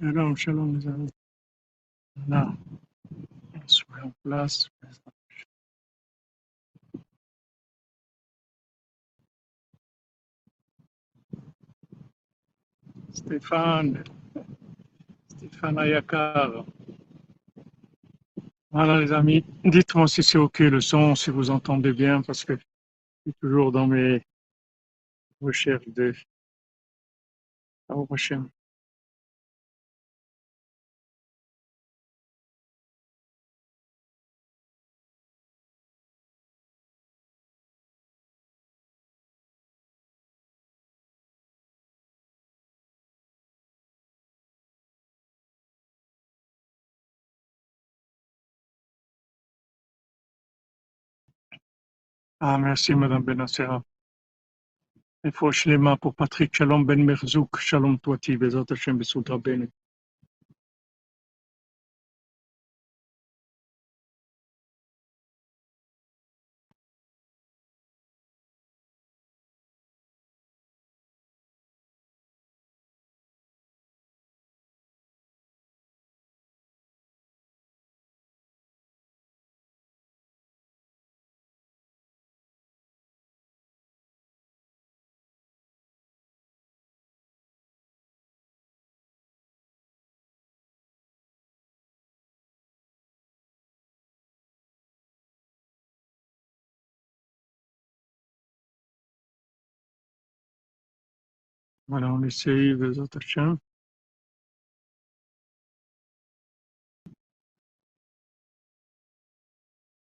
Shalom, 0.00 0.34
shalom 0.34 0.76
les 0.78 0.86
amis. 0.86 1.10
Là, 2.26 2.50
on 3.54 3.68
se 3.68 3.84
met 3.90 4.00
en 4.00 4.12
place. 4.22 4.70
Stéphane, 13.12 14.02
Stéphane 15.28 15.78
Ayakar. 15.78 16.64
Voilà 18.70 19.00
les 19.00 19.12
amis, 19.12 19.44
dites-moi 19.64 20.08
si 20.08 20.22
c'est 20.22 20.38
ok 20.38 20.60
le 20.60 20.80
son, 20.80 21.14
si 21.14 21.28
vous 21.30 21.50
entendez 21.50 21.92
bien, 21.92 22.22
parce 22.22 22.46
que 22.46 22.56
je 22.56 22.62
suis 23.26 23.34
toujours 23.38 23.70
dans 23.70 23.86
mes 23.86 24.24
recherches 25.42 25.88
de 25.88 26.14
recherches. 27.88 28.59
Ah, 52.42 52.56
merci 52.56 52.94
Madame 52.94 53.22
Benassera. 53.22 53.82
Les 55.22 55.76
mains 55.76 55.98
pour 55.98 56.14
Patrick 56.14 56.56
Shalom 56.56 56.86
Ben 56.86 57.04
Merzouk, 57.04 57.58
Shalom 57.58 57.98
Toiti, 57.98 58.38
Bezat 58.38 58.64
Hashem 58.70 58.96
Besut 58.96 59.28
Rabbeinu. 59.28 59.68
Voilà, 101.90 102.06
on 102.12 102.22
essaye, 102.22 102.74
Bezat 102.74 103.08
Hashem. 103.16 103.58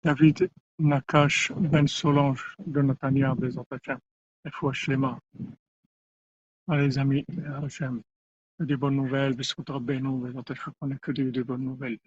David 0.03 0.51
Nakash 0.78 1.51
Ben 1.57 1.88
Solange 1.88 2.56
de 2.59 2.81
Hashem. 3.72 3.97
Il 4.45 4.51
faut 4.51 4.72
les 4.88 4.97
mains. 4.97 5.19
Allez 6.67 6.85
les 6.85 7.00
amis, 7.00 7.25
Hashem. 7.63 8.03
Des 8.59 8.75
bonnes 8.75 8.97
nouvelles, 8.97 9.35
Besut 9.35 9.67
Rabbeinu, 9.67 10.31
Hashem. 10.47 10.73
On 10.79 10.88
n'a 10.88 10.97
que 11.00 11.11
des, 11.11 11.31
des 11.31 11.44
bonnes 11.44 11.63
nouvelles. 11.63 11.97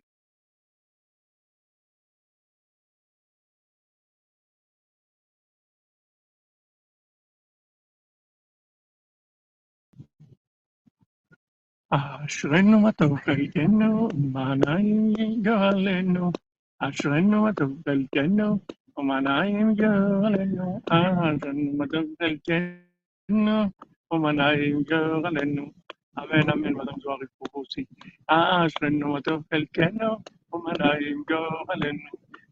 אשרינו 11.92 12.80
מה 12.80 12.92
טוב 12.92 13.20
חלקנו, 13.20 14.08
ומעניים 14.14 15.14
יגאלנו. 15.20 16.32
אשרינו 16.80 17.42
מה 17.42 17.54
טוב 17.54 17.82
חלקנו, 17.86 18.60
ומעניים 18.98 19.72
יגאלנו. 19.72 20.80
אשרינו 20.90 21.78
מה 21.78 21.88
טוב 21.88 22.06
חלקנו, 22.20 23.70
ומעניים 24.12 24.80
יגאלנו. 24.80 25.72
אמן 26.20 26.50
אמן, 26.50 26.74
madame 26.76 27.00
Zohar 27.04 27.20
pour 27.38 27.48
vous 27.54 27.62
aussi. 27.62 27.86
אשרינו 28.28 29.14
מה 29.14 29.22
טוב 29.22 29.44
חלקנו, 29.54 30.18
ומעניים 30.54 31.22
יגאלנו. 31.22 32.10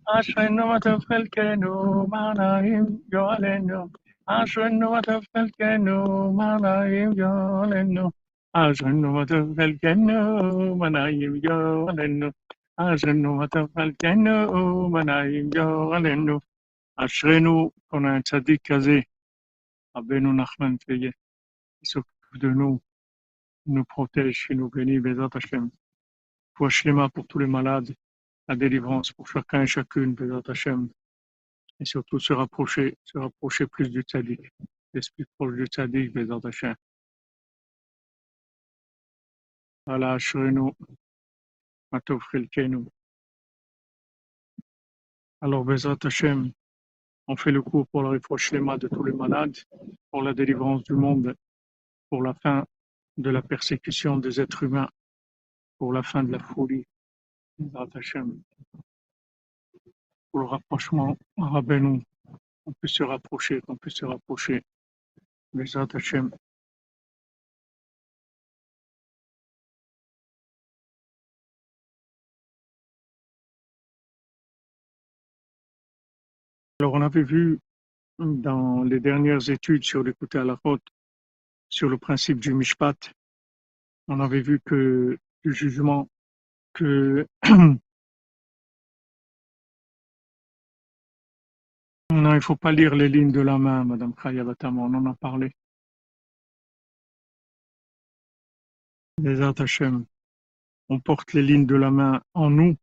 אשרינו 0.07 0.67
מה 0.67 0.79
טוב 0.79 1.00
חלקנו, 1.00 1.72
ומעניים 2.03 2.85
יגאלנו. 3.07 3.88
אשרינו 4.25 4.91
מה 4.91 5.01
טוב 5.01 5.23
חלקנו, 5.38 6.03
ומעניים 6.29 7.11
יגאלנו. 7.11 8.09
ఆసన్నమత 8.62 9.32
పలికన్ను 9.59 10.19
మన 10.81 10.97
యోగలెన్ను 11.22 12.28
ఆసన్నమత 12.87 13.54
పలికన్ను 13.76 14.37
మన 14.97 15.10
యోగలెన్ను 15.60 16.37
אשרינו 17.04 17.54
qu'on 17.94 18.06
a 18.06 18.16
un 18.16 18.22
tzaddik 18.22 18.60
casé, 18.62 19.04
Rabbeinu 19.94 20.32
Nachman 20.32 20.78
Feye, 20.84 21.12
qui 21.78 21.87
s'occupe 21.87 22.38
de 22.41 22.48
nous, 22.48 22.82
nous 23.66 23.84
protège 23.84 24.48
et 24.50 24.56
nous 24.56 24.69
bénit, 24.69 24.98
Bézat 24.98 25.28
Hashem. 25.32 25.70
Pour 26.54 26.72
Shema, 26.72 27.09
pour 27.09 27.25
tous 27.28 27.38
les 27.38 27.47
malades, 27.47 27.94
la 28.48 28.56
délivrance 28.56 29.12
pour 29.12 29.28
chacun 29.28 29.62
et 29.62 29.66
chacune, 29.69 30.14
Bézat 30.14 30.43
Hashem. 30.48 30.88
Et 31.78 31.84
surtout 31.84 32.19
se 32.19 32.32
rapprocher, 32.32 32.98
se 33.04 33.16
rapprocher 33.16 33.69
plus 33.69 33.88
du 33.91 34.03
tzaddik, 34.03 34.41
l'esprit 34.93 35.25
proche 35.37 35.54
du 35.54 35.66
tzaddik, 35.66 36.12
Bézat 36.12 36.41
Hashem. 36.43 36.75
Chelkenu. 39.86 40.72
Alors, 45.40 45.64
Bezat 45.64 45.98
Hashem, 46.04 46.52
on 47.26 47.36
fait 47.36 47.52
le 47.52 47.60
cours 47.60 47.86
pour 47.88 48.02
la 48.02 48.10
réfroche 48.10 48.52
de 48.52 48.88
tous 48.88 49.04
les 49.04 49.12
malades, 49.12 49.56
pour 50.10 50.22
la 50.22 50.32
délivrance 50.32 50.84
du 50.84 50.94
monde, 50.94 51.34
pour 52.08 52.22
la 52.22 52.32
fin 52.34 52.64
de 53.18 53.30
la 53.30 53.42
persécution 53.42 54.16
des 54.16 54.40
êtres 54.40 54.62
humains, 54.62 54.88
pour 55.78 55.92
la 55.92 56.02
fin 56.02 56.25
de 56.25 56.32
la 56.32 56.38
folie. 56.38 56.87
Bezat 57.58 57.88
Hashem. 57.94 58.42
Pour 60.30 60.40
le 60.40 60.46
rapprochement 60.46 61.16
Rabbeinu, 61.37 62.02
on 62.66 62.72
peut 62.72 62.88
se 62.88 63.02
rapprocher, 63.02 63.60
on 63.69 63.76
peut 63.76 63.90
se 63.90 64.06
rapprocher. 64.06 64.62
Bezat 65.52 65.88
Hashem. 65.92 66.30
Alors, 76.84 76.96
on 76.96 77.00
avait 77.00 77.22
vu 77.22 77.60
dans 78.19 78.82
les 78.82 79.00
dernières 79.00 79.48
études 79.48 79.84
sur 79.84 80.02
l'écoute 80.02 80.34
à 80.34 80.44
la 80.44 80.60
route, 80.62 80.86
sur 81.70 81.88
le 81.88 81.96
principe 81.96 82.38
du 82.40 82.52
mishpat, 82.52 83.10
on 84.06 84.20
avait 84.20 84.42
vu 84.42 84.60
que 84.60 85.19
du 85.42 85.54
jugement, 85.54 86.10
que 86.75 87.26
non, 92.12 92.34
il 92.34 92.42
faut 92.42 92.54
pas 92.54 92.72
lire 92.72 92.94
les 92.94 93.08
lignes 93.08 93.32
de 93.32 93.40
la 93.40 93.56
main, 93.56 93.84
Madame 93.84 94.14
Khayabatam, 94.14 94.78
on 94.78 94.92
en 94.92 95.06
a 95.06 95.14
parlé. 95.14 95.52
Les 99.22 99.40
Hashem, 99.40 100.04
on 100.90 101.00
porte 101.00 101.32
les 101.32 101.40
lignes 101.42 101.64
de 101.64 101.76
la 101.76 101.90
main 101.90 102.20
en 102.34 102.50
nous 102.50 102.76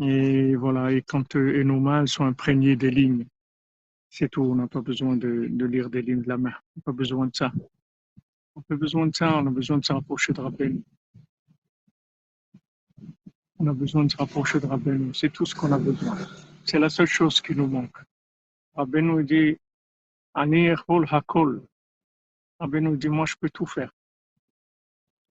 et 0.00 0.54
voilà, 0.56 0.92
et 0.92 1.02
quand 1.02 1.36
et 1.36 1.64
nos 1.64 1.80
mains 1.80 2.06
sont 2.06 2.24
imprégnées 2.24 2.76
des 2.76 2.90
lignes, 2.90 3.26
c'est 4.10 4.28
tout. 4.28 4.42
On 4.42 4.54
n'a 4.54 4.66
pas 4.66 4.82
besoin 4.82 5.16
de, 5.16 5.46
de, 5.48 5.66
lire 5.66 5.88
des 5.88 6.02
lignes 6.02 6.22
de 6.22 6.28
la 6.28 6.36
main. 6.36 6.52
On 6.52 6.78
n'a 6.78 6.82
pas 6.84 6.92
besoin 6.92 7.26
de 7.26 7.34
ça. 7.34 7.52
On 8.54 8.62
a 8.70 8.76
besoin 8.76 9.06
de 9.06 9.14
ça. 9.14 9.38
On 9.38 9.46
a 9.46 9.50
besoin 9.50 9.78
de 9.78 9.84
se 9.84 9.92
rapprocher 9.92 10.32
de 10.32 10.40
Rabbeinu. 10.40 10.82
On 13.58 13.66
a 13.68 13.72
besoin 13.72 14.04
de 14.04 14.10
se 14.10 14.16
rapprocher 14.18 14.60
de 14.60 14.66
Rabbeinu. 14.66 15.14
C'est 15.14 15.32
tout 15.32 15.46
ce 15.46 15.54
qu'on 15.54 15.72
a 15.72 15.78
besoin. 15.78 16.16
C'est 16.64 16.78
la 16.78 16.90
seule 16.90 17.06
chose 17.06 17.40
qui 17.40 17.54
nous 17.54 17.66
manque. 17.66 17.96
Rabbeinu 18.74 19.24
dit 19.24 19.56
Ani 20.34 20.68
hakol. 20.68 21.62
Rabbeinu 22.60 22.96
dit 22.98 23.08
Moi, 23.08 23.24
je 23.24 23.34
peux 23.40 23.50
tout 23.50 23.66
faire. 23.66 23.92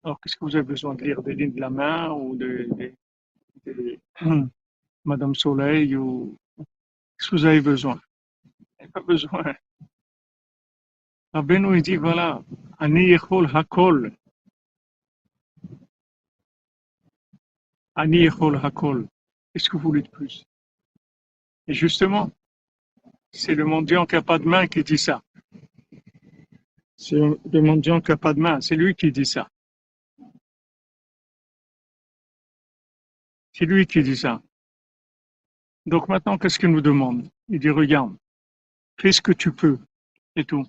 Alors, 0.04 0.20
qu'est-ce 0.20 0.36
que 0.36 0.46
vous 0.46 0.56
avez 0.56 0.66
besoin 0.66 0.94
de 0.96 1.04
lire 1.04 1.22
des 1.24 1.34
lignes 1.34 1.54
de 1.54 1.62
la 1.62 1.70
main 1.70 2.12
ou 2.12 2.36
de, 2.36 2.68
de 2.72 2.94
Madame 5.06 5.36
Soleil 5.36 5.96
ou 5.96 6.38
ce 7.20 7.30
que 7.30 7.36
vous 7.36 7.46
avez 7.46 7.62
besoin? 7.62 8.00
Vous 8.44 8.66
n'avez 8.80 8.92
pas 8.92 9.02
besoin. 9.02 9.56
Rabbeinu 11.34 11.78
il 11.78 11.82
dit 11.82 11.96
voilà, 11.96 12.44
Ani 12.78 13.06
Yechol 13.06 13.50
Hakol. 13.54 14.14
Ani 17.96 18.26
Echol 18.26 18.58
Hakol. 18.58 19.08
Qu'est-ce 19.54 19.70
que 19.70 19.78
vous 19.78 19.84
voulez 19.84 20.02
de 20.02 20.10
plus? 20.10 20.44
Et 21.68 21.74
justement, 21.74 22.32
c'est 23.32 23.56
le 23.56 23.66
mendiant 23.66 24.06
qui 24.06 24.16
n'a 24.16 24.22
pas 24.22 24.40
de 24.40 24.46
main 24.46 24.68
qui 24.68 24.84
dit 24.84 24.98
ça. 24.98 25.22
C'est 26.98 27.16
le 27.16 27.62
mendiant 27.62 28.02
qui 28.02 28.12
n'a 28.12 28.18
pas 28.18 28.34
de 28.34 28.40
main, 28.40 28.62
c'est 28.62 28.76
lui 28.76 28.96
qui 28.96 29.12
dit 29.12 29.26
ça. 29.26 29.50
C'est 33.62 33.68
lui 33.68 33.86
qui 33.86 34.02
dit 34.02 34.18
ça. 34.18 34.42
Donc 35.86 36.08
maintenant, 36.10 36.40
qu'est-ce 36.40 36.58
qu'il 36.58 36.72
nous 36.72 36.82
demande? 36.82 37.30
Il 37.48 37.60
dit, 37.60 37.70
regarde, 37.70 38.18
fais 39.00 39.12
ce 39.12 39.22
que 39.22 39.34
tu 39.34 39.52
peux, 39.52 39.78
et 40.36 40.46
tout. 40.46 40.66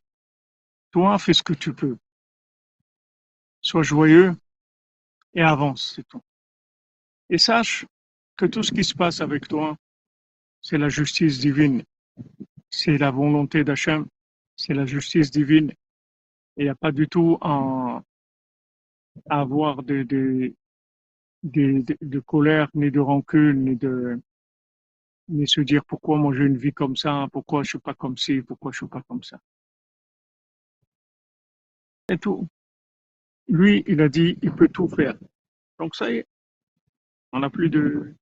Toi, 0.90 1.18
fais 1.18 1.32
ce 1.32 1.42
que 1.42 1.54
tu 1.54 1.72
peux. 1.72 1.96
Sois 3.62 3.82
joyeux 3.82 4.36
et 5.32 5.40
avance, 5.40 5.94
c'est 5.96 6.06
tout. 6.06 6.20
Et 7.30 7.38
sache 7.38 7.86
que 8.36 8.44
tout 8.44 8.62
ce 8.62 8.72
qui 8.72 8.84
se 8.84 8.94
passe 8.94 9.22
avec 9.22 9.48
toi, 9.48 9.74
c'est 10.60 10.76
la 10.76 10.90
justice 10.90 11.38
divine. 11.38 11.82
C'est 12.68 12.98
la 12.98 13.10
volonté 13.10 13.64
d'Hachem. 13.64 14.06
C'est 14.54 14.74
la 14.74 14.84
justice 14.84 15.30
divine. 15.30 15.72
Il 16.58 16.64
n'y 16.64 16.68
a 16.68 16.74
pas 16.74 16.92
du 16.92 17.08
tout 17.08 17.38
à, 17.40 18.02
avoir 19.30 19.82
de, 19.82 20.02
de, 20.02 20.54
de, 21.42 22.20
colère, 22.20 22.68
ni 22.74 22.90
de 22.90 23.00
rancune, 23.00 23.64
ni 23.64 23.76
de 23.76 24.20
ni 25.28 25.48
se 25.48 25.60
dire 25.60 25.84
pourquoi 25.84 26.18
moi 26.18 26.34
j'ai 26.34 26.44
une 26.44 26.58
vie 26.58 26.72
comme 26.72 26.96
ça, 26.96 27.26
pourquoi 27.32 27.62
je 27.62 27.70
suis 27.70 27.78
pas 27.78 27.94
comme 27.94 28.18
ci, 28.18 28.42
pourquoi 28.42 28.72
je 28.72 28.78
suis 28.78 28.86
pas 28.86 29.02
comme 29.02 29.22
ça. 29.22 29.38
Et 32.08 32.18
tout. 32.18 32.46
Lui, 33.48 33.82
il 33.86 34.00
a 34.02 34.08
dit, 34.08 34.38
il 34.42 34.52
peut 34.52 34.68
tout 34.68 34.88
faire. 34.88 35.14
Donc 35.78 35.94
ça 35.96 36.10
y 36.10 36.18
est, 36.18 36.26
on 37.32 37.40
n'a 37.40 37.50
plus 37.50 37.70
de, 37.70 38.14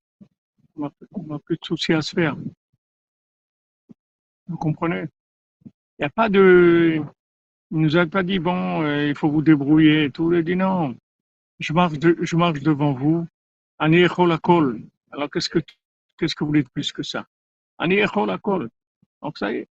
on 0.76 0.90
n'a 1.24 1.38
plus 1.38 1.56
de 1.56 1.64
soucis 1.64 1.92
à 1.92 2.02
se 2.02 2.14
faire. 2.14 2.36
Vous 4.46 4.56
comprenez? 4.56 5.06
Il 5.66 6.02
n'y 6.02 6.06
a 6.06 6.10
pas 6.10 6.28
de, 6.28 7.02
il 7.70 7.78
nous 7.78 7.96
a 7.96 8.06
pas 8.06 8.22
dit 8.22 8.38
bon, 8.38 8.82
euh, 8.82 9.08
il 9.08 9.14
faut 9.14 9.30
vous 9.30 9.42
débrouiller 9.42 10.04
et 10.04 10.10
tout. 10.10 10.32
Il 10.32 10.38
a 10.38 10.42
dit 10.42 10.56
non, 10.56 10.96
je 11.60 11.72
marche, 11.72 11.98
devant 11.98 12.92
vous. 12.92 13.26
Ani. 13.78 14.04
Alors 15.12 15.30
qu'est-ce 15.30 15.48
que, 15.48 15.58
qu'est-ce 16.18 16.34
que 16.34 16.44
vous 16.44 16.48
voulez 16.48 16.62
de 16.62 16.68
plus 16.68 16.92
que 16.92 17.02
ça? 17.02 17.26
Ani. 17.78 18.00
Donc 19.22 19.38
ça 19.38 19.52
y 19.52 19.56
est, 19.56 19.68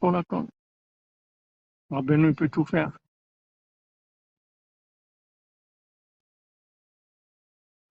kol. 0.00 0.46
Ben, 1.90 2.34
peut 2.34 2.48
tout 2.48 2.64
faire. 2.64 2.96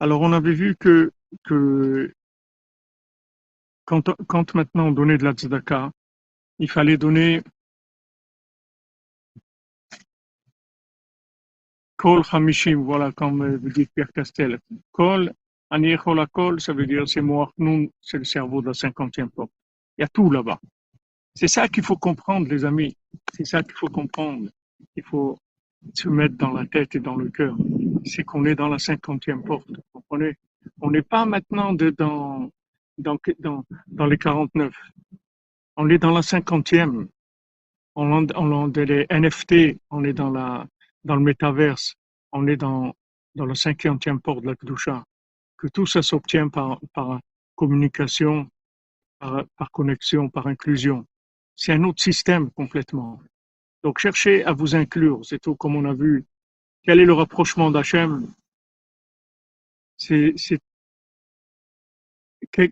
Alors, 0.02 0.22
on 0.22 0.32
avait 0.32 0.54
vu 0.54 0.78
que, 0.78 1.12
que 1.44 2.14
quand, 3.84 4.16
quand 4.28 4.56
maintenant 4.56 4.88
on 4.88 4.92
donnait 4.92 5.18
de 5.18 5.26
la 5.26 5.34
tzedaka, 5.34 5.92
il 6.60 6.70
fallait 6.70 6.98
donner 6.98 7.44
Kol 12.00 12.22
Hamishim, 12.32 12.84
voilà, 12.84 13.12
comme 13.12 13.58
vous 13.58 13.70
dites 13.70 13.92
Pierre 13.94 14.12
Castel. 14.14 14.60
Kol, 14.92 15.34
Anichola 15.70 16.26
Kol, 16.28 16.62
ça 16.62 16.72
veut 16.74 16.88
dire 16.88 17.08
c'est 17.08 17.22
Moachnoun, 17.22 17.90
c'est 18.00 18.18
le 18.18 18.24
cerveau 18.24 18.62
de 18.62 18.68
la 18.68 18.74
cinquantième 18.74 19.30
porte. 19.30 19.52
Il 19.98 20.02
y 20.02 20.06
a 20.06 20.08
tout 20.08 20.32
là-bas. 20.32 20.60
C'est 21.36 21.50
ça 21.50 21.68
qu'il 21.68 21.84
faut 21.84 21.98
comprendre, 21.98 22.48
les 22.48 22.64
amis. 22.64 22.96
C'est 23.34 23.46
ça 23.46 23.62
qu'il 23.64 23.74
faut 23.74 23.90
comprendre. 23.90 24.50
Il 24.96 25.04
faut 25.04 25.38
se 25.94 26.08
mettre 26.08 26.36
dans 26.38 26.54
la 26.54 26.66
tête 26.66 26.96
et 26.96 27.00
dans 27.00 27.16
le 27.16 27.30
cœur 27.30 27.56
c'est 28.06 28.24
qu'on 28.24 28.46
est 28.46 28.56
dans 28.56 28.70
la 28.70 28.80
cinquantième 28.80 29.44
porte. 29.44 29.70
Vous 29.70 29.84
comprenez? 29.94 30.38
On 30.82 30.92
n'est 30.92 31.02
pas 31.02 31.26
maintenant 31.26 31.74
de, 31.74 31.90
dans, 31.90 32.52
dans, 32.98 33.18
dans, 33.40 33.64
dans 33.88 34.06
les 34.06 34.18
49. 34.18 34.74
On 35.78 35.90
est 35.90 35.98
dans 35.98 36.12
la 36.12 36.22
cinquantième. 36.22 37.08
On, 37.96 38.28
on, 38.36 38.74
est 38.74 38.86
les 38.86 39.08
NFT, 39.10 39.80
on 39.90 40.04
est 40.04 40.14
dans, 40.14 40.30
la, 40.30 40.66
dans 41.04 41.16
le 41.16 41.22
métaverse, 41.22 41.96
on 42.32 42.48
est 42.48 42.58
dans, 42.58 42.94
dans 43.36 43.46
la 43.46 43.56
cinquantième 43.56 44.20
porte 44.22 44.42
de 44.42 44.48
la 44.48 44.56
Kedusha. 44.56 45.04
Que 45.58 45.68
tout 45.68 45.86
ça 45.86 46.02
s'obtient 46.02 46.48
par, 46.50 46.80
par 46.94 47.20
communication, 47.56 48.50
par, 49.20 49.46
par 49.58 49.72
connexion, 49.72 50.30
par 50.30 50.48
inclusion. 50.48 51.06
C'est 51.56 51.74
un 51.74 51.84
autre 51.84 52.02
système 52.02 52.50
complètement. 52.52 53.22
Donc 53.84 54.00
cherchez 54.00 54.44
à 54.46 54.54
vous 54.54 54.76
inclure, 54.76 55.26
c'est 55.26 55.40
tout 55.40 55.56
comme 55.56 55.76
on 55.76 55.86
a 55.86 55.94
vu 55.94 56.26
quel 56.84 57.00
est 57.00 57.06
le 57.06 57.14
rapprochement 57.14 57.72
d'Hachem? 57.72 58.34
C'est 59.98 60.34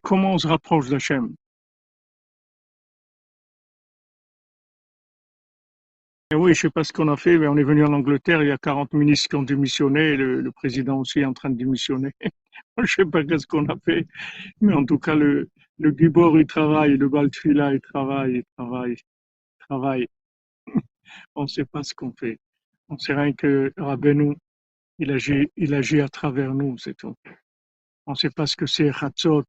comment 0.01 0.33
on 0.33 0.37
se 0.37 0.47
rapproche 0.47 0.89
d'Hachem? 0.89 1.35
Oui, 6.35 6.53
je 6.53 6.61
sais 6.61 6.69
pas 6.69 6.83
ce 6.83 6.91
qu'on 6.91 7.07
a 7.07 7.15
fait, 7.15 7.37
mais 7.37 7.47
on 7.47 7.55
est 7.55 7.63
venu 7.63 7.85
en 7.85 7.93
Angleterre, 7.93 8.43
il 8.43 8.49
y 8.49 8.51
a 8.51 8.57
40 8.57 8.93
ministres 8.93 9.29
qui 9.29 9.35
ont 9.37 9.43
démissionné, 9.43 10.17
le, 10.17 10.51
président 10.51 10.99
aussi 10.99 11.19
est 11.19 11.25
en 11.25 11.33
train 11.33 11.49
de 11.49 11.55
démissionner. 11.55 12.11
je 12.83 12.93
sais 12.93 13.05
pas 13.05 13.21
ce 13.21 13.47
qu'on 13.47 13.65
a 13.67 13.77
fait, 13.85 14.05
mais 14.59 14.73
en 14.73 14.85
tout 14.85 14.99
cas, 14.99 15.15
le, 15.15 15.49
le 15.79 15.91
Gibor, 15.97 16.37
il 16.37 16.45
travaille, 16.45 16.97
le 16.97 17.07
Baltfila, 17.07 17.73
il 17.73 17.79
travaille, 17.79 18.37
il 18.37 18.43
travaille, 18.57 18.91
il 18.91 19.65
travaille. 19.69 20.07
on 21.35 21.43
ne 21.43 21.47
sait 21.47 21.65
pas 21.65 21.83
ce 21.83 21.93
qu'on 21.93 22.11
fait. 22.11 22.37
On 22.89 22.97
sait 22.97 23.13
rien 23.13 23.31
que 23.31 23.71
Rabbeinu, 23.77 24.35
il 24.99 25.11
agit, 25.11 25.49
il 25.55 25.73
agit 25.73 26.01
à 26.01 26.09
travers 26.09 26.53
nous, 26.53 26.77
c'est 26.77 26.95
tout. 26.95 27.15
On 28.05 28.11
ne 28.11 28.17
sait 28.17 28.31
pas 28.31 28.47
ce 28.47 28.57
que 28.57 28.65
c'est 28.65 28.91
Chatzot, 28.91 29.45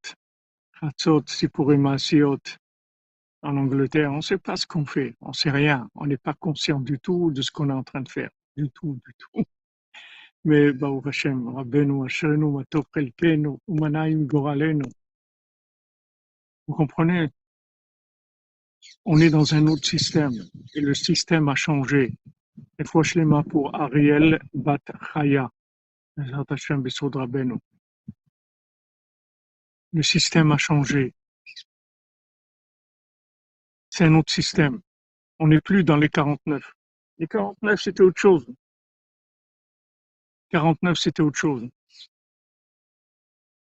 Chatzot, 0.81 1.23
Sipurim 1.27 1.87
Asiot 1.87 2.39
en 3.43 3.57
Angleterre, 3.57 4.13
on 4.13 4.17
ne 4.17 4.21
sait 4.21 4.39
pas 4.39 4.57
ce 4.57 4.67
qu'on 4.67 4.85
fait, 4.85 5.15
on 5.21 5.29
ne 5.29 5.33
sait 5.33 5.51
rien, 5.51 5.89
on 5.95 6.07
n'est 6.07 6.17
pas 6.17 6.35
conscient 6.35 6.81
du 6.81 6.99
tout 6.99 7.31
de 7.31 7.43
ce 7.43 7.51
qu'on 7.51 7.71
est 7.71 7.75
en 7.75 7.85
train 7.85 8.01
de 8.01 8.09
faire, 8.09 8.31
du 8.57 8.71
tout, 8.71 8.99
du 9.07 9.15
tout. 9.19 9.45
Mais 10.45 10.73
Baruch 10.73 11.07
Hashem, 11.07 11.49
Rabbeinu, 11.49 12.05
Asherenu, 12.05 12.53
Matov, 12.53 12.85
Umanaim, 13.69 14.25
Goralenu. 14.25 14.85
Vous 16.67 16.75
comprenez? 16.75 17.31
On 19.05 19.21
est 19.21 19.31
dans 19.31 19.55
un 19.55 19.67
autre 19.67 19.87
système 19.87 20.33
et 20.75 20.81
le 20.81 20.95
système 20.95 21.49
a 21.49 21.55
changé. 21.55 22.15
Le 29.93 30.03
système 30.03 30.53
a 30.53 30.59
changé. 30.59 31.15
C'est 33.99 34.05
un 34.05 34.15
autre 34.15 34.33
système. 34.33 34.81
On 35.41 35.49
n'est 35.49 35.61
plus 35.61 35.83
dans 35.83 35.97
les 35.97 36.09
49. 36.09 36.73
Les 37.19 37.27
49, 37.27 37.83
c'était 37.83 38.05
autre 38.05 38.21
chose. 38.21 38.47
49, 40.51 40.97
c'était 40.97 41.23
autre 41.23 41.37
chose. 41.37 41.69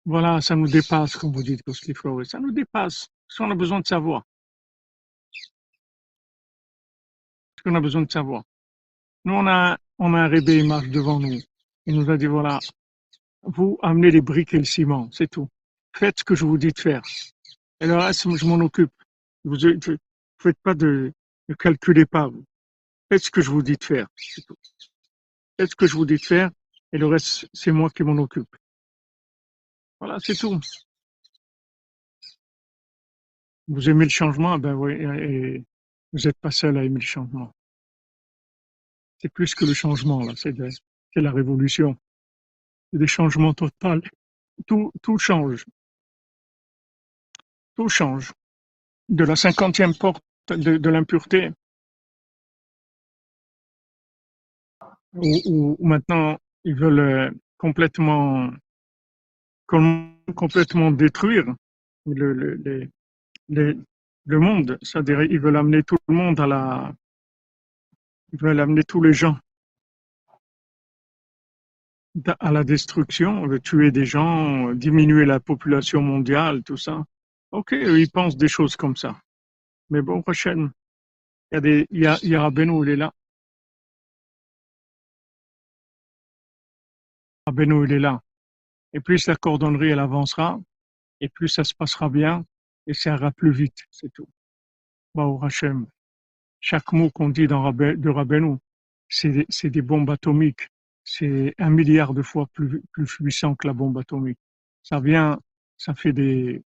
Voilà, 0.04 0.42
ça 0.42 0.58
nous 0.58 0.68
dépasse, 0.68 1.16
comme 1.16 1.32
vous 1.32 1.44
dites, 1.44 1.62
Ça 2.26 2.40
nous 2.40 2.52
dépasse. 2.52 3.08
Parce 3.26 3.38
qu'on 3.38 3.52
a 3.52 3.56
besoin 3.56 3.80
de 3.80 3.88
savoir. 3.88 4.26
Parce 7.56 7.64
qu'on 7.64 7.76
a 7.76 7.80
besoin 7.80 8.02
de 8.02 8.12
savoir. 8.12 8.44
Nous, 9.24 9.34
on 9.34 9.48
a, 9.48 9.78
on 9.98 10.14
a 10.14 10.24
un 10.24 10.28
rébé, 10.28 10.58
il 10.58 10.68
marche 10.68 10.90
devant 10.90 11.22
nous. 11.22 11.40
Il 11.86 11.96
nous 11.96 12.10
a 12.12 12.18
dit, 12.18 12.26
voilà, 12.26 12.60
vous 13.44 13.80
amenez 13.82 14.12
les 14.12 14.20
briques 14.20 14.54
et 14.54 14.58
le 14.58 14.66
ciment, 14.66 15.10
c'est 15.10 15.30
tout. 15.30 15.48
Faites 15.96 16.20
ce 16.20 16.26
que 16.26 16.36
je 16.36 16.46
vous 16.46 16.58
dis 16.58 16.74
de 16.74 16.80
faire. 16.80 17.02
Et 17.80 17.88
le 17.88 17.96
reste, 17.96 18.30
je 18.36 18.46
m'en 18.46 18.60
occupe. 18.60 18.92
Vous 19.46 19.56
ne 19.56 19.98
faites 20.40 20.60
pas 20.62 20.74
de, 20.74 21.14
ne 21.50 21.56
calculez 21.56 22.06
pas. 22.06 22.30
Faites 23.10 23.24
ce 23.24 23.32
que 23.32 23.42
je 23.42 23.50
vous 23.50 23.62
dis 23.62 23.78
de 23.78 23.84
faire. 23.84 24.08
Faites 25.58 25.72
ce 25.72 25.76
que 25.76 25.88
je 25.88 25.96
vous 25.96 26.06
dis 26.06 26.18
de 26.18 26.26
faire, 26.26 26.52
et 26.92 26.98
le 26.98 27.08
reste, 27.08 27.48
c'est 27.54 27.72
moi 27.72 27.90
qui 27.90 28.04
m'en 28.04 28.22
occupe. 28.22 28.56
Voilà, 30.00 30.20
c'est 30.20 30.36
tout. 30.36 30.60
Vous 33.68 33.90
aimez 33.90 34.06
le 34.06 34.10
changement, 34.10 34.58
ben 34.60 34.74
oui, 34.74 34.94
et 34.94 35.66
vous 36.14 36.20
n'êtes 36.20 36.38
pas 36.40 36.52
seul 36.52 36.78
à 36.78 36.84
aimer 36.84 37.00
le 37.00 37.06
changement. 37.06 37.54
C'est 39.20 39.30
plus 39.30 39.56
que 39.56 39.66
le 39.66 39.74
changement, 39.74 40.24
là, 40.24 40.34
c'est 40.36 40.54
la 41.16 41.32
révolution. 41.32 41.98
C'est 42.92 43.00
des 43.00 43.08
changements 43.08 43.54
totaux. 43.54 44.02
Tout, 44.66 44.92
tout 45.02 45.18
change. 45.18 45.66
Tout 47.76 47.90
change. 47.90 48.32
De 49.10 49.24
la 49.24 49.36
cinquantième 49.36 49.96
porte 49.96 50.24
de, 50.50 50.90
l'impureté, 50.90 51.52
où, 55.14 55.78
maintenant 55.80 56.38
ils 56.64 56.76
veulent 56.76 57.00
euh, 57.00 57.32
complètement, 57.58 58.52
complètement 59.66 60.92
détruire 60.92 61.46
le, 62.06 62.34
le, 62.34 63.78
le 64.28 64.40
monde. 64.40 64.78
C'est-à-dire, 64.82 65.24
ils 65.24 65.40
veulent 65.40 65.58
amener 65.58 65.84
tout 65.84 65.98
le 66.08 66.14
monde 66.14 66.40
à 66.40 66.48
la, 66.48 66.94
ils 68.34 68.40
veulent 68.40 68.60
amener 68.60 68.84
tous 68.84 69.02
les 69.02 69.14
gens 69.14 69.38
à 72.40 72.52
la 72.52 72.64
destruction, 72.64 73.48
de 73.48 73.58
tuer 73.58 73.92
des 73.92 74.06
gens, 74.06 74.74
diminuer 74.74 75.26
la 75.26 75.40
population 75.40 76.02
mondiale, 76.02 76.64
tout 76.64 76.78
ça. 76.78 77.06
Ok, 77.52 77.74
ils 77.74 78.10
pensent 78.10 78.38
des 78.38 78.48
choses 78.48 78.76
comme 78.76 78.96
ça. 78.96 79.20
Mais 79.90 80.02
bon, 80.02 80.22
prochaine, 80.22 80.72
il 81.52 81.56
y 81.56 81.58
a 81.58 81.62
des, 81.62 81.88
il 81.92 82.02
y 82.02 82.08
a, 82.08 82.18
il 82.24 82.30
y 82.30 82.36
a 82.36 82.42
Rabbeinu, 82.42 82.84
il 82.84 82.90
est 82.90 82.96
là. 82.96 83.14
Rabbeinu, 87.46 87.86
il 87.86 87.94
est 87.94 88.00
là. 88.00 88.22
Et 88.94 89.00
plus 89.00 89.28
la 89.28 89.36
cordonnerie, 89.36 89.90
elle 89.90 90.00
avancera, 90.00 90.60
et 91.22 91.30
plus 91.30 91.48
ça 91.48 91.64
se 91.64 91.74
passera 91.74 92.10
bien, 92.10 92.46
et 92.86 92.94
ça 92.94 93.12
ira 93.12 93.32
plus 93.32 93.52
vite, 93.52 93.80
c'est 93.92 94.12
tout. 94.12 94.28
Bah, 95.16 95.28
Hachem. 95.42 95.88
Chaque 96.60 96.92
mot 96.92 97.10
qu'on 97.12 97.30
dit 97.30 97.48
dans 97.48 97.72
de 97.72 98.10
Rabbeinu, 98.10 98.58
c'est 99.08 99.70
des 99.70 99.82
bombes 99.82 100.10
atomiques. 100.10 100.68
C'est 101.04 101.54
un 101.58 101.70
milliard 101.70 102.14
de 102.14 102.22
fois 102.22 102.48
plus, 102.48 102.82
plus 102.92 103.06
puissant 103.06 103.56
que 103.56 103.68
la 103.68 103.74
bombe 103.74 103.98
atomique. 103.98 104.40
Ça 104.84 105.00
vient, 105.00 105.40
ça 105.78 105.94
fait 105.94 106.12
des, 106.12 106.62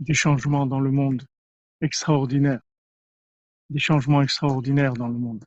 des 0.00 0.14
changements 0.14 0.66
dans 0.66 0.80
le 0.80 0.90
monde 0.90 1.22
extraordinaires. 1.80 2.60
Des 3.70 3.78
changements 3.78 4.22
extraordinaires 4.22 4.94
dans 4.94 5.08
le 5.08 5.18
monde. 5.18 5.44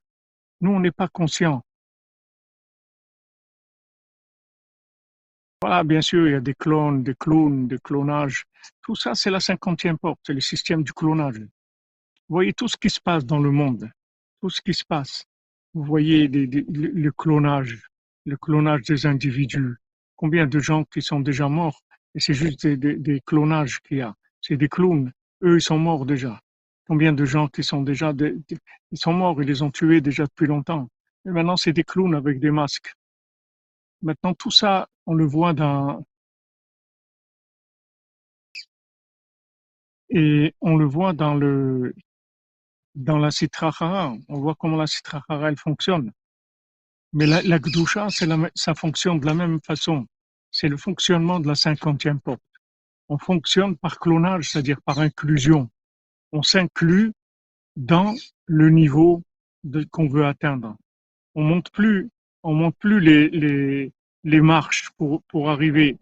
Nous, 0.61 0.71
on 0.71 0.79
n'est 0.79 0.91
pas 0.91 1.07
conscients. 1.07 1.61
Voilà, 5.61 5.83
bien 5.83 6.01
sûr, 6.01 6.27
il 6.27 6.31
y 6.31 6.35
a 6.35 6.41
des 6.41 6.55
clones, 6.55 7.03
des 7.03 7.15
clones, 7.15 7.67
des 7.67 7.79
clonages. 7.79 8.43
Tout 8.81 8.95
ça, 8.95 9.15
c'est 9.15 9.31
la 9.31 9.39
cinquantième 9.39 9.97
porte, 9.97 10.19
c'est 10.25 10.33
le 10.33 10.41
système 10.41 10.83
du 10.83 10.91
clonage. 10.91 11.39
Vous 11.39 12.35
voyez 12.35 12.53
tout 12.53 12.67
ce 12.67 12.77
qui 12.77 12.89
se 12.89 12.99
passe 12.99 13.25
dans 13.25 13.39
le 13.39 13.51
monde, 13.51 13.89
tout 14.41 14.49
ce 14.49 14.61
qui 14.61 14.73
se 14.73 14.83
passe. 14.83 15.25
Vous 15.73 15.83
voyez 15.83 16.27
le 16.27 17.11
clonage, 17.11 17.87
le 18.25 18.37
clonage 18.37 18.83
des 18.83 19.05
individus. 19.05 19.75
Combien 20.15 20.47
de 20.47 20.59
gens 20.59 20.83
qui 20.85 21.01
sont 21.01 21.19
déjà 21.19 21.49
morts? 21.49 21.81
Et 22.15 22.19
c'est 22.19 22.33
juste 22.33 22.67
des, 22.67 23.21
clonages 23.25 23.79
qu'il 23.81 23.97
y 23.97 24.01
a. 24.01 24.13
C'est 24.41 24.57
des 24.57 24.69
clones. 24.69 25.11
Eux, 25.43 25.57
ils 25.57 25.61
sont 25.61 25.77
morts 25.77 26.05
déjà. 26.05 26.39
Combien 26.87 27.13
de 27.13 27.25
gens 27.25 27.47
qui 27.47 27.63
sont 27.63 27.81
déjà, 27.81 28.13
ils 28.91 28.97
sont 28.97 29.13
morts, 29.13 29.41
ils 29.41 29.47
les 29.47 29.61
ont 29.61 29.71
tués 29.71 30.01
déjà 30.01 30.25
depuis 30.25 30.47
longtemps. 30.47 30.89
Et 31.25 31.29
maintenant, 31.29 31.57
c'est 31.57 31.73
des 31.73 31.83
clowns 31.83 32.15
avec 32.15 32.39
des 32.39 32.51
masques. 32.51 32.93
Maintenant, 34.01 34.33
tout 34.33 34.51
ça, 34.51 34.89
on 35.05 35.13
le 35.13 35.25
voit 35.25 35.53
dans, 35.53 36.03
et 40.09 40.53
on 40.61 40.77
le 40.77 40.85
voit 40.85 41.13
dans 41.13 41.33
le, 41.33 41.95
dans 42.95 43.17
la 43.17 43.31
citrahara. 43.31 44.13
On 44.29 44.39
voit 44.39 44.55
comment 44.55 44.77
la 44.77 44.87
citrahara, 44.87 45.49
elle 45.49 45.57
fonctionne. 45.57 46.11
Mais 47.13 47.25
la, 47.25 47.41
la 47.41 47.59
Gdusha, 47.59 48.07
ça 48.55 48.75
fonctionne 48.75 49.19
de 49.19 49.25
la 49.25 49.33
même 49.33 49.59
façon. 49.61 50.05
C'est 50.51 50.67
le 50.67 50.77
fonctionnement 50.77 51.39
de 51.39 51.47
la 51.47 51.55
cinquantième 51.55 52.19
porte. 52.19 52.41
On 53.09 53.17
fonctionne 53.17 53.77
par 53.77 53.99
clonage, 53.99 54.49
c'est-à-dire 54.49 54.81
par 54.81 54.99
inclusion. 54.99 55.69
On 56.31 56.41
s'inclut 56.41 57.13
dans 57.75 58.15
le 58.45 58.69
niveau 58.69 59.23
qu'on 59.91 60.07
veut 60.07 60.25
atteindre. 60.25 60.75
On 61.35 61.43
monte 61.43 61.71
plus, 61.71 62.09
on 62.43 62.53
monte 62.53 62.75
plus 62.77 62.99
les, 62.99 63.29
les, 63.29 63.93
les 64.23 64.41
marches 64.41 64.89
pour, 64.97 65.49
arriver. 65.49 65.97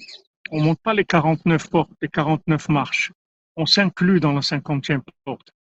On 0.52 0.62
monte 0.62 0.80
pas 0.82 0.94
les 0.94 1.06
49 1.06 1.70
portes, 1.70 1.92
les 2.02 2.10
49 2.10 2.70
marches. 2.70 3.12
On 3.56 3.66
s'inclut 3.66 4.20
dans 4.20 4.34
la 4.34 4.42
cinquantième 4.42 5.02
porte. 5.26 5.54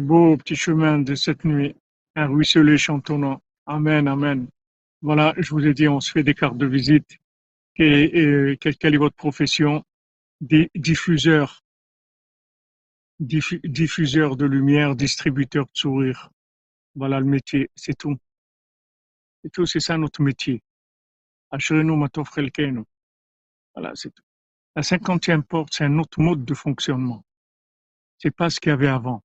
beau 0.00 0.36
petit 0.36 0.54
chemin 0.54 0.98
de 1.00 1.16
cette 1.16 1.44
nuit, 1.44 1.74
un 2.14 2.26
ruisselet 2.26 2.78
chantonnant. 2.78 3.42
Amen, 3.68 4.08
amen. 4.08 4.48
Voilà, 5.02 5.34
je 5.36 5.50
vous 5.50 5.66
ai 5.66 5.74
dit, 5.74 5.88
on 5.88 6.00
se 6.00 6.10
fait 6.10 6.22
des 6.22 6.32
cartes 6.32 6.56
de 6.56 6.64
visite. 6.64 7.18
Quelle, 7.74 8.14
est 8.14 8.96
votre 8.96 9.14
profession? 9.14 9.84
Diffuseur. 10.40 11.62
diffuseur 13.20 14.36
de 14.36 14.46
lumière, 14.46 14.96
distributeur 14.96 15.66
de 15.66 15.70
sourire. 15.74 16.30
Voilà 16.94 17.20
le 17.20 17.26
métier, 17.26 17.70
c'est 17.76 17.92
tout. 17.92 18.16
C'est 19.42 19.50
tout, 19.52 19.66
c'est 19.66 19.80
ça 19.80 19.98
notre 19.98 20.22
métier. 20.22 20.62
Voilà, 23.74 23.92
c'est 23.94 24.14
tout. 24.14 24.24
La 24.76 24.82
cinquantième 24.82 25.42
porte, 25.42 25.74
c'est 25.74 25.84
un 25.84 25.98
autre 25.98 26.22
mode 26.22 26.46
de 26.46 26.54
fonctionnement. 26.54 27.22
C'est 28.16 28.34
pas 28.34 28.48
ce 28.48 28.60
qu'il 28.60 28.70
y 28.70 28.72
avait 28.72 28.88
avant. 28.88 29.22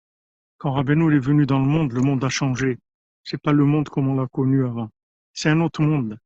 Quand 0.57 0.73
Rabbeinu 0.73 1.15
est 1.15 1.19
venu 1.19 1.45
dans 1.45 1.59
le 1.59 1.65
monde, 1.65 1.93
le 1.93 2.01
monde 2.01 2.25
a 2.25 2.29
changé. 2.29 2.77
C'est 3.23 3.41
pas 3.41 3.53
le 3.53 3.65
monde 3.65 3.89
comme 3.89 4.07
on 4.07 4.15
l'a 4.15 4.27
connu 4.27 4.65
avant. 4.65 4.89
C'est 5.33 5.49
un 5.49 5.61
autre 5.61 5.81
monde. 5.81 6.17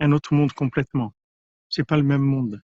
Un 0.00 0.12
autre 0.12 0.34
monde 0.34 0.52
complètement. 0.52 1.12
C'est 1.68 1.84
pas 1.84 1.96
le 1.96 2.02
même 2.02 2.22
monde. 2.22 2.62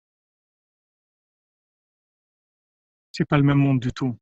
C'est 3.11 3.25
pas 3.25 3.37
le 3.37 3.43
même 3.43 3.57
monde 3.57 3.79
du 3.79 3.91
tout. 3.91 4.17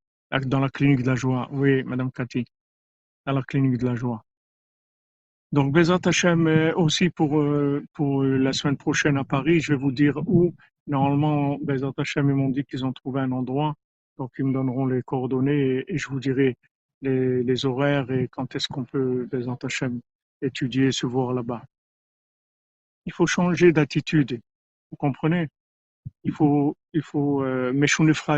Dans 0.45 0.59
la 0.59 0.69
clinique 0.69 1.03
de 1.03 1.07
la 1.07 1.15
joie. 1.15 1.47
Oui, 1.51 1.83
Madame 1.83 2.11
Cathy. 2.11 2.45
Dans 3.25 3.33
la 3.33 3.43
clinique 3.43 3.77
de 3.77 3.85
la 3.85 3.95
joie. 3.95 4.23
Donc, 5.51 5.73
Bezat 5.73 5.99
Hachem 6.05 6.47
aussi 6.75 7.09
pour, 7.09 7.39
euh, 7.39 7.83
pour 7.93 8.23
la 8.23 8.51
semaine 8.51 8.77
prochaine 8.77 9.17
à 9.17 9.23
Paris. 9.23 9.61
Je 9.61 9.73
vais 9.73 9.79
vous 9.79 9.91
dire 9.91 10.17
où. 10.27 10.53
Normalement, 10.87 11.57
Bezat 11.61 11.93
Hachem, 11.97 12.29
ils 12.29 12.35
m'ont 12.35 12.49
dit 12.49 12.65
qu'ils 12.65 12.85
ont 12.85 12.93
trouvé 12.93 13.21
un 13.21 13.31
endroit 13.31 13.75
donc, 14.17 14.31
ils 14.37 14.45
me 14.45 14.53
donneront 14.53 14.85
les 14.85 15.01
coordonnées 15.01 15.83
et, 15.87 15.97
je 15.97 16.07
vous 16.09 16.19
dirai 16.19 16.57
les, 17.01 17.65
horaires 17.65 18.09
et 18.11 18.27
quand 18.27 18.55
est-ce 18.55 18.67
qu'on 18.67 18.85
peut, 18.85 19.27
des 19.31 19.45
Hachem, 19.47 19.99
étudier, 20.41 20.91
se 20.91 21.05
voir 21.05 21.33
là-bas. 21.33 21.63
Il 23.05 23.13
faut 23.13 23.27
changer 23.27 23.71
d'attitude. 23.71 24.39
Vous 24.91 24.97
comprenez? 24.97 25.47
Il 26.23 26.31
faut, 26.31 26.75
il 26.93 27.01
faut, 27.01 27.43
euh, 27.43 27.73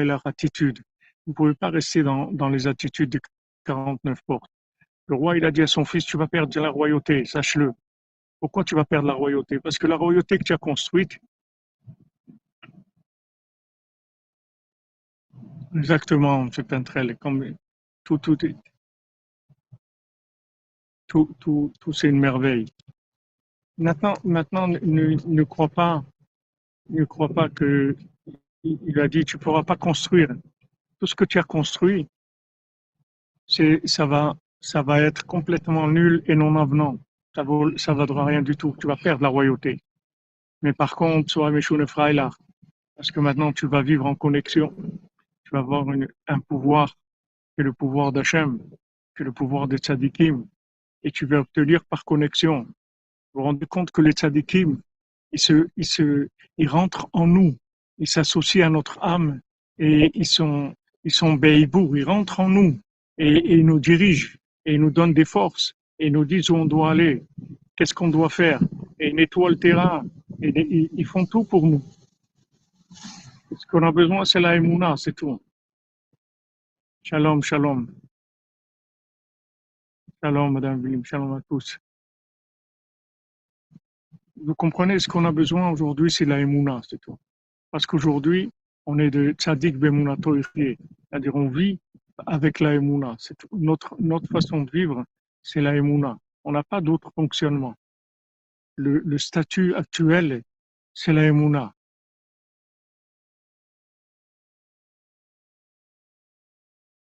leur 0.03 0.25
attitude. 0.25 0.79
Vous 1.25 1.33
pouvez 1.33 1.53
pas 1.53 1.69
rester 1.69 2.03
dans, 2.03 2.31
dans 2.31 2.49
les 2.49 2.67
attitudes 2.67 3.09
de 3.09 3.19
49 3.65 4.19
portes. 4.25 4.49
Le 5.07 5.15
roi, 5.15 5.37
il 5.37 5.45
a 5.45 5.51
dit 5.51 5.61
à 5.61 5.67
son 5.67 5.85
fils, 5.85 6.05
tu 6.05 6.17
vas 6.17 6.27
perdre 6.27 6.59
la 6.59 6.69
royauté, 6.69 7.25
sache-le. 7.25 7.71
Pourquoi 8.39 8.63
tu 8.63 8.75
vas 8.75 8.85
perdre 8.85 9.07
la 9.07 9.13
royauté? 9.13 9.59
Parce 9.59 9.77
que 9.77 9.87
la 9.87 9.95
royauté 9.95 10.37
que 10.37 10.43
tu 10.43 10.53
as 10.53 10.57
construite, 10.57 11.17
Exactement, 15.75 16.47
M. 16.47 16.63
Pentrel. 16.63 17.17
Comme 17.17 17.55
tout, 18.07 18.37
tout, 21.07 21.35
tout, 21.39 21.73
tout, 21.79 21.93
c'est 21.93 22.07
une 22.07 22.19
merveille. 22.19 22.67
Maintenant, 23.77 24.13
maintenant, 24.23 24.67
ne, 24.67 25.15
ne 25.27 25.43
crois 25.43 25.67
pas, 25.67 26.03
ne 26.89 27.03
crois 27.03 27.29
pas 27.29 27.49
que 27.49 27.97
il 28.63 28.99
a 28.99 29.07
dit 29.07 29.25
tu 29.25 29.37
pourras 29.37 29.63
pas 29.63 29.75
construire. 29.75 30.29
Tout 30.99 31.07
ce 31.07 31.15
que 31.15 31.25
tu 31.25 31.37
as 31.37 31.43
construit, 31.43 32.07
c'est, 33.45 33.81
ça 33.85 34.05
va, 34.05 34.35
ça 34.61 34.81
va 34.81 35.01
être 35.01 35.25
complètement 35.25 35.87
nul 35.87 36.23
et 36.25 36.35
non 36.35 36.55
avenant. 36.55 36.97
Ça 37.35 37.43
vaut, 37.43 37.77
ça 37.77 37.93
vaudra 37.93 38.25
rien 38.25 38.41
du 38.41 38.55
tout. 38.55 38.75
Tu 38.79 38.87
vas 38.87 38.95
perdre 38.95 39.21
la 39.21 39.29
royauté. 39.29 39.79
Mais 40.63 40.73
par 40.73 40.95
contre, 40.95 41.31
sois 41.31 41.51
Meshune 41.51 41.85
Freiler, 41.85 42.29
parce 42.95 43.11
que 43.11 43.19
maintenant 43.19 43.53
tu 43.53 43.67
vas 43.67 43.83
vivre 43.83 44.05
en 44.07 44.15
connexion 44.15 44.73
tu 45.47 45.51
vas 45.53 45.59
avoir 45.59 45.85
un 46.27 46.39
pouvoir 46.41 46.97
qui 47.57 47.61
est 47.61 47.63
le 47.63 47.73
pouvoir 47.73 48.11
d'Hachem, 48.11 48.59
qui 49.15 49.23
est 49.23 49.25
le 49.25 49.31
pouvoir 49.31 49.67
des 49.67 49.77
tzadikim, 49.77 50.45
et 51.03 51.09
tu 51.09 51.25
vas 51.25 51.39
obtenir 51.39 51.83
par 51.85 52.05
connexion. 52.05 52.67
Vous 53.33 53.41
vous 53.41 53.43
rendez 53.43 53.65
compte 53.65 53.89
que 53.89 54.01
les 54.03 54.11
tzadikim, 54.11 54.79
ils, 55.31 55.39
se, 55.39 55.67
ils, 55.75 55.85
se, 55.85 56.27
ils 56.59 56.69
rentrent 56.69 57.09
en 57.13 57.25
nous, 57.25 57.57
ils 57.97 58.07
s'associent 58.07 58.67
à 58.67 58.69
notre 58.69 59.03
âme, 59.03 59.41
et 59.79 60.11
ils 60.13 60.27
sont, 60.27 60.75
ils 61.03 61.11
sont 61.11 61.33
beibou, 61.33 61.95
ils 61.95 62.03
rentrent 62.03 62.41
en 62.41 62.49
nous, 62.49 62.79
et, 63.17 63.55
ils 63.55 63.65
nous 63.65 63.79
dirigent, 63.79 64.37
et 64.65 64.75
ils 64.75 64.79
nous 64.79 64.91
donnent 64.91 65.15
des 65.15 65.25
forces, 65.25 65.73
et 65.97 66.07
ils 66.07 66.13
nous 66.13 66.25
disent 66.25 66.51
où 66.51 66.57
on 66.57 66.65
doit 66.65 66.91
aller, 66.91 67.23
qu'est-ce 67.75 67.95
qu'on 67.95 68.09
doit 68.09 68.29
faire, 68.29 68.61
et 68.99 69.09
ils 69.09 69.15
nettoient 69.15 69.49
le 69.49 69.57
terrain, 69.57 70.05
et 70.43 70.91
ils 70.93 71.05
font 71.07 71.25
tout 71.25 71.43
pour 71.43 71.65
nous. 71.65 71.83
Ce 73.49 73.65
qu'on 73.65 73.81
a 73.81 73.91
besoin, 73.91 74.25
c'est 74.25 74.41
la 74.41 74.55
émouna, 74.55 74.93
c'est 74.95 75.13
tout. 75.13 75.41
Shalom, 77.09 77.41
shalom. 77.41 77.87
Shalom, 80.21 80.51
Madame 80.51 80.81
William, 80.81 81.05
shalom 81.05 81.35
à 81.35 81.41
tous. 81.47 81.79
Vous 84.35 84.53
comprenez, 84.55 84.99
ce 84.99 85.07
qu'on 85.07 85.23
a 85.23 85.31
besoin 85.31 85.69
aujourd'hui, 85.69 86.11
c'est 86.11 86.25
la 86.25 86.41
émouna, 86.41 86.81
c'est 86.85 86.99
tout. 86.99 87.17
Parce 87.71 87.85
qu'aujourd'hui, 87.85 88.51
on 88.85 88.99
est 88.99 89.09
de 89.09 89.31
tzaddik 89.31 89.77
bemuna 89.77 90.17
c'est-à-dire 90.21 91.33
on 91.33 91.47
vit 91.47 91.79
avec 92.25 92.59
la 92.59 92.75
émouna. 92.75 93.15
C'est 93.19 93.37
notre, 93.53 93.95
notre 94.01 94.27
façon 94.27 94.63
de 94.63 94.71
vivre, 94.71 95.05
c'est 95.41 95.61
la 95.61 95.77
émouna. 95.77 96.17
On 96.43 96.51
n'a 96.51 96.63
pas 96.63 96.81
d'autre 96.81 97.09
fonctionnement. 97.15 97.75
Le, 98.75 98.99
le 98.99 99.17
statut 99.17 99.73
actuel, 99.75 100.43
c'est 100.93 101.13
la 101.13 101.25
émouna. 101.25 101.73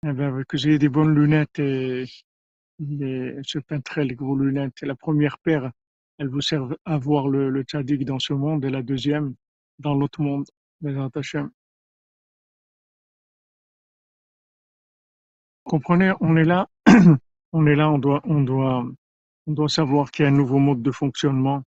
Eh 0.06 0.14
ben, 0.14 0.44
que 0.46 0.58
j'ai 0.58 0.80
des 0.80 0.88
bonnes 0.88 1.14
lunettes 1.14 1.60
et 1.60 2.06
les, 2.80 3.38
ce 3.44 3.60
peintre 3.60 4.00
les 4.02 4.16
gros 4.16 4.38
lunettes. 4.38 4.82
La 4.82 4.96
première 4.96 5.38
paire, 5.40 5.72
elle 6.18 6.30
vous 6.30 6.42
sert 6.42 6.68
à 6.86 6.98
voir 6.98 7.28
le, 7.28 7.50
le 7.50 7.64
tzaddik 7.64 8.06
dans 8.06 8.20
ce 8.20 8.34
monde 8.34 8.64
et 8.64 8.70
la 8.70 8.82
deuxième 8.82 9.36
dans 9.80 9.94
l'autre 9.96 10.22
monde. 10.22 10.46
Hashem. 11.16 11.50
Comprenez, 15.66 16.14
on 16.22 16.38
est 16.38 16.46
là, 16.46 16.70
on 17.52 17.68
est 17.68 17.76
là, 17.76 17.92
on 17.92 18.00
doit, 18.00 18.22
on 18.24 18.42
doit, 18.42 18.86
on 19.48 19.52
doit 19.52 19.68
savoir 19.68 20.12
qu'il 20.12 20.24
y 20.24 20.28
a 20.28 20.32
un 20.32 20.34
nouveau 20.36 20.60
mode 20.60 20.82
de 20.82 20.92
fonctionnement 20.92 21.64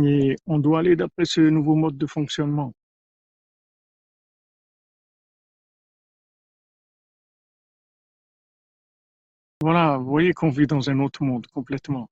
et 0.00 0.36
on 0.46 0.58
doit 0.60 0.78
aller 0.78 0.94
d'après 0.94 1.24
ce 1.24 1.40
nouveau 1.40 1.74
mode 1.74 1.98
de 1.98 2.06
fonctionnement. 2.06 2.72
Voilà, 9.60 9.96
vous 9.98 10.04
voyez 10.06 10.32
qu'on 10.32 10.50
vit 10.50 10.68
dans 10.68 10.88
un 10.88 11.00
autre 11.00 11.24
monde 11.24 11.46
complètement. 11.48 12.08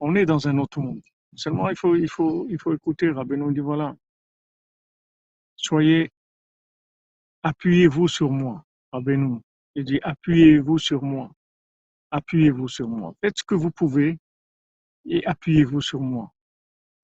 On 0.00 0.14
est 0.14 0.24
dans 0.24 0.48
un 0.48 0.56
autre 0.58 0.80
monde. 0.80 1.02
Seulement, 1.34 1.68
il 1.68 1.76
faut, 1.76 1.94
il 1.94 2.08
faut, 2.08 2.46
il 2.48 2.58
faut 2.58 2.72
écouter. 2.72 3.12
Dit 3.50 3.60
voilà, 3.60 3.94
soyez, 5.56 6.10
appuyez-vous 7.42 8.08
sur 8.08 8.30
moi. 8.30 8.64
Rabbeinu, 8.92 9.40
il 9.74 9.84
dit 9.84 10.00
appuyez-vous 10.02 10.78
sur 10.78 11.02
moi. 11.02 11.30
Appuyez-vous 12.10 12.68
sur 12.68 12.88
moi. 12.88 13.14
Faites 13.20 13.38
ce 13.38 13.44
que 13.44 13.54
vous 13.54 13.70
pouvez 13.70 14.18
et 15.04 15.26
appuyez-vous 15.26 15.82
sur 15.82 16.00
moi. 16.00 16.32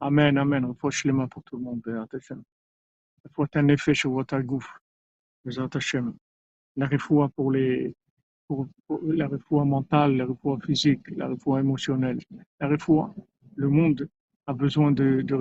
Amen, 0.00 0.38
amen. 0.38 0.64
On 0.64 0.74
faut 0.74 0.88
les 1.04 1.12
mains 1.12 1.28
pour 1.28 1.42
tout 1.44 1.58
le 1.58 1.64
monde. 1.64 1.82
Il 1.86 3.30
faut 3.34 3.46
un 3.54 3.68
effet 3.68 3.94
sur 3.94 4.12
votre 4.12 4.38
gouffre. 4.40 4.78
Refoua 6.76 7.28
pour 7.28 7.52
les, 7.52 7.94
pour, 8.46 8.66
la 9.04 9.26
refoua 9.28 9.64
mentale, 9.64 10.16
la 10.16 10.26
refoua 10.26 10.58
physique, 10.64 11.00
la 11.16 11.28
refoua 11.28 11.60
émotionnelle. 11.60 12.18
La 12.60 12.68
refoua, 12.68 13.14
le 13.56 13.68
monde 13.68 14.08
a 14.46 14.52
besoin 14.52 14.92
de, 14.92 15.22
de. 15.22 15.36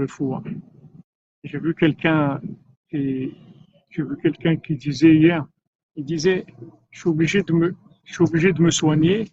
J'ai 1.43 1.59
vu 1.59 1.73
quelqu'un 1.75 2.39
qui, 2.89 3.33
j'ai 3.89 4.03
vu 4.03 4.15
quelqu'un 4.21 4.55
qui 4.57 4.75
disait 4.75 5.15
hier, 5.15 5.45
il 5.95 6.05
disait, 6.05 6.45
je 6.91 6.99
suis 6.99 7.09
obligé 7.09 7.41
de 7.43 7.53
me, 7.53 7.75
je 8.05 8.13
suis 8.13 8.23
obligé 8.23 8.53
de 8.53 8.61
me 8.61 8.71
soigner 8.71 9.27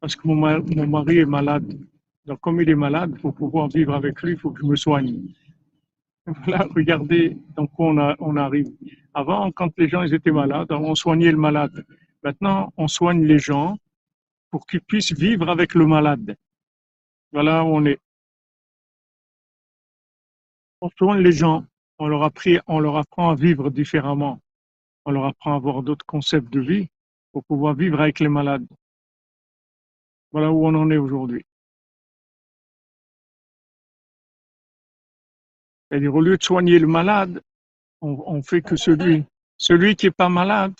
parce 0.00 0.16
que 0.16 0.26
mon, 0.28 0.34
ma- 0.36 0.58
mon 0.60 0.86
mari 0.86 1.18
est 1.18 1.26
malade. 1.26 1.78
Donc, 2.26 2.40
comme 2.40 2.60
il 2.60 2.68
est 2.70 2.74
malade, 2.74 3.18
pour 3.20 3.34
pouvoir 3.34 3.68
vivre 3.68 3.94
avec 3.94 4.22
lui, 4.22 4.32
il 4.32 4.38
faut 4.38 4.50
que 4.50 4.60
je 4.62 4.66
me 4.66 4.76
soigne. 4.76 5.22
Voilà, 6.26 6.66
regardez 6.74 7.36
dans 7.56 7.66
quoi 7.66 7.88
on, 7.88 7.98
a- 7.98 8.16
on 8.18 8.36
arrive. 8.36 8.70
Avant, 9.14 9.50
quand 9.52 9.70
les 9.78 9.88
gens 9.88 10.02
ils 10.02 10.14
étaient 10.14 10.30
malades, 10.32 10.70
on 10.72 10.94
soignait 10.94 11.30
le 11.30 11.36
malade. 11.38 11.84
Maintenant, 12.24 12.72
on 12.78 12.88
soigne 12.88 13.26
les 13.26 13.38
gens 13.38 13.76
pour 14.50 14.66
qu'ils 14.66 14.80
puissent 14.80 15.12
vivre 15.12 15.50
avec 15.50 15.74
le 15.74 15.86
malade. 15.86 16.36
Voilà 17.32 17.62
où 17.64 17.66
on 17.66 17.84
est. 17.84 18.00
On 20.80 20.88
soigne 20.96 21.20
les 21.20 21.32
gens. 21.32 21.66
On 21.98 22.08
leur, 22.08 22.22
apprend 22.22 23.30
à 23.30 23.34
vivre 23.34 23.68
différemment. 23.70 24.40
On 25.04 25.12
leur 25.12 25.26
apprend 25.26 25.52
à 25.52 25.56
avoir 25.56 25.82
d'autres 25.82 26.06
concepts 26.06 26.50
de 26.50 26.60
vie 26.60 26.88
pour 27.30 27.44
pouvoir 27.44 27.74
vivre 27.74 28.00
avec 28.00 28.20
les 28.20 28.28
malades. 28.28 28.66
Voilà 30.32 30.50
où 30.50 30.66
on 30.66 30.74
en 30.74 30.90
est 30.90 30.96
aujourd'hui. 30.96 31.44
C'est-à-dire, 35.88 36.14
au 36.14 36.22
lieu 36.22 36.38
de 36.38 36.42
soigner 36.42 36.78
le 36.78 36.86
malade, 36.86 37.42
on, 38.00 38.22
on 38.26 38.42
fait 38.42 38.62
que 38.62 38.76
celui, 38.76 39.24
celui 39.58 39.94
qui 39.94 40.06
est 40.06 40.10
pas 40.10 40.30
malade, 40.30 40.74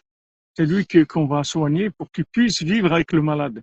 c'est 0.56 0.66
lui 0.66 0.86
qu'on 0.86 1.26
va 1.26 1.44
soigner 1.44 1.90
pour 1.90 2.10
qu'il 2.10 2.24
puisse 2.26 2.62
vivre 2.62 2.92
avec 2.92 3.12
le 3.12 3.22
malade. 3.22 3.62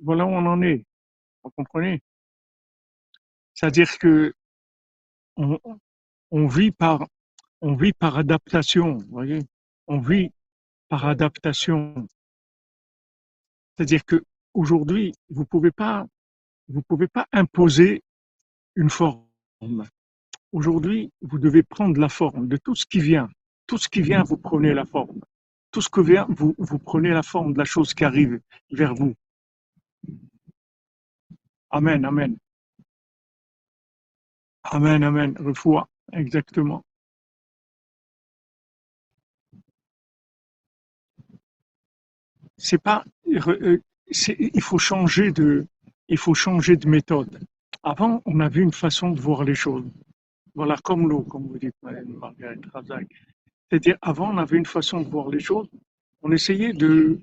Voilà 0.00 0.24
où 0.24 0.30
on 0.30 0.46
en 0.46 0.62
est. 0.62 0.84
Vous 1.42 1.50
comprenez? 1.50 2.00
C'est-à-dire 3.52 3.98
que 3.98 4.34
on, 5.36 5.58
on 6.30 6.46
vit 6.46 6.70
par, 6.70 7.06
on 7.60 7.74
vit 7.74 7.92
par 7.92 8.16
adaptation, 8.16 8.94
vous 8.94 9.10
voyez? 9.10 9.40
On 9.86 9.98
vit 9.98 10.30
par 10.88 11.06
adaptation. 11.06 12.08
C'est-à-dire 13.76 14.04
que 14.04 14.24
aujourd'hui, 14.54 15.12
vous 15.28 15.44
pouvez 15.44 15.70
pas, 15.70 16.06
vous 16.68 16.82
pouvez 16.82 17.08
pas 17.08 17.26
imposer 17.32 18.02
une 18.76 18.90
forme. 18.90 19.26
Aujourd'hui, 20.54 21.10
vous 21.20 21.40
devez 21.40 21.64
prendre 21.64 21.98
la 22.00 22.08
forme 22.08 22.46
de 22.46 22.56
tout 22.56 22.76
ce 22.76 22.86
qui 22.86 23.00
vient. 23.00 23.28
Tout 23.66 23.76
ce 23.76 23.88
qui 23.88 24.02
vient, 24.02 24.22
vous 24.22 24.36
prenez 24.36 24.72
la 24.72 24.84
forme. 24.84 25.20
Tout 25.72 25.80
ce 25.80 25.88
que 25.88 26.00
vient, 26.00 26.28
vous, 26.28 26.54
prenez 26.78 27.10
la 27.10 27.24
forme 27.24 27.54
de 27.54 27.58
la 27.58 27.64
chose 27.64 27.92
qui 27.92 28.04
arrive 28.04 28.40
vers 28.70 28.94
vous. 28.94 29.14
Amen, 31.70 32.04
amen. 32.04 32.36
Amen, 34.62 35.02
amen. 35.02 35.34
Refoua. 35.40 35.88
Exactement. 36.12 36.84
C'est 42.58 42.78
pas, 42.78 43.04
euh, 43.26 43.80
il 44.38 44.62
faut 44.62 44.78
changer 44.78 45.32
de, 45.32 45.66
il 46.06 46.16
faut 46.16 46.34
changer 46.34 46.76
de 46.76 46.88
méthode. 46.88 47.44
Avant, 47.82 48.22
on 48.24 48.38
avait 48.38 48.60
une 48.60 48.72
façon 48.72 49.10
de 49.10 49.20
voir 49.20 49.42
les 49.42 49.56
choses. 49.56 49.90
Voilà, 50.54 50.76
comme 50.84 51.08
l'eau, 51.08 51.22
comme 51.22 51.48
vous 51.48 51.58
dites, 51.58 51.74
Margaret 51.82 52.58
Razak. 52.72 53.08
C'est-à-dire, 53.68 53.96
avant, 54.00 54.32
on 54.32 54.38
avait 54.38 54.56
une 54.56 54.66
façon 54.66 55.00
de 55.00 55.08
voir 55.08 55.28
les 55.28 55.40
choses. 55.40 55.68
On 56.22 56.30
essayait 56.30 56.72
de, 56.72 57.18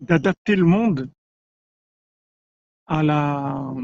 d'adapter 0.00 0.56
le 0.56 0.64
monde 0.64 1.10
à 2.86 3.02
la, 3.02 3.74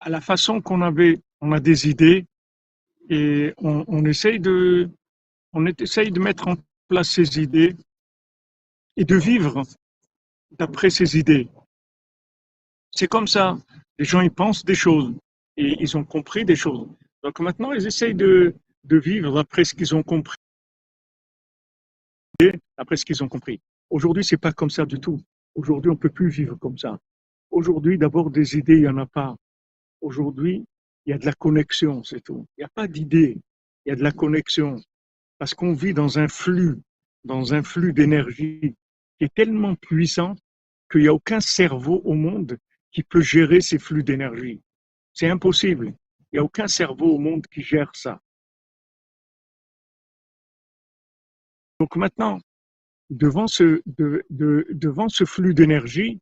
à 0.00 0.08
la 0.10 0.20
façon 0.20 0.60
qu'on 0.60 0.82
avait. 0.82 1.20
On 1.40 1.52
a 1.52 1.60
des 1.60 1.88
idées 1.88 2.26
et 3.10 3.54
on, 3.58 3.84
on 3.86 4.04
essaye 4.06 4.40
de, 4.40 4.90
on 5.52 5.66
essaye 5.66 6.10
de 6.10 6.20
mettre 6.20 6.48
en 6.48 6.56
place 6.88 7.10
ces 7.10 7.40
idées 7.40 7.76
et 8.96 9.04
de 9.04 9.16
vivre 9.16 9.62
d'après 10.52 10.90
ces 10.90 11.16
idées. 11.18 11.48
C'est 12.90 13.08
comme 13.08 13.26
ça. 13.28 13.58
Les 13.98 14.04
gens, 14.04 14.20
ils 14.20 14.30
pensent 14.30 14.64
des 14.64 14.74
choses 14.74 15.14
et 15.56 15.76
ils 15.80 15.96
ont 15.96 16.04
compris 16.04 16.44
des 16.44 16.56
choses. 16.56 16.88
Donc 17.22 17.40
maintenant, 17.40 17.72
ils 17.72 17.86
essayent 17.86 18.14
de, 18.14 18.54
de 18.84 18.98
vivre 18.98 19.34
d'après 19.34 19.64
ce 19.64 19.74
qu'ils 19.74 19.94
ont 19.94 20.02
compris, 20.02 20.36
d'après 22.76 22.96
ce 22.96 23.04
qu'ils 23.04 23.22
ont 23.22 23.28
compris. 23.28 23.60
Aujourd'hui, 23.90 24.24
c'est 24.24 24.36
pas 24.36 24.52
comme 24.52 24.70
ça 24.70 24.84
du 24.84 24.98
tout. 24.98 25.20
Aujourd'hui, 25.54 25.90
on 25.90 25.96
peut 25.96 26.10
plus 26.10 26.28
vivre 26.28 26.56
comme 26.56 26.76
ça. 26.78 26.98
Aujourd'hui, 27.50 27.98
d'abord, 27.98 28.30
des 28.30 28.56
idées, 28.56 28.76
il 28.76 28.82
y 28.82 28.88
en 28.88 28.98
a 28.98 29.06
pas. 29.06 29.36
Aujourd'hui, 30.00 30.64
il 31.06 31.10
y 31.10 31.12
a 31.12 31.18
de 31.18 31.26
la 31.26 31.32
connexion, 31.32 32.02
c'est 32.02 32.20
tout. 32.20 32.46
Il 32.56 32.62
n'y 32.62 32.64
a 32.64 32.70
pas 32.74 32.88
d'idées, 32.88 33.38
il 33.84 33.90
y 33.90 33.92
a 33.92 33.96
de 33.96 34.02
la 34.02 34.10
connexion. 34.10 34.80
Parce 35.38 35.54
qu'on 35.54 35.72
vit 35.72 35.94
dans 35.94 36.18
un 36.18 36.28
flux, 36.28 36.80
dans 37.24 37.54
un 37.54 37.62
flux 37.62 37.92
d'énergie 37.92 38.74
qui 39.18 39.24
est 39.24 39.34
tellement 39.34 39.74
puissant 39.76 40.34
qu'il 40.90 41.02
n'y 41.02 41.08
a 41.08 41.14
aucun 41.14 41.40
cerveau 41.40 42.02
au 42.04 42.14
monde 42.14 42.58
qui 42.90 43.02
peut 43.02 43.20
gérer 43.20 43.60
ces 43.60 43.78
flux 43.78 44.02
d'énergie. 44.02 44.60
C'est 45.14 45.28
impossible. 45.28 45.94
Il 46.32 46.36
n'y 46.36 46.38
a 46.40 46.44
aucun 46.44 46.66
cerveau 46.66 47.14
au 47.14 47.18
monde 47.18 47.46
qui 47.46 47.62
gère 47.62 47.90
ça. 47.94 48.20
Donc 51.80 51.96
maintenant, 51.96 52.40
devant 53.10 53.46
ce, 53.46 53.82
de- 53.86 54.24
de- 54.30 54.66
devant 54.70 55.08
ce 55.08 55.24
flux 55.24 55.54
d'énergie, 55.54 56.20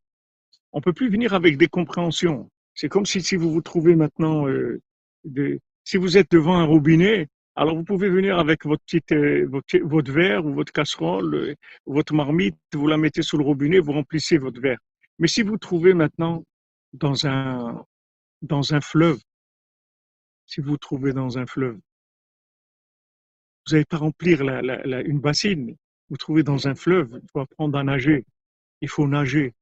on 0.71 0.81
peut 0.81 0.93
plus 0.93 1.09
venir 1.09 1.33
avec 1.33 1.57
des 1.57 1.67
compréhensions. 1.67 2.49
C'est 2.75 2.89
comme 2.89 3.05
si, 3.05 3.21
si 3.21 3.35
vous 3.35 3.51
vous 3.51 3.61
trouvez 3.61 3.95
maintenant, 3.95 4.47
euh, 4.47 4.81
si 5.83 5.97
vous 5.97 6.17
êtes 6.17 6.31
devant 6.31 6.57
un 6.57 6.65
robinet, 6.65 7.27
alors 7.55 7.75
vous 7.75 7.83
pouvez 7.83 8.09
venir 8.09 8.39
avec 8.39 8.65
votre 8.65 8.83
petite, 8.83 9.11
euh, 9.11 9.47
votre, 9.83 10.11
verre 10.11 10.45
ou 10.45 10.53
votre 10.53 10.71
casserole, 10.73 11.35
euh, 11.35 11.55
votre 11.85 12.13
marmite, 12.13 12.57
vous 12.73 12.87
la 12.87 12.97
mettez 12.97 13.21
sous 13.21 13.37
le 13.37 13.43
robinet, 13.43 13.79
vous 13.79 13.91
remplissez 13.91 14.37
votre 14.37 14.59
verre. 14.59 14.79
Mais 15.19 15.27
si 15.27 15.43
vous 15.43 15.57
trouvez 15.57 15.93
maintenant 15.93 16.43
dans 16.93 17.27
un, 17.27 17.83
dans 18.43 18.73
un 18.73 18.81
fleuve, 18.81 19.19
si 20.45 20.61
vous 20.61 20.71
vous 20.71 20.77
trouvez 20.77 21.13
dans 21.13 21.37
un 21.37 21.45
fleuve, 21.47 21.79
vous 23.65 23.71
n'allez 23.71 23.85
pas 23.85 23.97
remplir 23.97 24.43
la, 24.43 24.61
la- 24.61 24.83
la- 24.85 25.01
une 25.01 25.19
bassine. 25.19 25.71
Vous 25.71 25.77
vous 26.09 26.17
trouvez 26.17 26.43
dans 26.43 26.67
un 26.67 26.75
fleuve, 26.75 27.19
il 27.23 27.29
faut 27.31 27.39
apprendre 27.39 27.77
à 27.77 27.83
nager. 27.83 28.25
Il 28.81 28.89
faut 28.89 29.07
nager. 29.07 29.53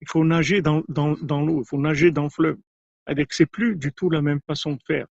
Il 0.00 0.08
faut 0.08 0.24
nager 0.24 0.62
dans, 0.62 0.82
dans, 0.88 1.12
dans 1.18 1.42
l'eau, 1.44 1.62
il 1.62 1.66
faut 1.68 1.78
nager 1.78 2.10
dans 2.10 2.24
le 2.24 2.30
fleuve. 2.30 2.58
Que 3.06 3.34
c'est 3.34 3.46
plus 3.46 3.76
du 3.76 3.92
tout 3.92 4.08
la 4.08 4.22
même 4.22 4.40
façon 4.46 4.72
de 4.72 4.82
faire. 4.86 5.06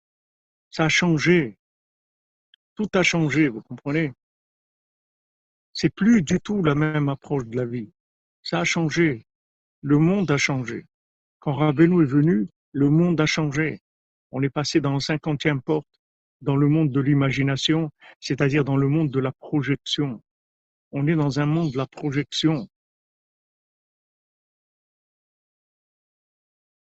Ça 0.69 0.85
a 0.85 0.89
changé. 0.89 1.57
Tout 2.75 2.87
a 2.93 3.03
changé, 3.03 3.49
vous 3.49 3.61
comprenez? 3.61 4.13
C'est 5.73 5.89
plus 5.93 6.21
du 6.21 6.39
tout 6.39 6.63
la 6.63 6.75
même 6.75 7.09
approche 7.09 7.45
de 7.45 7.57
la 7.57 7.65
vie. 7.65 7.91
Ça 8.43 8.61
a 8.61 8.63
changé. 8.63 9.25
Le 9.81 9.97
monde 9.97 10.29
a 10.31 10.37
changé. 10.37 10.85
Quand 11.39 11.55
Rabbeinu 11.55 12.03
est 12.03 12.05
venu, 12.05 12.47
le 12.71 12.89
monde 12.89 13.19
a 13.21 13.25
changé. 13.25 13.81
On 14.31 14.41
est 14.43 14.49
passé 14.49 14.81
dans 14.81 14.93
la 14.93 14.99
cinquantième 14.99 15.61
porte. 15.61 15.87
dans 16.41 16.55
le 16.55 16.67
monde 16.67 16.91
de 16.91 16.99
l'imagination, 17.01 17.89
c'est-à-dire 18.19 18.63
dans 18.63 18.77
le 18.77 18.87
monde 18.87 19.09
de 19.11 19.19
la 19.19 19.31
projection. 19.31 20.21
On 20.91 21.07
est 21.07 21.15
dans 21.15 21.39
un 21.39 21.45
monde 21.45 21.71
de 21.71 21.77
la 21.77 21.87
projection. 21.87 22.67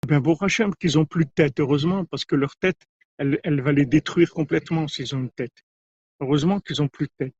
Eh 0.04 0.06
bien, 0.06 0.20
pour 0.22 0.42
Hachem, 0.42 0.74
qu'ils 0.74 0.98
ont 0.98 1.06
plus 1.06 1.24
de 1.24 1.30
tête, 1.30 1.60
heureusement, 1.60 2.04
parce 2.06 2.24
que 2.24 2.36
leur 2.36 2.56
tête, 2.56 2.80
elle, 3.18 3.40
elle 3.44 3.60
va 3.60 3.72
les 3.72 3.86
détruire 3.86 4.30
complètement 4.30 4.88
s'ils 4.88 5.14
ont 5.14 5.20
une 5.20 5.30
tête. 5.30 5.64
Heureusement 6.20 6.60
qu'ils 6.60 6.82
ont 6.82 6.88
plus 6.88 7.06
de 7.06 7.12
tête. 7.18 7.34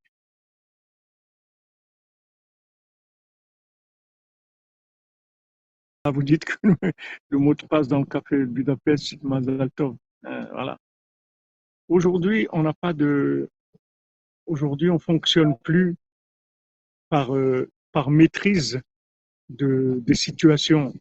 Vous 6.11 6.23
dites 6.23 6.45
que 6.45 6.57
le, 7.31 7.39
mot 7.39 7.55
de 7.55 7.67
passe 7.67 7.89
dans 7.89 8.01
le 8.01 8.05
café 8.05 8.45
Budapest, 8.45 9.05
c'est 9.09 9.23
Mazal 9.23 9.71
euh, 10.27 10.47
voilà. 10.53 10.79
Aujourd'hui, 11.89 12.49
on 12.53 12.63
n'a 12.63 12.73
pas 12.73 12.93
de. 12.93 13.49
Aujourd'hui, 14.47 14.91
on 14.91 14.99
fonctionne 14.99 15.57
plus 15.59 15.97
par, 17.09 17.35
euh, 17.35 17.71
par 17.93 18.11
maîtrise 18.11 18.81
de, 19.49 20.01
des 20.03 20.15
situations. 20.15 20.93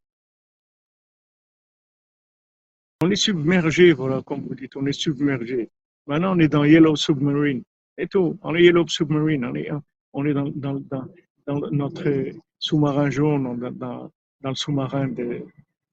On 3.01 3.11
est 3.11 3.15
submergé, 3.15 3.91
voilà, 3.91 4.21
comme 4.21 4.41
vous 4.41 4.55
dites, 4.55 4.75
on 4.77 4.85
est 4.85 4.93
submergé. 4.93 5.69
Maintenant, 6.07 6.35
on 6.35 6.39
est 6.39 6.47
dans 6.47 6.63
Yellow 6.63 6.95
Submarine. 6.95 7.63
Et 7.97 8.07
tout, 8.07 8.37
on 8.41 8.55
est 8.55 8.63
Yellow 8.63 8.87
Submarine, 8.87 9.45
on 9.45 9.55
est, 9.55 9.69
on 10.13 10.25
est 10.25 10.33
dans, 10.33 10.49
dans, 10.49 10.79
dans, 10.79 11.07
dans 11.45 11.71
notre 11.71 12.31
sous-marin 12.59 13.09
jaune, 13.09 13.71
dans, 13.71 14.11
dans 14.43 14.49
le 14.49 14.55
sous-marin. 14.55 15.07
De, 15.07 15.45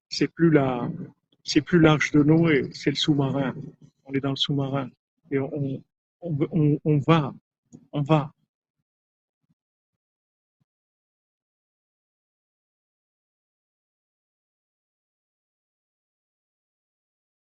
c'est 0.09 0.27
plus 0.27 0.51
la, 0.51 0.89
c'est 1.43 1.61
plus 1.61 1.79
l'arche 1.79 2.11
de 2.11 2.21
Noé, 2.21 2.69
c'est 2.73 2.91
le 2.91 2.95
sous-marin 2.95 3.55
on 4.11 4.13
est 4.13 4.19
dans 4.19 4.31
le 4.31 4.35
sous-marin 4.35 4.89
et 5.31 5.39
on, 5.39 5.83
on, 6.21 6.79
on, 6.83 6.97
va, 6.99 7.33
on 7.93 8.01
va. 8.01 8.33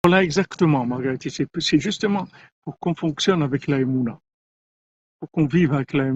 Voilà 0.04 0.22
exactement, 0.22 0.84
Marguerite. 0.86 1.28
C'est 1.30 1.78
justement 1.78 2.26
pour 2.62 2.78
qu'on 2.78 2.94
fonctionne 2.94 3.42
avec 3.42 3.66
la 3.66 3.78
pour 5.20 5.30
qu'on 5.30 5.46
vive 5.46 5.72
avec 5.72 5.92
la 5.92 6.10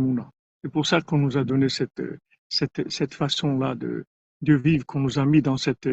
C'est 0.62 0.70
pour 0.70 0.86
ça 0.86 1.00
qu'on 1.00 1.18
nous 1.18 1.36
a 1.36 1.44
donné 1.44 1.68
cette 1.68 3.14
façon-là 3.14 3.74
de, 3.74 4.04
de 4.44 4.54
vivre, 4.54 4.86
qu'on 4.86 5.00
nous 5.00 5.18
a 5.18 5.24
mis 5.24 5.42
dans 5.42 5.56
cette, 5.56 5.88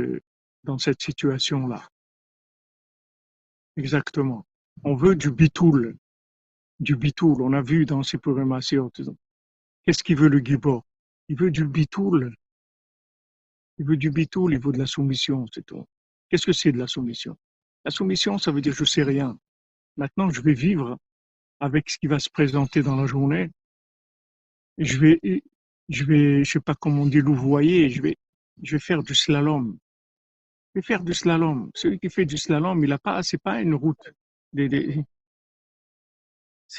dans 0.64 0.78
cette 0.78 1.02
situation-là. 1.02 1.90
Exactement. 3.78 4.46
On 4.84 4.96
veut 4.96 5.16
du 5.16 5.32
bitoul. 5.32 5.98
Du 6.80 6.96
bitoul. 6.96 7.42
On 7.42 7.54
a 7.54 7.62
vu 7.62 7.86
dans 7.86 8.04
ces 8.04 8.18
programmations. 8.18 8.92
Qu'est-ce 9.84 10.04
qu'il 10.04 10.18
veut 10.18 10.30
le 10.30 10.40
Gibor? 10.40 10.86
Il 11.30 11.38
veut 11.38 11.52
du 11.52 11.66
bitoul. 11.66 12.36
Il 13.78 13.86
veut 13.86 13.98
du 13.98 14.12
bitoul, 14.12 14.54
il 14.54 14.60
veut 14.60 14.72
de 14.72 14.78
la 14.78 14.86
soumission, 14.86 15.46
c'est 15.52 15.66
tout. 15.66 15.88
Qu'est-ce 16.30 16.46
que 16.46 16.54
c'est 16.54 16.72
de 16.72 16.78
la 16.78 16.88
soumission? 16.88 17.36
La 17.84 17.90
soumission, 17.90 18.38
ça 18.38 18.52
veut 18.52 18.62
dire 18.62 18.74
je 18.74 18.86
sais 18.86 19.02
rien. 19.02 19.40
Maintenant, 19.98 20.30
je 20.30 20.42
vais 20.42 20.54
vivre 20.54 20.98
avec 21.60 21.90
ce 21.90 21.98
qui 21.98 22.08
va 22.08 22.20
se 22.20 22.30
présenter 22.30 22.84
dans 22.84 22.96
la 22.96 23.08
journée. 23.08 23.50
Je 24.78 24.98
vais, 25.00 25.20
je 25.90 26.04
vais, 26.04 26.44
je 26.44 26.52
sais 26.52 26.60
pas 26.60 26.76
comment 26.76 27.04
on 27.04 27.06
dit 27.08 27.22
louvoyer, 27.22 27.90
je 27.90 28.02
vais, 28.02 28.18
je 28.62 28.76
vais 28.76 28.80
faire 28.80 29.04
du 29.04 29.16
slalom 29.16 29.78
vais 30.76 30.82
faire 30.82 31.04
du 31.04 31.14
slalom. 31.14 31.70
Celui 31.76 32.00
qui 32.00 32.10
fait 32.10 32.26
du 32.26 32.38
slalom, 32.38 32.84
il 32.84 32.92
a 32.92 33.00
pas, 33.00 33.24
c'est 33.24 33.42
pas 33.42 33.62
une 33.62 33.74
route. 33.74 34.12
Des, 34.54 34.68
des, 34.70 35.04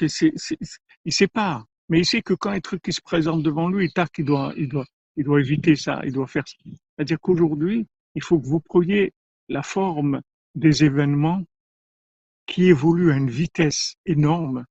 il 0.01 1.13
sait 1.13 1.29
pas, 1.29 1.65
mais 1.89 2.01
il 2.01 2.07
sait 2.07 2.23
que 2.23 2.35
quand 2.35 2.51
un 2.51 2.61
truc 2.61 2.83
qui 2.83 2.93
se 2.93 3.01
présente 3.01 3.43
devant 3.43 3.69
lui, 3.69 3.91
il 3.95 4.25
doit, 4.25 4.53
il 4.57 4.69
doit, 4.69 4.87
il 5.17 5.25
doit 5.25 5.41
éviter 5.41 5.77
ça, 5.77 6.01
il 6.05 6.13
doit 6.13 6.27
faire. 6.27 6.45
C'est-à-dire 6.47 7.21
qu'aujourd'hui, 7.21 7.87
il 8.15 8.23
faut 8.23 8.39
que 8.39 8.47
vous 8.47 8.61
preniez 8.61 9.13
la 9.49 9.63
forme 9.63 10.23
des 10.55 10.85
événements 10.85 11.43
qui 12.47 12.65
évoluent 12.65 13.13
à 13.13 13.17
une 13.17 13.31
vitesse 13.31 13.95
énorme. 14.07 14.65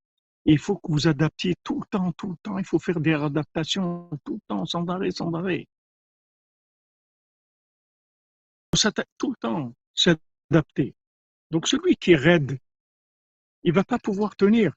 Et 0.44 0.52
il 0.52 0.58
faut 0.58 0.76
que 0.76 0.90
vous 0.90 1.06
adaptiez 1.06 1.54
tout 1.62 1.80
le 1.80 1.86
temps, 1.86 2.12
tout 2.12 2.30
le 2.30 2.36
temps. 2.42 2.58
Il 2.58 2.64
faut 2.64 2.80
faire 2.80 3.00
des 3.00 3.14
adaptations 3.14 4.10
tout 4.24 4.34
le 4.34 4.40
temps, 4.48 4.66
sans 4.66 4.84
arrêt, 4.88 5.12
sans 5.12 5.32
arrêt. 5.34 5.66
Tout 9.18 9.30
le 9.30 9.36
temps 9.36 9.74
s'adapter. 9.94 10.94
Donc 11.50 11.68
celui 11.68 11.96
qui 11.96 12.12
est 12.12 12.16
raide, 12.16 12.58
il 13.62 13.72
va 13.72 13.84
pas 13.84 13.98
pouvoir 13.98 14.36
tenir. 14.36 14.72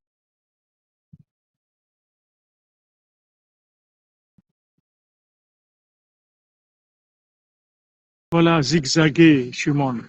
Voilà, 8.31 8.61
zigzaguer, 8.61 9.51
Shimon, 9.53 10.01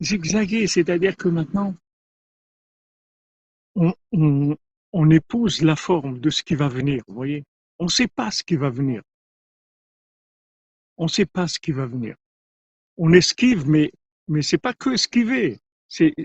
Zigzaguer, 0.00 0.66
c'est-à-dire 0.66 1.14
que 1.16 1.28
maintenant, 1.28 1.74
on, 3.74 3.92
on, 4.12 4.56
on 4.92 5.10
épouse 5.10 5.60
la 5.60 5.76
forme 5.76 6.18
de 6.20 6.30
ce 6.30 6.42
qui 6.42 6.54
va 6.54 6.68
venir, 6.68 7.02
vous 7.06 7.14
voyez. 7.14 7.44
On 7.78 7.84
ne 7.84 7.90
sait 7.90 8.08
pas 8.08 8.30
ce 8.30 8.42
qui 8.42 8.56
va 8.56 8.70
venir. 8.70 9.02
On 10.96 11.04
ne 11.04 11.10
sait 11.10 11.26
pas 11.26 11.46
ce 11.46 11.58
qui 11.58 11.72
va 11.72 11.84
venir 11.84 12.16
on 12.96 13.12
esquive, 13.12 13.68
mais, 13.68 13.92
mais 14.28 14.42
c'est 14.42 14.58
pas 14.58 14.72
que 14.72 14.90
esquiver. 14.90 15.58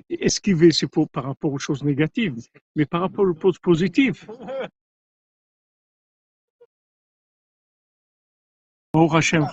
Esquiver, 0.10 0.72
c'est 0.72 0.88
par 1.12 1.26
rapport 1.26 1.54
aux 1.54 1.60
choses 1.60 1.84
négatives, 1.84 2.36
mais 2.76 2.86
par 2.86 3.02
rapport 3.02 3.26
aux 3.26 3.40
choses 3.40 3.60
positives. 3.60 4.26
Bon 8.94 9.08
Hachem, 9.08 9.48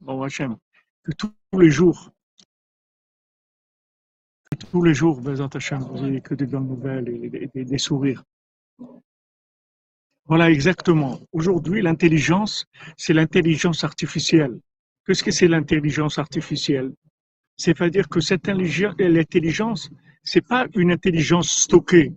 bon 0.00 0.22
Hachem, 0.22 0.56
que 1.02 1.12
tous 1.12 1.32
les 1.58 1.70
jours, 1.70 2.12
que 4.50 4.56
tous 4.66 4.82
les 4.82 4.94
jours, 4.94 5.20
vous 5.20 6.02
n'ayez 6.02 6.20
que 6.20 6.34
des 6.34 6.46
bonnes 6.46 6.68
nouvelles 6.68 7.08
et 7.08 7.64
des 7.64 7.78
sourires. 7.78 8.22
Voilà, 10.26 10.50
exactement. 10.50 11.20
Aujourd'hui, 11.32 11.82
l'intelligence, 11.82 12.66
c'est 12.96 13.12
l'intelligence 13.12 13.84
artificielle. 13.84 14.60
Qu'est-ce 15.04 15.22
que 15.22 15.30
c'est 15.30 15.48
l'intelligence 15.48 16.18
artificielle? 16.18 16.94
C'est-à-dire 17.56 18.08
que 18.08 18.20
cette 18.20 18.48
intelligence, 18.48 19.90
c'est 20.22 20.46
pas 20.46 20.66
une 20.74 20.90
intelligence 20.90 21.50
stockée. 21.50 22.12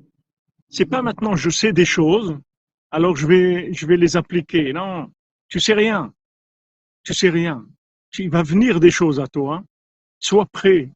C'est 0.70 0.86
pas 0.86 1.02
maintenant 1.02 1.36
je 1.36 1.50
sais 1.50 1.74
des 1.74 1.86
choses, 1.86 2.38
alors 2.92 3.16
je 3.16 3.28
vais 3.28 3.74
je 3.74 3.86
vais 3.86 3.98
les 3.98 4.18
appliquer. 4.18 4.74
Non, 4.74 5.12
tu 5.48 5.60
sais 5.60 5.74
rien. 5.74 6.14
Tu 7.04 7.14
sais 7.14 7.30
rien. 7.30 7.66
Il 8.20 8.30
va 8.30 8.44
venir 8.44 8.80
des 8.80 8.92
choses 8.92 9.20
à 9.20 9.28
toi. 9.28 9.64
Sois 10.20 10.46
prêt. 10.46 10.92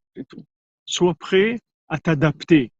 Sois 0.86 1.14
prêt 1.16 1.60
à 1.88 2.00
t'adapter. 2.00 2.72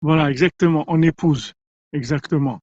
Voilà, 0.00 0.30
exactement. 0.30 0.84
On 0.88 1.00
épouse. 1.02 1.52
Exactement. 1.92 2.60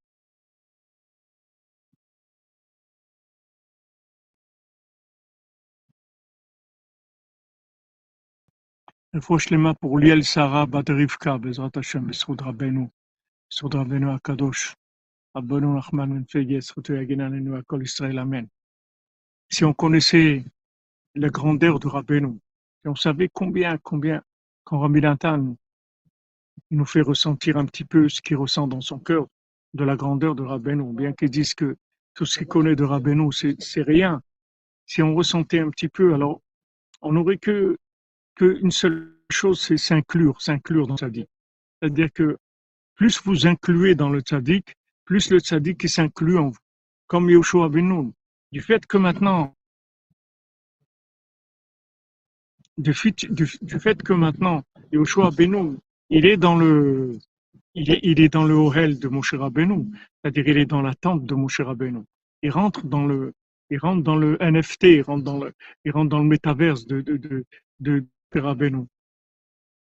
רפואה 9.17 9.41
שלמה 9.41 9.71
pour 9.71 10.01
ליאל 10.01 10.23
שרה 10.23 10.67
בת 10.67 10.91
רבקה, 10.91 11.39
בעזרת 11.39 11.77
השם, 11.77 12.07
בזכות 12.07 12.43
רבנו, 12.43 12.89
בזכות 13.51 13.75
רבנו 13.75 14.15
הקדוש. 14.15 14.75
רבנו 15.37 15.79
נחמן 15.79 16.11
בן 16.11 16.25
פגה, 16.25 16.61
זכותו 16.61 16.93
יגן 16.93 17.21
עלינו 17.21 17.57
על 17.57 17.63
כל 17.67 17.81
ישראל, 17.83 18.19
אמן. 18.19 18.45
Si 19.55 19.65
on 19.65 19.73
connaissait 19.73 20.45
la 21.15 21.29
grandeur 21.29 21.79
de 21.79 21.87
Rabbeinu, 21.87 22.33
si 22.81 22.89
on 22.89 22.97
savait 22.97 23.29
combien, 23.33 23.79
combien, 23.79 24.21
quand 24.65 24.81
Rabbi 24.81 25.01
Nathan 25.01 25.55
il 26.71 26.79
nous 26.79 26.85
fait 26.85 27.03
ressentir 27.03 27.57
un 27.57 27.67
petit 27.67 27.85
peu 27.85 28.09
ce 28.09 28.21
qu'il 28.21 28.37
ressent 28.37 28.67
dans 28.67 28.81
son 28.81 28.99
cœur 28.99 29.29
de 29.75 29.85
la 29.85 29.95
grandeur 29.95 30.35
de 30.35 30.43
Rabbeinu, 30.43 30.93
bien 30.93 31.13
qu'il 31.13 31.31
dise 31.31 31.55
que 31.55 31.77
tout 32.15 32.27
ce 32.27 32.39
qu'il 32.39 32.49
connaît 32.49 32.75
de 32.75 32.85
Rabbeinu, 32.85 33.31
c'est 33.33 33.83
rien. 33.83 34.23
Si 34.87 35.03
on 35.03 35.15
ressentait 35.15 35.61
un 35.61 35.71
petit 35.71 35.89
peu, 35.89 36.15
alors 36.15 36.41
on 37.01 37.13
n'aurait 37.13 37.39
que 37.39 37.77
qu'une 38.40 38.72
seule 38.72 39.16
chose, 39.30 39.60
c'est 39.62 39.78
s'inclure, 39.78 40.42
s'inclure 40.42 40.88
dans 40.88 40.94
le 40.96 41.00
tzaddik. 41.00 41.30
C'est-à-dire 41.82 42.12
que 42.14 42.38
plus 42.96 43.22
vous 43.24 43.48
incluez 43.48 43.96
dans 43.96 44.10
le 44.10 44.22
tzaddik, 44.22 44.76
plus 45.06 45.30
le 45.30 45.40
tzaddik 45.40 45.88
s'inclut 45.90 46.38
en 46.38 46.48
vous. 46.48 46.58
Comme 47.08 47.30
Yoshua 47.30 47.68
Benoun. 47.70 48.14
Du 48.52 48.62
fait 48.62 48.86
que 48.86 48.98
maintenant, 48.98 49.54
du 52.78 52.94
fait, 52.94 54.04
que 54.04 54.14
maintenant, 54.14 54.64
Yoshua 54.92 55.32
Benoun, 55.32 55.78
il 56.10 56.26
est 56.26 56.38
dans 56.38 56.56
le, 56.56 57.20
il 57.76 57.92
est, 57.92 58.00
il 58.04 58.20
est 58.22 58.30
dans 58.30 58.46
le 58.46 58.54
Ohel 58.56 59.00
de 59.00 59.08
Moshe 59.10 59.34
Rabbeinu, 59.34 59.86
c'est-à-dire 60.24 60.48
il 60.48 60.58
est 60.58 60.66
dans 60.66 60.82
la 60.82 60.96
tente 60.96 61.26
de 61.26 61.36
Moshe 61.36 61.60
Rabbeinu. 61.60 62.04
Il 62.42 62.52
rentre 62.52 62.86
dans 62.86 63.06
le, 63.06 63.34
il 63.70 63.80
rentre 63.80 64.02
dans 64.02 64.16
le 64.16 64.38
NFT, 64.40 64.84
il 64.84 65.02
rentre 65.02 65.24
dans 65.24 65.40
le, 65.40 65.54
il 65.84 65.92
rentre 65.92 66.10
dans 66.10 66.20
le 66.20 66.30
métaverse 66.30 66.88
de, 66.88 67.02
de, 67.02 68.06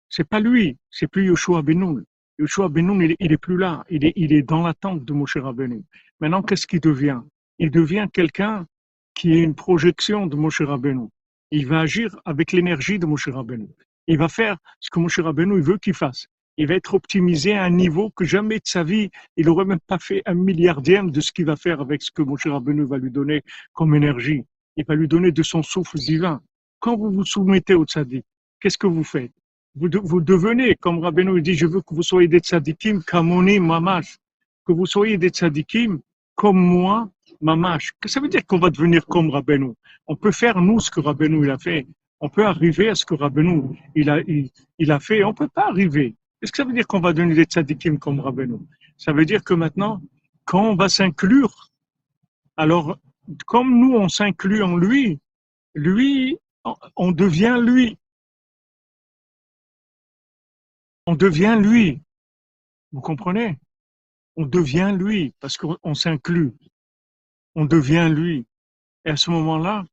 C'est 0.09 0.27
pas 0.27 0.39
lui, 0.39 0.77
c'est 0.89 1.07
plus 1.07 1.25
Yoshua 1.25 1.61
Benoun. 1.61 2.05
Yoshua 2.37 2.69
Benoun, 2.69 3.01
il, 3.01 3.15
il 3.19 3.31
est 3.31 3.37
plus 3.37 3.57
là, 3.57 3.85
il 3.89 4.05
est, 4.05 4.13
il 4.15 4.33
est 4.33 4.43
dans 4.43 4.61
l'attente 4.61 5.05
de 5.05 5.13
Moshe 5.13 5.37
Rabbeinu. 5.37 5.83
Maintenant, 6.19 6.41
qu'est-ce 6.41 6.67
qu'il 6.67 6.81
devient? 6.81 7.21
Il 7.59 7.71
devient 7.71 8.07
quelqu'un 8.11 8.67
qui 9.13 9.31
est 9.31 9.41
une 9.41 9.55
projection 9.55 10.27
de 10.27 10.35
Moshe 10.35 10.61
Rabbeinu. 10.61 11.07
Il 11.51 11.67
va 11.67 11.79
agir 11.79 12.15
avec 12.25 12.51
l'énergie 12.51 12.99
de 12.99 13.05
Moshe 13.05 13.29
Rabbeinu. 13.29 13.67
Il 14.07 14.17
va 14.17 14.27
faire 14.27 14.57
ce 14.81 14.89
que 14.89 14.99
Moshe 14.99 15.19
Rabbeinu 15.19 15.61
veut 15.61 15.77
qu'il 15.77 15.93
fasse. 15.93 16.27
Il 16.57 16.67
va 16.67 16.75
être 16.75 16.93
optimisé 16.93 17.53
à 17.53 17.63
un 17.63 17.69
niveau 17.69 18.09
que 18.09 18.25
jamais 18.25 18.57
de 18.57 18.67
sa 18.67 18.83
vie, 18.83 19.09
il 19.37 19.45
n'aurait 19.45 19.65
même 19.65 19.79
pas 19.87 19.99
fait 19.99 20.21
un 20.25 20.35
milliardième 20.35 21.11
de 21.11 21.21
ce 21.21 21.31
qu'il 21.31 21.45
va 21.45 21.55
faire 21.55 21.81
avec 21.81 22.01
ce 22.01 22.11
que 22.11 22.21
Moshe 22.21 22.47
Rabbeinu 22.47 22.85
va 22.85 22.97
lui 22.97 23.11
donner 23.11 23.43
comme 23.73 23.95
énergie. 23.95 24.43
Il 24.77 24.85
va 24.85 24.95
lui 24.95 25.07
donner 25.07 25.31
de 25.31 25.43
son 25.43 25.63
souffle 25.63 25.97
divin. 25.97 26.41
Quand 26.79 26.97
vous 26.97 27.11
vous 27.11 27.25
soumettez 27.25 27.73
au 27.73 27.85
tzaddik, 27.85 28.25
qu'est-ce 28.65 28.79
que 28.79 28.87
vous 28.87 29.03
faites? 29.03 29.31
Vous, 29.75 29.87
vous, 30.03 30.21
devenez, 30.21 30.73
comme 30.73 30.97
Rabbeinu 30.97 31.39
dit, 31.39 31.53
je 31.53 31.67
veux 31.67 31.81
que 31.81 31.93
vous 31.93 32.01
soyez 32.01 32.27
des 32.27 32.39
tzaddikim, 32.39 33.03
kamoni, 33.03 33.59
mamash. 33.59 34.17
Que 34.65 34.73
vous 34.73 34.87
soyez 34.87 35.19
des 35.19 35.29
tzaddikim 35.29 35.99
comme 36.33 36.57
moi, 36.57 37.07
mamash. 37.41 37.91
Que 38.01 38.09
ça 38.09 38.19
veut 38.19 38.27
dire 38.27 38.43
qu'on 38.43 38.57
va 38.57 38.71
devenir 38.71 39.05
comme 39.05 39.29
Rabbeinu 39.29 39.73
On 40.07 40.15
peut 40.15 40.31
faire, 40.31 40.59
nous, 40.59 40.79
ce 40.79 40.89
que 40.89 40.99
Rabbeinu 40.99 41.45
il 41.45 41.51
a 41.51 41.59
fait. 41.59 41.85
On 42.19 42.27
peut 42.27 42.43
arriver 42.43 42.89
à 42.89 42.95
ce 42.95 43.05
que 43.05 43.13
Rabbeinu 43.13 43.79
il 43.93 44.09
a, 44.09 44.19
il, 44.79 44.91
a 44.91 44.99
fait. 44.99 45.23
On 45.23 45.35
peut 45.35 45.47
pas 45.47 45.67
arriver. 45.69 46.15
Est-ce 46.41 46.51
que 46.51 46.57
ça 46.57 46.65
veut 46.65 46.73
dire 46.73 46.87
qu'on 46.87 47.01
va 47.01 47.13
devenir 47.13 47.35
des 47.35 47.43
tzaddikim 47.43 47.99
comme 47.99 48.19
Rabbeinu 48.19 48.57
Ça 48.97 49.13
veut 49.13 49.25
dire 49.25 49.43
que 49.43 49.53
maintenant, 49.53 50.01
quand 50.43 50.71
on 50.71 50.75
va 50.75 50.89
s'inclure, 50.89 51.69
alors, 52.57 52.97
comme 53.45 53.77
nous, 53.77 53.93
on 53.95 54.09
s'inclut 54.09 54.63
en 54.63 54.75
lui, 54.75 55.19
lui, 55.75 56.39
on 56.95 57.11
devient 57.11 57.59
lui. 57.61 57.95
On 61.07 61.15
devient 61.15 61.57
lui. 61.59 62.01
Vous 62.91 63.01
comprenez? 63.01 63.59
On 64.35 64.45
devient 64.45 64.95
lui 64.97 65.33
parce 65.39 65.57
qu'on 65.57 65.93
s'inclut. 65.93 66.53
On 67.53 67.65
devient 67.65 68.09
lui. 68.11 68.45
Et 69.05 69.11
à 69.11 69.15
ce 69.15 69.29
moment-là, 69.29 69.85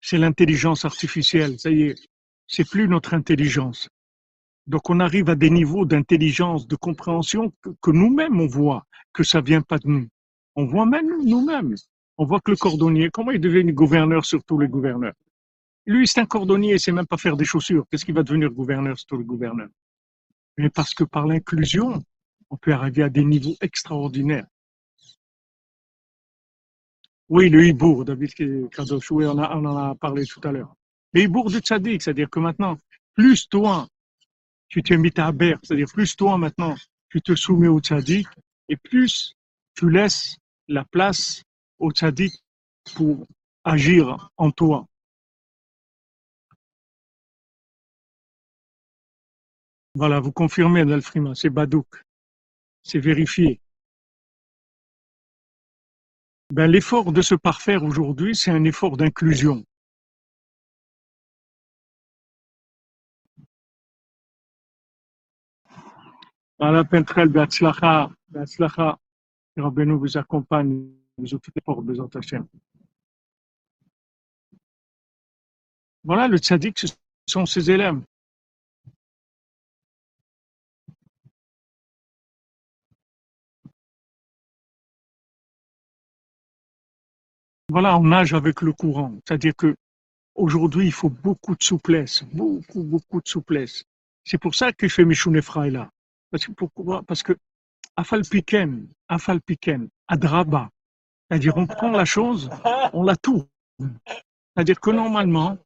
c'est 0.00 0.18
l'intelligence 0.18 0.84
artificielle. 0.84 1.58
Ça 1.58 1.70
y 1.70 1.82
est, 1.82 2.08
c'est 2.46 2.68
plus 2.68 2.88
notre 2.88 3.12
intelligence. 3.12 3.88
Donc 4.66 4.88
on 4.90 4.98
arrive 4.98 5.28
à 5.28 5.34
des 5.34 5.50
niveaux 5.50 5.84
d'intelligence, 5.84 6.66
de 6.66 6.74
compréhension 6.74 7.52
que, 7.82 7.90
nous-mêmes 7.90 8.40
on 8.40 8.46
voit 8.46 8.86
que 9.12 9.22
ça 9.22 9.40
vient 9.40 9.62
pas 9.62 9.78
de 9.78 9.88
nous. 9.88 10.08
On 10.56 10.64
voit 10.64 10.86
même 10.86 11.24
nous-mêmes. 11.24 11.74
On 12.18 12.24
voit 12.24 12.40
que 12.40 12.50
le 12.50 12.56
cordonnier, 12.56 13.10
comment 13.10 13.30
il 13.30 13.40
devient 13.40 13.70
gouverneur 13.72 14.24
sur 14.24 14.42
tous 14.42 14.58
les 14.58 14.68
gouverneurs? 14.68 15.12
Lui, 15.84 16.08
c'est 16.08 16.20
un 16.20 16.26
cordonnier, 16.26 16.74
il 16.74 16.80
sait 16.80 16.92
même 16.92 17.06
pas 17.06 17.18
faire 17.18 17.36
des 17.36 17.44
chaussures. 17.44 17.84
Qu'est-ce 17.90 18.04
qu'il 18.04 18.14
va 18.14 18.22
devenir 18.22 18.50
gouverneur 18.50 18.98
sur 18.98 19.06
tous 19.06 19.18
les 19.18 19.24
gouverneurs? 19.24 19.68
Mais 20.56 20.70
parce 20.70 20.94
que 20.94 21.04
par 21.04 21.26
l'inclusion, 21.26 22.02
on 22.50 22.56
peut 22.56 22.72
arriver 22.72 23.02
à 23.02 23.08
des 23.08 23.24
niveaux 23.24 23.56
extraordinaires. 23.60 24.46
Oui, 27.28 27.48
le 27.48 27.66
hibour, 27.66 28.04
David 28.04 28.70
Kadosh, 28.70 29.10
oui, 29.10 29.26
on, 29.26 29.38
en 29.38 29.76
a 29.76 29.94
parlé 29.96 30.24
tout 30.24 30.40
à 30.44 30.52
l'heure. 30.52 30.74
Le 31.12 31.22
hibour 31.22 31.50
du 31.50 31.58
tzaddik, 31.58 32.02
c'est-à-dire 32.02 32.30
que 32.30 32.38
maintenant, 32.38 32.78
plus 33.14 33.48
toi, 33.48 33.88
tu 34.68 34.82
t'es 34.82 34.96
mis 34.96 35.12
à 35.16 35.32
berre, 35.32 35.58
c'est-à-dire 35.62 35.88
plus 35.92 36.14
toi 36.14 36.38
maintenant, 36.38 36.76
tu 37.08 37.20
te 37.20 37.34
soumets 37.34 37.68
au 37.68 37.80
tzaddik, 37.80 38.28
et 38.68 38.76
plus 38.76 39.34
tu 39.74 39.90
laisses 39.90 40.36
la 40.68 40.84
place 40.84 41.42
au 41.78 41.90
tzaddik 41.90 42.32
pour 42.94 43.26
agir 43.64 44.30
en 44.36 44.50
toi. 44.50 44.86
Voilà, 49.96 50.20
vous 50.20 50.30
confirmez, 50.30 50.84
Dalfrima, 50.84 51.34
c'est 51.34 51.48
Badouk. 51.48 52.04
C'est 52.82 52.98
vérifié. 52.98 53.62
Ben, 56.52 56.66
l'effort 56.66 57.12
de 57.12 57.22
se 57.22 57.34
parfaire 57.34 57.82
aujourd'hui, 57.82 58.36
c'est 58.36 58.50
un 58.50 58.64
effort 58.64 58.98
d'inclusion. 58.98 59.64
Voilà, 66.58 66.84
Pentrel, 66.84 67.30
Beatzlacha, 67.30 68.10
Beatzlacha, 68.28 68.98
Rabbeinu 69.56 69.94
vous 69.94 70.18
accompagne, 70.18 70.90
vous 71.16 71.32
ouvrez 71.32 71.52
les 71.54 71.62
portes, 71.62 71.86
Bézant 71.86 72.10
Hachem. 72.14 72.46
Voilà, 76.04 76.28
le 76.28 76.36
tzaddik, 76.36 76.78
ce 76.80 76.86
sont 77.26 77.46
ses 77.46 77.70
élèves. 77.70 77.98
Voilà, 87.76 87.98
on 87.98 88.04
nage 88.04 88.32
avec 88.32 88.62
le 88.62 88.72
courant. 88.72 89.12
C'est-à-dire 89.28 89.54
que 89.54 89.76
aujourd'hui, 90.34 90.86
il 90.86 90.92
faut 90.92 91.10
beaucoup 91.10 91.54
de 91.54 91.62
souplesse, 91.62 92.24
beaucoup, 92.32 92.82
beaucoup 92.82 93.20
de 93.20 93.28
souplesse. 93.28 93.84
C'est 94.24 94.38
pour 94.38 94.54
ça 94.54 94.72
que 94.72 94.88
je 94.88 94.94
fais 94.94 95.04
mes 95.04 95.14
là. 95.70 95.90
Parce 96.30 96.46
que 96.46 96.52
pourquoi? 96.52 97.02
Parce 97.02 97.22
que 97.22 97.36
Afalpiken, 97.94 98.88
Afalpiken, 99.08 99.88
Adraba. 100.08 100.70
C'est-à-dire, 101.28 101.54
on 101.58 101.66
prend 101.66 101.90
la 101.90 102.06
chose, 102.06 102.48
on 102.94 103.02
la 103.02 103.14
tourne. 103.14 103.46
C'est-à-dire 103.78 104.80
que 104.80 104.90
normalement, 104.90 105.58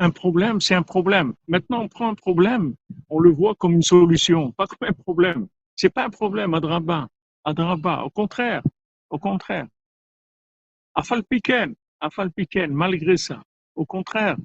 un 0.00 0.10
problème, 0.10 0.60
c'est 0.60 0.74
un 0.74 0.82
problème. 0.82 1.32
Maintenant, 1.46 1.80
on 1.80 1.88
prend 1.88 2.10
un 2.10 2.14
problème, 2.14 2.74
on 3.08 3.20
le 3.20 3.30
voit 3.30 3.54
comme 3.54 3.72
une 3.72 3.80
solution, 3.80 4.52
pas 4.52 4.66
comme 4.66 4.86
un 4.86 4.92
problème. 4.92 5.48
C'est 5.76 5.88
pas 5.88 6.04
un 6.04 6.10
problème, 6.10 6.52
Adraba. 6.52 7.08
Adraba. 7.42 8.02
Au 8.02 8.10
contraire, 8.10 8.62
au 9.08 9.18
contraire. 9.18 9.66
Afalpiken, 10.98 11.76
Afalpiken, 12.00 12.72
malgré 12.72 13.16
ça. 13.16 13.40
Au 13.76 13.86
contraire. 13.86 14.36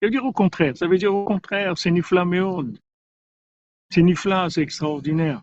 Ça 0.00 0.06
veut 0.06 0.10
dire 0.10 0.24
au 0.24 0.32
contraire. 0.32 0.76
Ça 0.76 0.88
veut 0.88 0.98
dire 0.98 1.14
au 1.14 1.24
contraire, 1.24 1.78
c'est 1.78 1.92
Nifla 1.92 2.24
C'est 3.88 4.02
Nifla, 4.02 4.50
c'est 4.50 4.62
extraordinaire. 4.62 5.40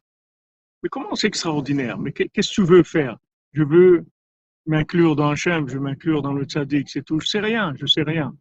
Mais 0.84 0.90
comment 0.90 1.16
c'est 1.16 1.28
extraordinaire? 1.28 1.98
Mais 1.98 2.12
qu'est-ce 2.12 2.50
que 2.50 2.56
tu 2.56 2.64
veux 2.66 2.84
faire? 2.84 3.18
Je 3.54 3.64
veux 3.64 4.06
m'inclure 4.66 5.16
dans 5.16 5.30
Hachem, 5.30 5.70
je 5.70 5.76
veux 5.76 5.80
m'inclure 5.80 6.22
dans 6.22 6.34
le 6.34 6.44
tzaddik, 6.44 6.90
c'est 6.90 7.04
tout. 7.04 7.22
Je 7.22 7.28
sais 7.28 7.40
rien, 7.40 7.74
je 7.78 7.86
sais 7.86 8.04
rien. 8.04 8.36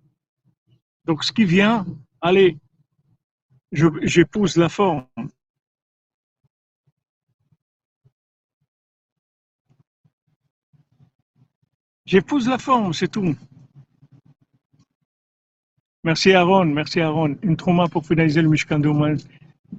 Donc 1.04 1.22
ce 1.22 1.33
qui 1.33 1.44
vient, 1.44 1.87
allez, 2.20 2.59
j'épouse 3.70 4.57
la 4.57 4.68
forme. 4.68 5.07
J'épouse 12.08 12.48
la 12.48 12.56
forme, 12.56 12.94
c'est 12.94 13.08
tout. 13.08 13.36
Merci 16.02 16.32
Aaron, 16.32 16.64
merci 16.64 17.00
Aaron. 17.00 17.36
Une 17.42 17.54
trauma 17.54 17.86
pour 17.86 18.06
finaliser 18.06 18.40
le 18.40 18.48
Mishkan 18.48 18.80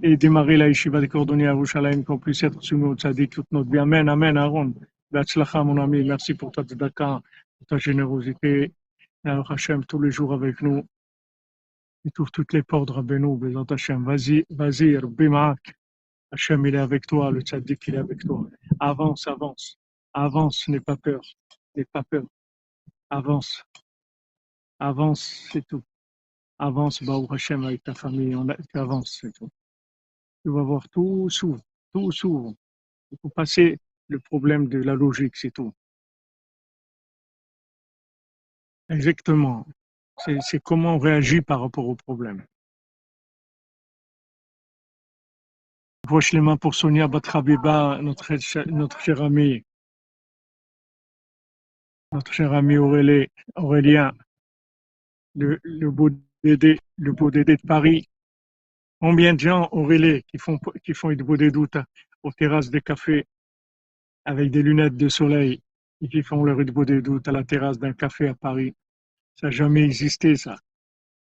et 0.04 0.16
démarrer 0.16 0.56
la 0.58 0.68
yeshiva 0.68 1.02
des 1.02 1.08
cordonniers 1.08 1.48
à 1.48 1.54
Rouchalaïm, 1.54 2.04
qu'on 2.04 2.20
puisse 2.20 2.44
être 2.44 2.62
soumis 2.62 2.84
au 2.84 2.96
tzaddik 2.96 3.32
toute 3.32 3.52
notre 3.52 3.72
vie. 3.72 3.80
Amen, 3.80 4.08
amen 4.08 4.38
Aaron. 4.38 4.76
Batzlacha 5.10 5.64
mon 5.64 5.82
ami, 5.82 6.04
merci 6.04 6.36
pour 6.36 6.52
ta 6.52 6.62
tzedaka, 6.62 7.20
pour 7.58 7.68
ta 7.68 7.80
générosité. 7.80 8.74
Alors 9.24 9.52
Hachem, 9.52 9.84
tous 9.86 10.00
les 10.00 10.12
jours 10.12 10.32
avec 10.32 10.62
nous. 10.62 10.88
Il 12.06 12.12
trouve 12.12 12.30
toutes 12.30 12.54
les 12.54 12.62
portes, 12.62 12.92
Rabbeinu, 12.92 13.40
Bézant 13.40 13.64
Hachem. 13.64 14.06
Vas-y, 14.06 14.46
vas-y, 14.52 14.96
Rabbimak. 14.98 15.74
Hachem, 16.32 16.64
il 16.68 16.76
est 16.76 16.78
avec 16.78 17.08
toi, 17.08 17.32
le 17.32 17.42
tzaddik, 17.42 17.88
il 17.88 17.96
est 17.96 17.98
avec 17.98 18.20
toi. 18.20 18.48
Avance, 18.80 19.26
avance. 19.26 19.80
Avance, 20.14 20.68
n'aie 20.68 20.80
pas 20.80 20.96
peur. 20.96 21.22
Pas 21.86 22.04
peur. 22.04 22.26
Avance. 23.10 23.64
Avance, 24.80 25.48
c'est 25.52 25.66
tout. 25.68 25.84
Avance, 26.58 27.04
Baou 27.04 27.28
Hachem, 27.32 27.64
avec 27.64 27.84
ta 27.84 27.94
famille. 27.94 28.36
On 28.36 28.48
a, 28.50 28.56
tu 28.56 28.70
c'est 29.06 29.32
tout. 29.32 29.50
Tu 30.44 30.52
vas 30.52 30.64
voir 30.64 30.88
tout 30.90 31.30
s'ouvre. 31.30 31.62
Tout 31.94 32.12
s'ouvre. 32.12 32.54
Il 33.12 33.18
faut 33.22 33.30
passer 33.30 33.80
le 34.08 34.20
problème 34.20 34.68
de 34.68 34.80
la 34.80 34.94
logique, 34.94 35.36
c'est 35.36 35.52
tout. 35.52 35.74
Exactement. 38.90 39.66
C'est 40.42 40.60
comment 40.62 40.96
on 40.96 41.00
réagit 41.00 41.42
par 41.42 41.62
rapport 41.62 41.88
au 41.88 41.96
problème. 41.96 42.46
Voici 46.08 46.36
les 46.36 46.42
mains 46.42 46.58
pour 46.58 46.74
Sonia 46.74 47.08
Batrabiba, 47.08 48.00
notre, 48.02 48.34
notre 48.72 49.00
chère 49.00 49.22
amie 49.22 49.64
notre 52.12 52.34
cher 52.34 52.54
ami 52.54 52.78
Aurélien, 52.78 54.12
le, 55.36 55.60
le 55.64 55.92
beau 55.92 56.10
Dédé, 56.44 56.80
le 56.98 57.12
beau 57.12 57.30
Dédé 57.30 57.58
de 57.58 57.68
Paris. 57.68 58.08
Combien 59.00 59.34
de 59.34 59.40
gens, 59.40 59.70
Aurélien, 59.72 60.20
qui 60.28 60.38
font, 60.38 60.58
qui 60.84 60.94
font 60.94 61.14
beau 61.14 61.38
des 61.38 61.52
doutes 61.52 61.78
aux 62.24 62.32
terrasses 62.32 62.70
des 62.70 62.82
cafés 62.82 63.26
avec 64.26 64.52
des 64.52 64.64
lunettes 64.64 64.98
de 64.98 65.10
soleil 65.10 65.62
et 66.02 66.08
qui 66.08 66.24
font 66.24 66.44
leur 66.44 66.58
beau 66.66 66.86
des 66.86 67.02
doutes 67.02 67.28
à 67.28 67.32
la 67.32 67.44
terrasse 67.44 67.78
d'un 67.78 67.94
café 67.94 68.30
à 68.30 68.34
Paris? 68.34 68.74
Ça 69.36 69.48
n'a 69.48 69.52
jamais 69.52 69.84
existé, 69.84 70.36
ça. 70.36 70.58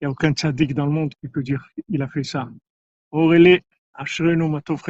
Il 0.01 0.05
n'y 0.05 0.07
a 0.09 0.11
aucun 0.11 0.33
tzaddik 0.33 0.75
dans 0.75 0.87
le 0.87 0.93
monde 0.93 1.15
qui 1.15 1.29
peut 1.29 1.43
dire 1.43 1.65
qu'il 1.89 2.03
a 2.03 2.09
fait 2.09 2.25
ça. 2.25 2.51
Aurélie, 3.11 3.61
Ashrenu 3.95 4.49
Matov 4.49 4.83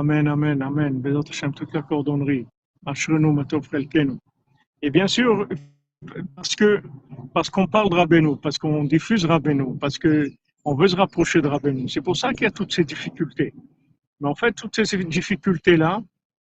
Amen, 0.00 0.28
Amen, 0.28 0.62
Amen. 0.62 0.98
Bézat 0.98 1.28
Hashem, 1.28 1.52
toute 1.52 1.74
la 1.74 1.82
cordonnerie. 1.82 2.46
Ashrenu 2.86 3.34
Matov. 3.34 3.68
Et 4.80 4.90
bien 4.90 5.06
sûr, 5.06 5.46
parce 6.34 6.56
que 6.56 6.82
parce 7.34 7.50
qu'on 7.50 7.66
parle 7.66 7.90
de 7.90 7.96
Rabbeinu, 7.96 8.34
parce 8.38 8.56
qu'on 8.56 8.84
diffuse 8.84 9.26
Rabbeinu, 9.26 9.76
parce 9.78 9.98
que 9.98 10.32
on 10.64 10.74
veut 10.74 10.88
se 10.88 10.96
rapprocher 10.96 11.42
de 11.42 11.48
Rabbeinu. 11.48 11.86
C'est 11.86 12.00
pour 12.00 12.16
ça 12.16 12.32
qu'il 12.32 12.44
y 12.44 12.46
a 12.46 12.50
toutes 12.50 12.72
ces 12.72 12.84
difficultés. 12.84 13.52
Mais 14.20 14.28
en 14.28 14.34
fait, 14.34 14.52
toutes 14.52 14.82
ces 14.82 15.04
difficultés-là, 15.04 16.02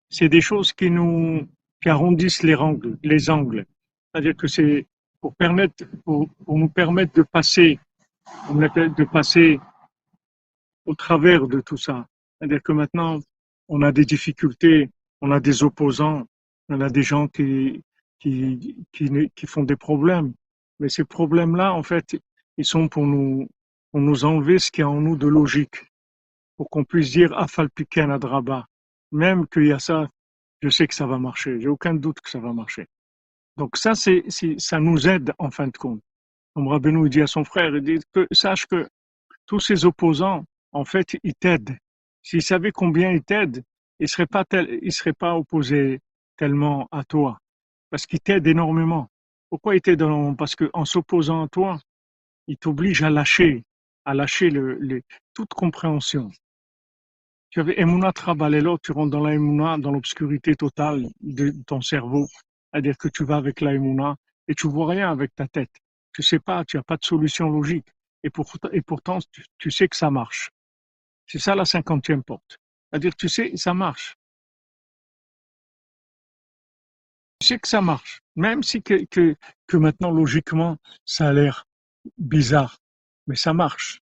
c'est 0.09 0.29
des 0.29 0.39
choses 0.39 0.71
qui 0.71 0.89
nous 0.89 1.45
qui 1.81 1.89
arrondissent 1.89 2.43
les 2.43 2.55
angles, 2.55 2.97
les 3.03 3.29
angles. 3.29 3.65
C'est-à-dire 4.13 4.37
que 4.37 4.47
c'est 4.47 4.87
pour 5.19 5.35
permettre, 5.35 5.83
pour, 6.05 6.29
nous 6.47 6.69
permettre 6.69 7.13
de 7.15 7.23
passer, 7.23 7.79
de 8.49 9.03
passer 9.03 9.59
au 10.85 10.95
travers 10.95 11.47
de 11.47 11.59
tout 11.59 11.75
ça. 11.77 12.07
C'est-à-dire 12.39 12.63
que 12.63 12.71
maintenant, 12.71 13.19
on 13.67 13.81
a 13.81 13.91
des 13.91 14.05
difficultés, 14.05 14.89
on 15.21 15.31
a 15.31 15.39
des 15.39 15.63
opposants, 15.63 16.25
on 16.69 16.81
a 16.81 16.89
des 16.89 17.03
gens 17.03 17.27
qui, 17.27 17.83
qui, 18.19 18.85
qui, 18.91 19.31
qui 19.35 19.47
font 19.47 19.63
des 19.63 19.75
problèmes. 19.75 20.33
Mais 20.79 20.89
ces 20.89 21.05
problèmes-là, 21.05 21.73
en 21.73 21.83
fait, 21.83 22.17
ils 22.57 22.65
sont 22.65 22.87
pour 22.87 23.05
nous, 23.05 23.47
pour 23.91 24.01
nous 24.01 24.25
enlever 24.25 24.59
ce 24.59 24.71
qu'il 24.71 24.81
y 24.81 24.85
a 24.85 24.89
en 24.89 25.01
nous 25.01 25.15
de 25.15 25.27
logique, 25.27 25.85
pour 26.57 26.69
qu'on 26.69 26.83
puisse 26.83 27.11
dire 27.11 27.37
Afalpiken 27.37 28.11
Adraba. 28.11 28.65
Même 29.11 29.47
qu'il 29.47 29.67
y 29.67 29.71
a 29.73 29.79
ça, 29.79 30.09
je 30.61 30.69
sais 30.69 30.87
que 30.87 30.95
ça 30.95 31.05
va 31.05 31.17
marcher. 31.17 31.59
J'ai 31.59 31.67
aucun 31.67 31.93
doute 31.93 32.21
que 32.21 32.29
ça 32.29 32.39
va 32.39 32.53
marcher. 32.53 32.85
Donc 33.57 33.77
ça, 33.77 33.95
c'est, 33.95 34.23
ça 34.57 34.79
nous 34.79 35.07
aide 35.07 35.33
en 35.37 35.51
fin 35.51 35.67
de 35.67 35.77
compte. 35.77 36.01
Comme 36.53 36.67
Rabbeinu 36.67 37.09
dit 37.09 37.21
à 37.21 37.27
son 37.27 37.43
frère, 37.43 37.75
il 37.75 37.81
dit 37.81 37.99
que 38.13 38.27
sache 38.31 38.65
que 38.65 38.87
tous 39.45 39.59
ces 39.59 39.85
opposants, 39.85 40.45
en 40.71 40.85
fait, 40.85 41.17
ils 41.23 41.33
t'aident. 41.35 41.77
S'ils 42.23 42.41
savaient 42.41 42.71
combien 42.71 43.11
ils 43.11 43.23
t'aident, 43.23 43.63
ils 43.99 44.07
seraient 44.07 44.27
pas 44.27 44.45
tel, 44.45 44.79
ils 44.81 44.91
seraient 44.91 45.13
pas 45.13 45.35
opposés 45.35 45.99
tellement 46.37 46.87
à 46.91 47.03
toi, 47.03 47.39
parce 47.89 48.05
qu'ils 48.05 48.19
t'aident 48.19 48.47
énormément. 48.47 49.09
Pourquoi 49.49 49.75
ils 49.75 49.81
t'aident 49.81 50.01
énormément? 50.01 50.35
Parce 50.35 50.55
qu'en 50.55 50.85
s'opposant 50.85 51.43
à 51.43 51.47
toi, 51.47 51.79
ils 52.47 52.57
t'obligent 52.57 53.03
à 53.03 53.09
lâcher, 53.09 53.63
à 54.05 54.13
lâcher 54.13 54.49
le, 54.49 55.01
toute 55.33 55.53
compréhension. 55.53 56.31
Tu 57.49 57.59
avais 57.59 57.79
Emouna 57.79 58.13
Trabalelo, 58.13 58.77
tu 58.77 58.91
rentres 58.91 59.11
dans 59.11 59.23
la 59.23 59.33
Emouna, 59.33 59.77
dans 59.77 59.91
l'obscurité 59.91 60.55
totale 60.55 61.07
de 61.19 61.53
ton 61.67 61.81
cerveau. 61.81 62.27
C'est-à-dire 62.71 62.97
que 62.97 63.09
tu 63.09 63.25
vas 63.25 63.35
avec 63.35 63.59
la 63.59 63.73
Emouna 63.73 64.15
et 64.47 64.55
tu 64.55 64.67
vois 64.67 64.89
rien 64.89 65.11
avec 65.11 65.35
ta 65.35 65.47
tête. 65.47 65.71
Tu 66.13 66.23
sais 66.23 66.39
pas, 66.39 66.63
tu 66.63 66.77
n'as 66.77 66.83
pas 66.83 66.95
de 66.95 67.03
solution 67.03 67.49
logique. 67.49 67.87
Et, 68.23 68.29
pour, 68.29 68.51
et 68.71 68.81
pourtant, 68.81 69.19
tu 69.57 69.71
sais 69.71 69.87
que 69.87 69.95
ça 69.95 70.09
marche. 70.09 70.49
C'est 71.31 71.39
ça 71.39 71.55
la 71.55 71.63
cinquantième 71.63 72.23
porte. 72.23 72.57
C'est-à-dire, 72.89 73.15
tu 73.15 73.29
sais, 73.29 73.55
ça 73.55 73.73
marche. 73.73 74.17
Tu 77.39 77.47
sais 77.47 77.57
que 77.57 77.69
ça 77.69 77.79
marche. 77.79 78.19
Même 78.35 78.63
si 78.63 78.81
que, 78.81 79.05
que, 79.05 79.37
que 79.65 79.77
maintenant, 79.77 80.11
logiquement, 80.11 80.75
ça 81.05 81.29
a 81.29 81.33
l'air 81.33 81.63
bizarre. 82.17 82.79
Mais 83.27 83.37
ça 83.37 83.53
marche. 83.53 84.01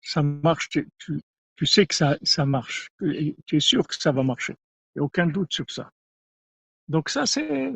Ça 0.00 0.22
marche. 0.22 0.70
Tu, 0.70 0.88
tu, 0.98 1.66
sais 1.66 1.84
que 1.84 1.94
ça, 1.94 2.16
ça 2.22 2.46
marche. 2.46 2.88
Tu 2.98 3.56
es 3.56 3.60
sûr 3.60 3.86
que 3.86 3.94
ça 3.94 4.10
va 4.10 4.22
marcher. 4.22 4.54
Il 4.94 5.00
n'y 5.00 5.02
a 5.02 5.04
aucun 5.04 5.26
doute 5.26 5.52
sur 5.52 5.70
ça. 5.70 5.90
Donc 6.88 7.10
ça, 7.10 7.26
c'est, 7.26 7.74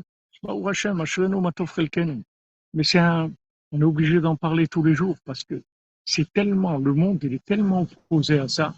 mais 2.73 2.85
c'est 2.85 2.99
un, 2.99 3.31
on 3.71 3.81
est 3.83 3.85
obligé 3.85 4.23
d'en 4.23 4.37
parler 4.37 4.67
tous 4.67 4.83
les 4.83 4.95
jours 4.95 5.19
parce 5.27 5.45
que 5.45 5.62
c'est 6.07 6.33
tellement, 6.33 6.79
le 6.79 6.95
monde, 6.95 7.23
il 7.23 7.35
est 7.35 7.45
tellement 7.45 7.83
opposé 7.83 8.38
à 8.38 8.49
ça. 8.49 8.75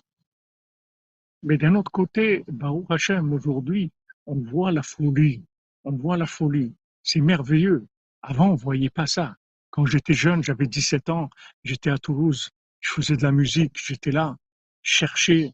Mais 1.47 1.59
d'un 1.59 1.77
autre 1.77 1.93
côté, 1.93 2.45
Baruch 2.49 2.87
Hashem, 2.91 3.33
aujourd'hui, 3.33 3.93
on 4.27 4.35
voit 4.35 4.73
la 4.73 4.83
folie. 4.83 5.45
On 5.85 5.93
voit 5.93 6.17
la 6.17 6.27
folie. 6.27 6.75
C'est 7.05 7.21
merveilleux. 7.21 7.87
Avant, 8.21 8.49
on 8.49 8.57
voyait 8.57 8.91
pas 8.91 9.07
ça. 9.07 9.37
Quand 9.71 9.87
j'étais 9.87 10.13
jeune, 10.13 10.43
j'avais 10.43 10.67
17 10.67 11.09
ans, 11.09 11.31
j'étais 11.63 11.91
à 11.91 11.99
Toulouse, 11.99 12.51
je 12.81 12.91
faisais 12.91 13.17
de 13.17 13.23
la 13.23 13.31
musique, 13.31 13.77
j'étais 13.77 14.11
là, 14.11 14.37
chercher 14.83 15.53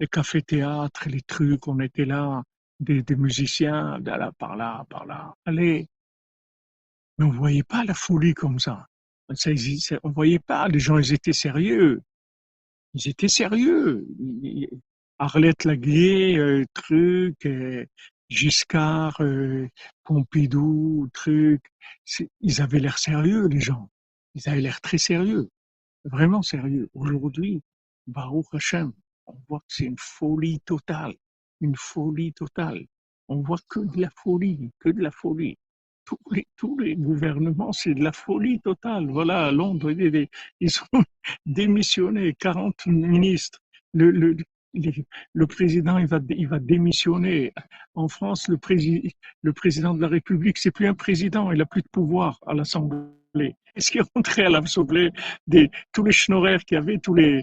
les 0.00 0.06
cafés-théâtres, 0.06 1.06
les 1.10 1.20
trucs, 1.20 1.68
on 1.68 1.80
était 1.80 2.06
là, 2.06 2.42
des, 2.80 3.04
musiciens, 3.14 4.00
de 4.00 4.10
là, 4.10 4.32
par 4.38 4.56
là, 4.56 4.86
par 4.88 5.04
là. 5.04 5.34
Allez. 5.44 5.86
Mais 7.18 7.26
on 7.26 7.30
voyait 7.30 7.62
pas 7.62 7.84
la 7.84 7.92
folie 7.92 8.32
comme 8.32 8.58
ça. 8.58 8.86
ça 9.34 9.50
on 10.02 10.10
voyait 10.12 10.38
pas, 10.38 10.66
les 10.68 10.78
gens, 10.78 10.96
ils 10.96 11.12
étaient 11.12 11.34
sérieux. 11.34 12.00
Ils 12.94 13.08
étaient 13.08 13.28
sérieux. 13.28 14.06
Arlette 15.18 15.64
Laguier, 15.64 16.38
euh, 16.38 16.64
truc, 16.74 17.44
euh, 17.46 17.84
Giscard, 18.28 19.20
euh, 19.20 19.68
Pompidou, 20.04 21.08
truc. 21.12 21.62
Ils 22.40 22.62
avaient 22.62 22.80
l'air 22.80 22.98
sérieux, 22.98 23.48
les 23.48 23.60
gens. 23.60 23.90
Ils 24.34 24.48
avaient 24.48 24.60
l'air 24.60 24.80
très 24.80 24.98
sérieux. 24.98 25.48
Vraiment 26.04 26.42
sérieux. 26.42 26.88
Aujourd'hui, 26.94 27.62
Baruch 28.06 28.46
Hashem, 28.52 28.92
on 29.26 29.36
voit 29.48 29.60
que 29.60 29.74
c'est 29.74 29.84
une 29.84 29.98
folie 29.98 30.60
totale 30.60 31.14
une 31.60 31.76
folie 31.76 32.32
totale. 32.32 32.86
On 33.28 33.42
voit 33.42 33.58
que 33.68 33.80
de 33.80 34.00
la 34.00 34.10
folie, 34.10 34.70
que 34.78 34.88
de 34.88 35.00
la 35.00 35.10
folie. 35.10 35.58
Tous 36.56 36.78
les, 36.78 36.96
gouvernements, 36.96 37.72
c'est 37.72 37.94
de 37.94 38.02
la 38.02 38.12
folie 38.12 38.60
totale. 38.60 39.08
Voilà, 39.10 39.46
à 39.46 39.52
Londres, 39.52 39.90
ils 39.90 40.80
ont 40.92 41.02
démissionné, 41.46 42.34
40 42.34 42.86
ministres. 42.86 43.60
Le 45.32 45.46
président, 45.46 45.98
il 45.98 46.06
va, 46.06 46.20
il 46.28 46.48
va 46.48 46.58
démissionner. 46.58 47.52
En 47.94 48.08
France, 48.08 48.48
le, 48.48 48.58
président, 48.58 49.94
de 49.94 50.00
la 50.00 50.08
République, 50.08 50.58
c'est 50.58 50.70
plus 50.70 50.86
un 50.86 50.94
président, 50.94 51.50
il 51.52 51.60
a 51.60 51.66
plus 51.66 51.82
de 51.82 51.88
pouvoir 51.88 52.38
à 52.46 52.54
l'Assemblée. 52.54 53.56
Est-ce 53.76 53.90
qu'il 53.90 54.00
est 54.00 54.04
rentré 54.14 54.44
à 54.44 54.50
l'Assemblée 54.50 55.10
des, 55.46 55.70
tous 55.92 56.02
les 56.02 56.12
schnorrers 56.12 56.64
qu'il 56.64 56.76
y 56.76 56.78
avait, 56.78 56.98
tous 56.98 57.14
les, 57.14 57.42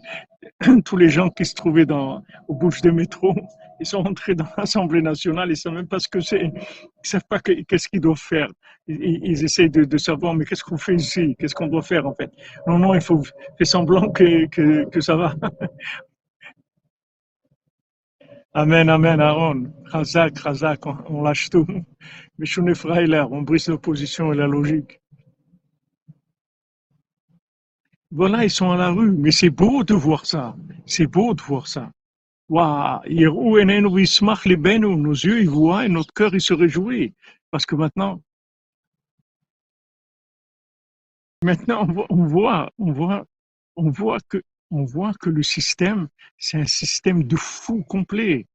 tous 0.85 0.97
les 0.97 1.09
gens 1.09 1.29
qui 1.29 1.45
se 1.45 1.53
trouvaient 1.53 1.85
dans, 1.85 2.23
aux 2.47 2.55
bouches 2.55 2.81
des 2.81 2.91
métros, 2.91 3.35
ils 3.79 3.85
sont 3.85 4.03
rentrés 4.03 4.35
dans 4.35 4.47
l'Assemblée 4.57 5.01
nationale, 5.01 5.47
ils 5.49 5.51
ne 5.51 5.55
savent 5.55 5.73
même 5.73 5.87
pas 5.87 5.99
ce 5.99 6.07
que 6.07 6.19
c'est, 6.19 6.41
ils 6.41 6.53
ne 6.53 6.59
savent 7.03 7.25
pas 7.29 7.39
qu'est-ce 7.39 7.87
qu'ils 7.87 8.01
doivent 8.01 8.17
faire. 8.17 8.47
Ils, 8.87 9.21
ils 9.23 9.43
essayent 9.43 9.69
de, 9.69 9.97
savoir, 9.97 10.35
mais 10.35 10.45
qu'est-ce 10.45 10.63
qu'on 10.63 10.77
fait 10.77 10.95
ici? 10.95 11.35
Qu'est-ce 11.39 11.55
qu'on 11.55 11.67
doit 11.67 11.81
faire 11.81 12.05
en 12.05 12.13
fait? 12.13 12.31
Non, 12.67 12.77
non, 12.77 12.93
il 12.93 13.01
faut 13.01 13.23
faire 13.23 13.67
semblant 13.67 14.11
que, 14.11 14.45
que 14.89 15.01
ça 15.01 15.15
va. 15.15 15.35
Amen, 18.57 18.87
amen, 18.87 19.19
Aaron. 19.19 19.73
Razak, 19.91 20.39
Razak, 20.39 20.85
on, 20.85 21.23
lâche 21.23 21.49
tout. 21.49 21.67
Mais 22.37 22.45
Freiler, 22.73 23.25
on 23.29 23.41
brise 23.41 23.67
l'opposition 23.67 24.31
et 24.31 24.37
la 24.37 24.47
logique. 24.47 25.01
Voilà, 28.11 28.45
ils 28.45 28.49
sont 28.49 28.71
à 28.71 28.77
la 28.77 28.91
rue, 28.91 29.11
mais 29.11 29.31
c'est 29.31 29.49
beau 29.49 29.83
de 29.83 29.93
voir 29.93 30.25
ça. 30.25 30.55
C'est 30.85 31.05
beau 31.05 31.33
de 31.33 31.41
voir 31.41 31.67
ça. 31.67 31.91
Nos 32.47 32.71
yeux, 35.11 35.41
ils 35.41 35.49
voient 35.49 35.85
et 35.85 35.89
notre 35.89 36.13
cœur, 36.13 36.33
il 36.33 36.39
se 36.39 36.53
réjouit. 36.53 37.13
Parce 37.51 37.65
que 37.65 37.75
maintenant, 37.75 38.21
maintenant, 41.43 41.85
on 42.09 42.25
voit, 42.25 42.71
on 42.79 42.93
voit, 42.93 43.25
on 43.75 43.89
voit 43.89 44.19
que, 44.29 44.41
on 44.71 44.83
voit 44.83 45.13
que 45.13 45.29
le 45.29 45.43
système, 45.43 46.07
c'est 46.37 46.57
un 46.57 46.65
système 46.65 47.23
de 47.23 47.35
fous 47.35 47.83
complet. 47.83 48.47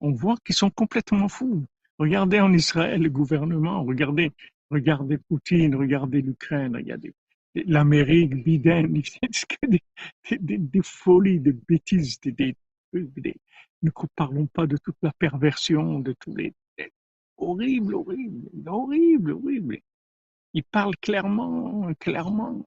On 0.00 0.12
voit 0.12 0.36
qu'ils 0.44 0.54
sont 0.54 0.70
complètement 0.70 1.28
fous. 1.28 1.64
Regardez 1.98 2.40
en 2.40 2.52
Israël 2.52 3.02
le 3.02 3.10
gouvernement, 3.10 3.84
regardez, 3.84 4.32
regardez 4.70 5.18
Poutine, 5.18 5.74
regardez 5.74 6.22
l'Ukraine, 6.22 6.74
regardez 6.74 7.14
l'Amérique, 7.54 8.42
Biden, 8.42 8.92
des, 9.68 9.82
des, 10.30 10.58
des, 10.58 10.82
folies, 10.82 11.38
des 11.38 11.52
bêtises, 11.52 12.18
des, 12.20 12.56
des, 12.92 13.36
ne 13.82 13.90
parlons 14.16 14.46
pas 14.46 14.66
de 14.66 14.76
toute 14.76 14.96
la 15.02 15.12
perversion, 15.12 16.00
de 16.00 16.14
tous 16.18 16.34
les 16.34 16.54
horrible, 17.36 17.94
horrible, 17.94 18.68
horrible, 18.68 19.32
horrible. 19.32 19.78
Il 20.54 20.64
parle 20.64 20.96
clairement, 20.96 21.92
clairement. 21.98 22.64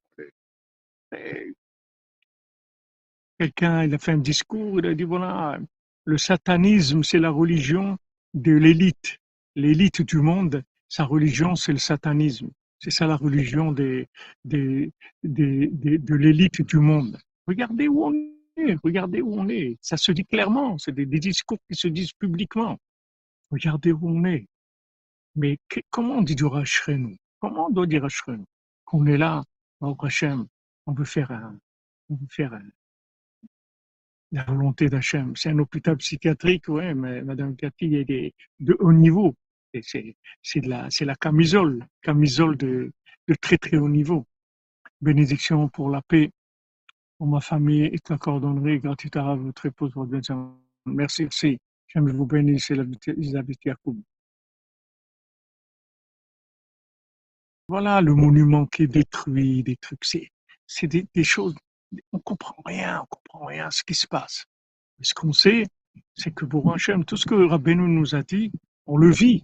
Quelqu'un, 3.38 3.84
il 3.84 3.94
a 3.94 3.98
fait 3.98 4.14
un 4.14 4.18
discours, 4.18 4.80
il 4.80 4.86
a 4.86 4.94
dit 4.94 5.04
voilà, 5.04 5.60
le 6.06 6.18
satanisme, 6.18 7.04
c'est 7.04 7.20
la 7.20 7.30
religion 7.30 7.98
de 8.34 8.54
l'élite. 8.54 9.18
L'élite 9.56 10.02
du 10.02 10.18
monde, 10.18 10.64
sa 10.90 11.06
religion, 11.06 11.56
c'est 11.56 11.72
le 11.72 11.78
satanisme. 11.78 12.50
C'est 12.80 12.92
ça 12.92 13.08
la 13.08 13.16
religion 13.16 13.72
de 13.72 14.08
l'élite 15.24 16.62
du 16.62 16.78
monde. 16.78 17.18
Regardez 17.48 17.88
où 17.88 18.06
on 18.06 18.14
est, 18.58 18.78
regardez 18.84 19.22
où 19.22 19.34
on 19.34 19.48
est. 19.50 19.78
Ça 19.82 19.98
se 19.98 20.12
dit 20.12 20.26
clairement, 20.26 20.78
c'est 20.78 20.92
des, 20.92 21.06
discours 21.06 21.58
qui 21.70 21.76
se 21.76 21.88
disent 21.88 22.14
publiquement. 22.14 22.78
Regardez 23.52 23.92
où 23.92 24.10
on 24.10 24.26
est. 24.26 24.48
Mais 25.36 25.58
comment 25.90 26.16
on 26.16 26.22
dit 26.22 26.36
du 26.36 26.44
nous 26.44 27.18
Comment 27.40 27.68
on 27.68 27.70
doit 27.70 27.86
dire 27.86 28.06
Ashrenu 28.06 28.46
Qu'on 28.86 29.06
est 29.06 29.18
là, 29.18 29.44
au 29.82 29.96
Hachem, 30.02 30.48
on 30.86 30.94
veut 30.94 31.06
faire 31.06 31.32
un, 31.32 31.60
on 32.10 32.16
veut 32.16 32.28
faire 32.30 32.54
un, 32.54 32.64
la 34.36 34.44
volonté 34.44 34.90
d'Hachem. 34.90 35.34
C'est 35.36 35.50
un 35.50 35.60
hôpital 35.60 35.96
psychiatrique, 35.98 36.68
ouais, 36.68 36.94
mais 36.94 37.22
Madame 37.22 37.56
Cathy 37.56 37.96
est 37.96 38.34
de 38.60 38.76
haut 38.80 38.92
niveau. 38.92 39.34
C'est, 39.82 40.16
de 40.56 40.70
la, 40.70 40.90
c'est 40.90 41.06
la 41.06 41.16
camisole, 41.16 41.86
camisole 42.02 42.58
de, 42.58 42.92
de 43.28 43.36
très 43.36 43.58
très 43.58 43.78
haut 43.78 43.90
niveau. 43.90 44.26
Bénédiction 45.02 45.70
pour 45.70 45.90
la 45.90 46.02
paix, 46.02 46.32
pour 47.18 47.28
ma 47.28 47.40
famille 47.40 47.86
et 47.86 48.00
ta 48.00 48.18
cordonnerie, 48.18 48.80
gratuite 48.80 49.16
à 49.16 49.36
votre 49.36 49.66
épouse, 49.66 49.94
Merci, 50.86 51.24
merci. 51.24 51.58
J'aime 51.88 52.10
vous 52.12 52.26
bénir, 52.26 52.60
c'est 52.60 52.78
Elisabeth 53.08 53.64
Yacoub. 53.66 53.98
Voilà 57.68 58.02
le 58.02 58.14
monument 58.14 58.66
qui 58.66 58.84
est 58.84 58.88
détruit, 58.88 59.64
des 59.64 59.78
trucs, 59.78 60.06
c'est, 60.68 60.88
des 60.88 61.24
choses, 61.24 61.56
on 62.12 62.20
comprend 62.20 62.62
rien, 62.66 63.02
on 63.02 63.06
comprend 63.06 63.46
rien 63.46 63.68
à 63.68 63.72
ce 63.72 63.84
qui 63.84 63.96
se 63.96 64.08
passe. 64.08 64.46
Mais 65.00 65.06
ce 65.06 65.14
qu'on 65.14 65.34
sait, 65.34 65.66
c'est 66.14 66.32
que 66.32 66.46
pour 66.46 66.74
Hachem, 66.74 67.06
tout 67.06 67.18
ce 67.18 67.26
que 67.26 67.36
Rabbeinu 67.36 67.88
nous 67.88 68.16
a 68.16 68.24
dit, 68.24 68.52
on 68.86 68.98
le 68.98 69.12
vit, 69.12 69.44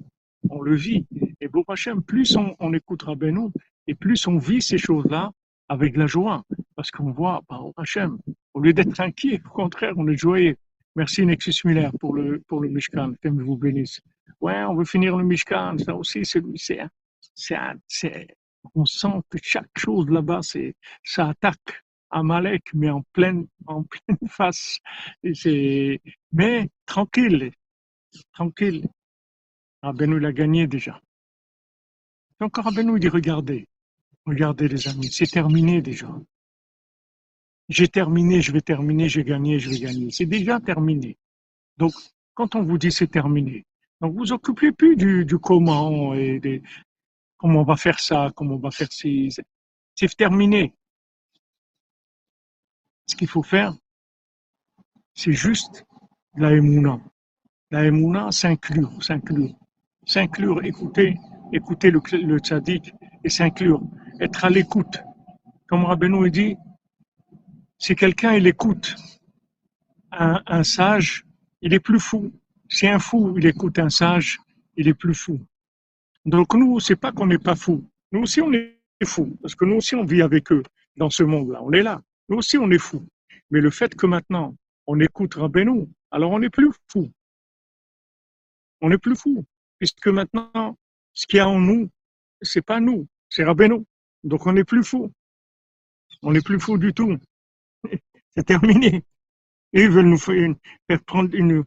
on 0.49 0.61
le 0.61 0.75
vit. 0.75 1.05
Et 1.39 1.49
pour 1.49 1.65
Hachem, 1.67 2.01
plus 2.01 2.35
on, 2.35 2.73
écoute 2.73 3.03
Rabbeinu, 3.03 3.49
et 3.87 3.95
plus 3.95 4.27
on 4.27 4.37
vit 4.37 4.61
ces 4.61 4.77
choses-là 4.77 5.31
avec 5.69 5.95
la 5.97 6.07
joie, 6.07 6.43
parce 6.75 6.91
qu'on 6.91 7.11
voit, 7.11 7.41
bah, 7.49 7.59
Hachem, 7.77 8.19
au 8.53 8.59
lieu 8.59 8.73
d'être 8.73 8.99
inquiet, 8.99 9.41
au 9.45 9.49
contraire, 9.49 9.93
on 9.97 10.07
est 10.07 10.17
joyeux. 10.17 10.55
Merci 10.95 11.25
Nexus 11.25 11.55
Miller 11.63 11.91
pour 11.99 12.13
le, 12.15 12.39
pour 12.47 12.59
le 12.59 12.67
Mishkan, 12.69 13.13
que 13.21 13.29
vous 13.29 13.57
bénisse. 13.57 14.01
Ouais, 14.41 14.63
on 14.63 14.75
veut 14.75 14.85
finir 14.85 15.15
le 15.15 15.23
Mishkan, 15.23 15.77
ça 15.77 15.95
aussi, 15.95 16.23
c'est, 16.25 16.87
on 18.75 18.85
sent 18.85 19.21
que 19.29 19.37
chaque 19.41 19.77
chose 19.77 20.09
là-bas, 20.09 20.41
c'est, 20.41 20.75
ça 21.03 21.29
attaque 21.29 21.83
Amalek, 22.11 22.63
mais 22.73 22.89
en 22.89 23.01
pleine, 23.13 23.47
en 23.65 23.83
pleine 23.83 24.17
face. 24.27 24.79
Mais 26.31 26.69
tranquille, 26.85 27.51
tranquille. 28.33 28.87
Rabbeinu 29.81 30.19
l'a 30.19 30.31
gagné 30.31 30.67
déjà. 30.67 31.01
Donc 32.39 32.57
Rabbeinu 32.57 32.99
dit 32.99 33.07
regardez, 33.07 33.67
regardez 34.25 34.67
les 34.67 34.87
amis, 34.87 35.11
c'est 35.11 35.27
terminé 35.27 35.81
déjà. 35.81 36.09
J'ai 37.69 37.87
terminé, 37.87 38.41
je 38.41 38.51
vais 38.51 38.61
terminer, 38.61 39.09
j'ai 39.09 39.23
gagné, 39.23 39.57
je 39.59 39.69
vais 39.69 39.79
gagner. 39.79 40.11
C'est 40.11 40.25
déjà 40.25 40.59
terminé. 40.59 41.17
Donc 41.77 41.93
quand 42.33 42.55
on 42.55 42.63
vous 42.63 42.77
dit 42.77 42.91
c'est 42.91 43.07
terminé, 43.07 43.65
donc 44.01 44.15
vous 44.15 44.31
occupez 44.31 44.71
plus 44.71 44.95
du, 44.95 45.25
du 45.25 45.37
comment 45.39 46.13
et 46.13 46.39
des, 46.39 46.61
comment 47.37 47.61
on 47.61 47.63
va 47.63 47.75
faire 47.75 47.99
ça, 47.99 48.31
comment 48.35 48.55
on 48.55 48.59
va 48.59 48.71
faire 48.71 48.91
ci. 48.91 49.29
C'est 49.95 50.15
terminé. 50.15 50.73
Ce 53.07 53.15
qu'il 53.15 53.27
faut 53.27 53.43
faire, 53.43 53.73
c'est 55.13 55.33
juste 55.33 55.85
la 56.35 56.53
émouna. 56.53 56.99
La 57.71 57.85
émouna, 57.85 58.31
s'inclure, 58.31 58.91
s'inclure. 59.03 59.53
S'inclure, 60.05 60.63
écouter, 60.63 61.17
écouter 61.53 61.91
le, 61.91 62.01
le 62.11 62.37
tzaddik 62.39 62.93
et 63.23 63.29
s'inclure. 63.29 63.81
Être 64.19 64.45
à 64.45 64.49
l'écoute. 64.49 65.01
Comme 65.67 65.85
Rabbeinu 65.85 66.29
dit, 66.31 66.55
si 67.77 67.95
quelqu'un 67.95 68.33
il 68.33 68.47
écoute 68.47 68.95
un, 70.11 70.41
un 70.45 70.63
sage, 70.63 71.25
il 71.61 71.73
est 71.73 71.79
plus 71.79 71.99
fou. 71.99 72.31
Si 72.69 72.87
un 72.87 72.99
fou 72.99 73.35
il 73.37 73.45
écoute 73.45 73.79
un 73.79 73.89
sage, 73.89 74.39
il 74.75 74.87
est 74.87 74.93
plus 74.93 75.13
fou. 75.13 75.39
Donc 76.25 76.53
nous, 76.53 76.79
c'est 76.79 76.95
pas 76.95 77.11
qu'on 77.11 77.27
n'est 77.27 77.39
pas 77.39 77.55
fou. 77.55 77.83
Nous 78.11 78.21
aussi, 78.21 78.41
on 78.41 78.53
est 78.53 78.77
fou. 79.03 79.37
Parce 79.41 79.55
que 79.55 79.65
nous 79.65 79.75
aussi, 79.75 79.95
on 79.95 80.05
vit 80.05 80.21
avec 80.21 80.51
eux 80.51 80.63
dans 80.97 81.09
ce 81.09 81.23
monde-là. 81.23 81.61
On 81.63 81.71
est 81.71 81.81
là. 81.81 82.01
Nous 82.31 82.37
aussi, 82.37 82.57
on 82.57 82.71
est 82.71 82.77
fou. 82.77 83.05
Mais 83.49 83.59
le 83.59 83.69
fait 83.69 83.93
que 83.93 84.05
maintenant, 84.05 84.55
on 84.87 85.01
écoute 85.01 85.33
Rabbeinu, 85.33 85.89
alors 86.11 86.31
on 86.31 86.39
n'est 86.39 86.49
plus 86.49 86.71
fou. 86.89 87.11
On 88.79 88.87
n'est 88.87 88.97
plus 88.97 89.17
fou. 89.17 89.43
Puisque 89.79 90.07
maintenant, 90.07 90.77
ce 91.13 91.27
qu'il 91.27 91.37
y 91.37 91.39
a 91.41 91.49
en 91.49 91.59
nous, 91.59 91.89
c'est 92.41 92.61
pas 92.61 92.79
nous, 92.79 93.05
c'est 93.27 93.43
Rabbeinu. 93.43 93.83
Donc 94.23 94.47
on 94.47 94.53
n'est 94.53 94.63
plus 94.63 94.81
fou. 94.81 95.11
On 96.21 96.31
n'est 96.31 96.39
plus 96.39 96.57
fou 96.57 96.77
du 96.77 96.93
tout. 96.93 97.17
c'est 98.37 98.45
terminé. 98.45 99.03
Et 99.73 99.83
ils 99.83 99.91
veulent 99.91 100.07
nous 100.07 100.17
faire, 100.17 100.55
faire 100.87 101.03
prendre 101.03 101.35
une, 101.35 101.65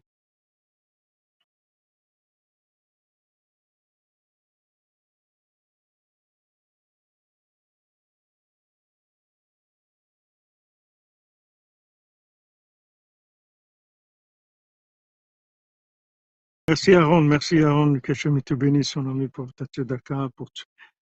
Merci 16.66 16.94
Aaron, 16.94 17.20
merci 17.20 17.58
Aaron, 17.58 18.00
je 18.02 18.40
te 18.40 18.54
bénisse, 18.54 18.96
mon 18.96 19.10
ami, 19.10 19.28
pour 19.28 19.52
ta 19.52 19.66
tzedaka, 19.66 20.30
pour, 20.34 20.48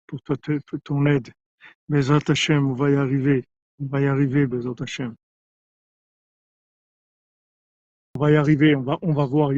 pour, 0.07 0.21
ton 0.85 1.07
aide. 1.07 1.31
Bezat 1.89 2.29
Hashem, 2.29 2.67
on 2.67 2.75
va 2.75 2.91
y 2.91 2.95
arriver. 2.95 3.43
On 3.81 3.87
va 3.87 4.03
y 4.03 4.07
arriver, 4.07 4.47
Bezat 4.47 4.75
Hashem. 4.81 5.15
On 8.17 8.19
va 8.19 8.33
y 8.33 8.37
arriver, 8.37 8.75
on 8.75 8.83
va, 8.83 8.99
on 9.01 9.15
va 9.15 9.25
voir. 9.25 9.49
On 9.49 9.55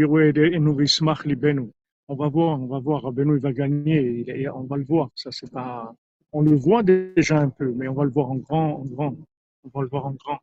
va 2.15 2.29
voir, 2.29 2.61
on 2.61 2.67
va 2.67 2.79
voir. 2.79 3.03
Rabbeinu, 3.03 3.37
il 3.37 3.41
va 3.41 3.53
gagner. 3.53 4.49
On 4.51 4.63
va 4.63 4.77
le 4.77 4.85
voir. 4.85 5.11
Ça, 5.17 5.33
c'est 5.33 5.51
pas, 5.51 5.93
on 6.31 6.43
le 6.43 6.55
voit 6.55 6.85
déjà 6.85 7.41
un 7.41 7.51
peu, 7.51 7.73
mais 7.73 7.89
on 7.89 7.95
va 7.95 8.05
le 8.05 8.11
voir 8.11 8.31
en 8.31 8.37
grand, 8.37 8.83
en 8.83 8.85
grand. 8.85 9.17
On 9.65 9.69
va 9.75 9.83
le 9.83 9.89
voir 9.89 10.07
en 10.07 10.13
grand. 10.13 10.39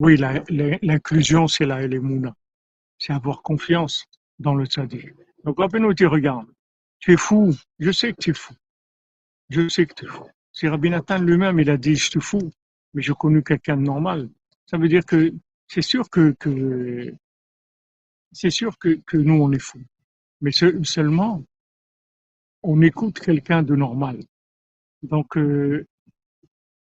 Oui, 0.00 0.16
l'inclusion, 0.16 1.48
c'est 1.48 1.66
la 1.66 1.86
Mouna. 1.88 2.34
C'est 2.98 3.12
avoir 3.12 3.42
confiance 3.42 4.04
dans 4.38 4.54
le 4.54 4.66
tzaddik. 4.66 5.12
Donc, 5.44 5.58
Rabbi 5.58 5.80
nous 5.80 5.92
dit, 5.92 6.06
regarde, 6.06 6.46
tu 7.00 7.12
es 7.12 7.16
fou. 7.16 7.54
Je 7.78 7.90
sais 7.90 8.12
que 8.12 8.20
tu 8.20 8.30
es 8.30 8.34
fou. 8.34 8.54
Je 9.50 9.68
sais 9.68 9.86
que 9.86 9.94
tu 9.94 10.04
es 10.04 10.08
fou. 10.08 10.24
Si 10.52 10.68
Rabbi 10.68 10.90
Nathan 10.90 11.18
lui-même, 11.18 11.58
il 11.58 11.70
a 11.70 11.76
dit, 11.76 11.96
je 11.96 12.10
suis 12.10 12.20
fou, 12.20 12.50
mais 12.94 13.02
j'ai 13.02 13.14
connu 13.14 13.42
quelqu'un 13.42 13.76
de 13.76 13.82
normal. 13.82 14.28
Ça 14.66 14.78
veut 14.78 14.88
dire 14.88 15.04
que 15.04 15.32
c'est 15.66 15.82
sûr 15.82 16.08
que, 16.10 16.30
que 16.38 17.14
c'est 18.32 18.50
sûr 18.50 18.78
que, 18.78 19.00
que 19.06 19.16
nous, 19.16 19.34
on 19.34 19.50
est 19.52 19.58
fou. 19.58 19.80
Mais 20.40 20.52
seulement, 20.52 21.42
on 22.62 22.82
écoute 22.82 23.18
quelqu'un 23.18 23.62
de 23.62 23.74
normal. 23.74 24.22
Donc, 25.02 25.36
euh, 25.36 25.86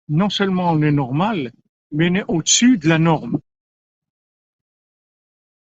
non 0.09 0.31
seulement 0.31 0.71
on 0.71 0.83
est 0.83 0.93
normal, 0.93 1.53
mais 1.93 2.11
on 2.11 2.15
est 2.15 2.25
au-dessus 2.29 2.79
de 2.79 2.89
la 2.89 2.99
norme. 2.99 3.41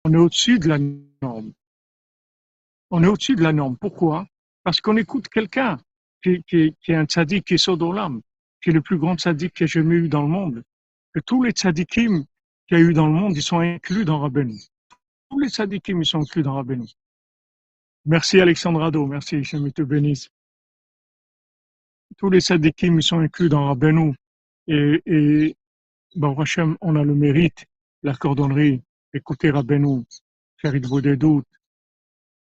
On 0.06 0.14
est 0.14 0.18
au-dessus 0.18 0.60
de 0.60 0.68
la 0.68 0.80
norme. 0.80 1.54
On 2.90 3.04
est 3.04 3.08
au-dessus 3.08 3.36
de 3.36 3.44
la 3.44 3.54
norme. 3.54 3.78
Pourquoi? 3.78 4.28
Parce 4.64 4.82
qu'on 4.82 4.98
écoute 4.98 5.28
quelqu'un 5.28 5.78
qui, 6.24 6.44
est 6.52 6.94
un 6.94 7.06
tzaddik 7.06 7.46
qui 7.46 7.56
est 7.56 7.58
Sodolam, 7.58 8.22
qui 8.62 8.70
est 8.70 8.74
le 8.74 8.82
plus 8.82 8.98
grand 8.98 9.18
tzaddik 9.18 9.54
qu'il 9.54 9.66
y 9.66 9.70
jamais 9.70 9.96
eu 9.96 10.10
dans 10.10 10.22
le 10.22 10.28
monde. 10.28 10.64
Que 11.14 11.20
tous 11.20 11.44
les 11.44 11.52
tzaddikim 11.52 12.26
qu'il 12.68 12.78
y 12.78 12.82
a 12.82 12.84
eu 12.84 12.94
dans 12.94 13.08
le 13.08 13.14
monde, 13.14 13.36
ils 13.36 13.44
sont 13.44 13.60
inclus 13.60 14.06
dans 14.06 14.20
Rabbeinu. 14.20 14.58
Tous 15.30 15.40
les 15.40 15.50
tzaddikim, 15.50 16.02
ils 16.02 16.06
sont 16.06 16.22
inclus 16.22 16.44
dans 16.44 16.56
Rabbeinu. 16.56 16.88
Merci 18.06 18.40
Alexandre 18.40 18.82
Ado, 18.84 19.06
merci, 19.06 19.44
je 19.44 19.58
te 19.70 19.82
bénisse. 19.82 20.30
Tous 22.18 22.30
les 22.30 22.40
tzaddikim, 22.40 23.00
ils 23.00 23.04
sont 23.04 23.20
inclus 23.20 23.50
dans 23.50 23.66
Rabbeinu. 23.66 24.16
Et, 24.68 25.02
et 25.06 25.56
Bon, 26.16 26.38
Hachem, 26.38 26.78
on 26.82 26.98
a 26.98 27.04
le 27.04 27.16
mérite, 27.16 27.66
la 28.04 28.14
cordonnerie, 28.14 28.84
écouter 29.14 29.50
Rabbeinu, 29.50 30.04
faire 30.58 30.74
des 30.74 31.16
doutes, 31.16 31.48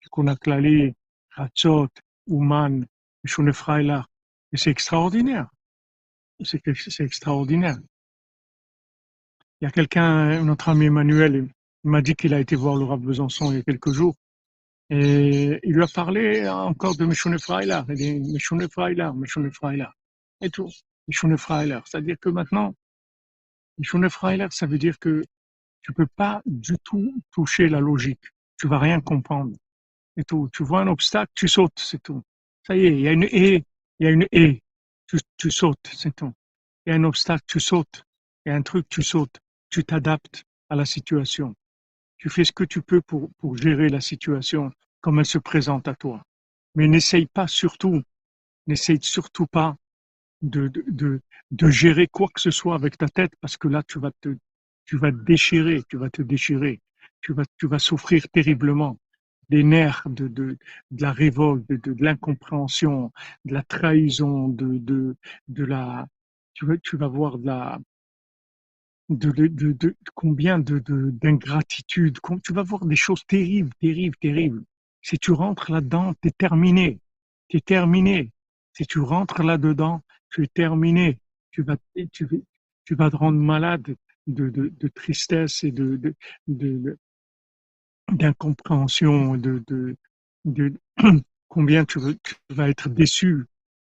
qu'on 0.10 0.26
a 0.28 0.36
Klali, 0.36 0.94
Hatzot, 1.36 1.90
Ouman, 2.28 2.86
Shune 3.26 3.54
Freila. 3.54 4.06
Et 4.52 4.58
c'est 4.58 4.72
extraordinaire. 4.72 5.48
C'est 6.44 6.62
extraordinaire. 7.02 7.78
Il 9.62 9.66
y 9.66 9.68
a 9.68 9.72
quelqu'un, 9.72 10.44
notre 10.44 10.70
ami 10.70 10.86
Emmanuel, 10.86 11.48
il 11.84 11.90
m'a 11.92 12.02
dit 12.02 12.16
qu'il 12.16 12.34
a 12.34 12.40
été 12.40 12.56
voir 12.56 12.76
le 12.76 12.86
Rav 12.86 13.00
Besançon 13.00 13.52
il 13.52 13.58
y 13.58 13.60
a 13.60 13.64
quelques 13.64 13.92
jours. 13.92 14.16
Et 14.90 15.60
il 15.62 15.74
lui 15.74 15.84
a 15.84 15.88
parlé 15.88 16.50
encore 16.50 16.96
de 16.96 17.06
Meshune 17.06 17.38
Freila. 17.38 17.86
Il 17.90 17.96
dit 17.96 18.20
Meshune 18.20 18.68
Freila. 18.68 19.94
Et 20.42 20.50
tout. 20.50 20.72
Meshune 21.08 21.38
Freila. 21.38 21.84
C'est-à-dire 21.86 22.18
que 22.20 22.30
maintenant, 22.30 22.74
Freiler, 24.10 24.48
ça 24.52 24.66
veut 24.66 24.78
dire 24.78 25.00
que 25.00 25.24
tu 25.82 25.94
peux 25.94 26.08
pas 26.08 26.42
du 26.46 26.78
tout 26.84 27.14
toucher 27.32 27.70
la 27.70 27.80
logique. 27.80 28.24
Tu 28.60 28.68
vas 28.68 28.80
rien 28.80 29.02
comprendre. 29.02 29.56
Et 30.18 30.24
tout. 30.24 30.50
Tu 30.54 30.64
vois 30.64 30.82
un 30.82 30.88
obstacle, 30.88 31.32
tu 31.36 31.48
sautes, 31.48 31.80
c'est 31.80 32.02
tout. 32.04 32.22
Ça 32.68 32.76
y 32.76 32.86
est, 32.86 32.92
il 32.92 33.02
y 33.02 33.08
a 33.08 33.12
une 33.12 33.24
haie, 33.24 33.64
il 34.00 34.06
y 34.06 34.08
a 34.08 34.12
une 34.12 34.28
haie. 34.32 34.62
Tu, 35.08 35.18
tu 35.38 35.50
sautes, 35.52 35.90
c'est 35.94 36.16
tout. 36.16 36.34
Il 36.86 36.90
y 36.90 36.94
a 36.94 36.96
un 36.96 37.04
obstacle, 37.06 37.44
tu 37.48 37.60
sautes. 37.60 38.04
Il 38.46 38.50
y 38.50 38.52
a 38.52 38.56
un 38.56 38.62
truc, 38.62 38.88
tu 38.90 39.02
sautes. 39.02 39.40
Tu 39.70 39.84
t'adaptes 39.84 40.44
à 40.70 40.76
la 40.76 40.86
situation. 40.86 41.56
Tu 42.18 42.30
fais 42.30 42.44
ce 42.44 42.52
que 42.52 42.64
tu 42.66 42.82
peux 42.82 43.02
pour, 43.02 43.30
pour 43.38 43.58
gérer 43.58 43.90
la 43.90 44.02
situation. 44.02 44.72
comme 45.02 45.20
elle 45.20 45.26
se 45.26 45.38
présente 45.38 45.88
à 45.88 45.96
toi. 45.96 46.24
Mais 46.76 46.88
n'essaye 46.88 47.26
pas 47.28 47.48
surtout, 47.48 48.04
n'essaye 48.68 49.00
surtout 49.02 49.48
pas 49.48 49.76
de, 50.42 50.68
de, 50.68 50.84
de, 50.88 51.22
de, 51.52 51.70
gérer 51.70 52.08
quoi 52.08 52.28
que 52.34 52.42
ce 52.42 52.52
soit 52.52 52.76
avec 52.76 52.98
ta 52.98 53.08
tête 53.08 53.34
parce 53.42 53.58
que 53.58 53.68
là, 53.68 53.84
tu 53.84 54.00
vas 54.00 54.12
te, 54.22 54.38
tu 54.86 54.98
vas 54.98 55.12
te 55.12 55.18
déchirer, 55.18 55.84
tu 55.90 55.98
vas 55.98 56.10
te 56.10 56.22
déchirer, 56.22 56.82
tu 57.22 57.34
vas, 57.34 57.44
tu 57.58 57.68
vas 57.68 57.80
souffrir 57.80 58.28
terriblement 58.30 59.00
des 59.50 59.64
nerfs 59.64 60.04
de, 60.08 60.28
de, 60.28 60.58
de 60.92 61.02
la 61.02 61.12
révolte, 61.12 61.68
de, 61.70 61.76
de, 61.76 62.04
l'incompréhension, 62.04 63.12
de 63.46 63.54
la 63.54 63.64
trahison, 63.64 64.48
de, 64.48 64.78
de, 64.78 65.16
de 65.48 65.66
la, 65.66 66.08
tu 66.54 66.66
vas, 66.66 66.78
tu 66.78 66.98
vas 66.98 67.08
voir 67.08 67.40
de 67.40 67.48
la, 67.48 67.80
de, 69.10 69.32
de, 69.32 69.72
de, 69.74 69.96
combien 70.14 70.60
de, 70.60 70.80
d'ingratitude, 70.80 72.20
tu 72.44 72.54
vas 72.54 72.64
voir 72.64 72.86
des 72.86 72.96
choses 72.96 73.26
terribles, 73.26 73.72
terribles, 73.80 74.18
terribles. 74.22 74.64
Si 75.02 75.18
tu 75.18 75.32
rentres 75.32 75.72
là-dedans, 75.72 76.14
tu 76.22 76.28
es 76.28 76.32
terminé. 76.32 77.00
Tu 77.48 77.58
es 77.58 77.62
terminé. 77.62 78.32
Si 78.74 78.86
tu 78.86 79.00
rentres 79.00 79.44
là-dedans, 79.44 80.02
tu 80.30 80.44
es 80.44 80.48
terminé. 80.48 81.20
Tu 81.52 81.64
vas, 81.64 81.78
te 81.78 83.16
rendre 83.16 83.40
malade 83.40 83.96
de, 84.28 84.88
tristesse 84.94 85.64
et 85.64 85.72
de, 85.72 86.16
d'incompréhension, 88.12 89.36
de, 89.38 90.74
combien 91.48 91.86
tu, 91.86 92.00
vas 92.50 92.70
être 92.70 92.90
déçu. 92.90 93.46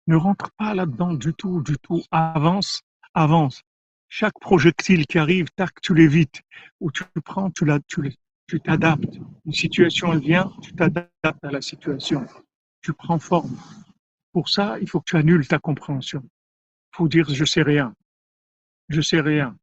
Ne 0.07 0.15
rentre 0.15 0.51
pas 0.57 0.75
là-dedans 0.75 1.13
du 1.13 1.33
tout, 1.33 1.61
du 1.61 1.77
tout. 1.79 2.03
Avance, 2.11 2.81
avance. 3.13 3.61
Chaque 4.07 4.39
projectile 4.39 5.07
qui 5.07 5.17
arrive, 5.17 5.47
tac, 5.55 5.81
tu 5.81 5.95
l'évites. 5.95 6.41
Ou 6.79 6.91
tu 6.91 7.03
le 7.15 7.21
prends, 7.21 7.49
tu, 7.49 7.65
tu 8.47 8.59
t'adaptes. 8.59 9.17
Une 9.45 9.53
situation, 9.53 10.13
elle 10.13 10.19
vient, 10.19 10.51
tu 10.61 10.73
t'adaptes 10.73 11.09
à 11.23 11.51
la 11.51 11.61
situation. 11.61 12.25
Tu 12.81 12.93
prends 12.93 13.17
forme. 13.17 13.57
Pour 14.36 14.49
ça, 14.49 14.77
il 14.81 14.89
faut 14.89 14.99
que 14.99 15.11
tu 15.11 15.15
annules 15.15 15.47
ta 15.47 15.59
compréhension. 15.59 16.21
Il 16.21 16.97
faut 16.97 17.07
dire, 17.07 17.25
je 17.29 17.45
sais 17.45 17.61
rien. 17.61 17.95
Je 18.89 18.99
sais 18.99 19.21
rien. 19.21 19.57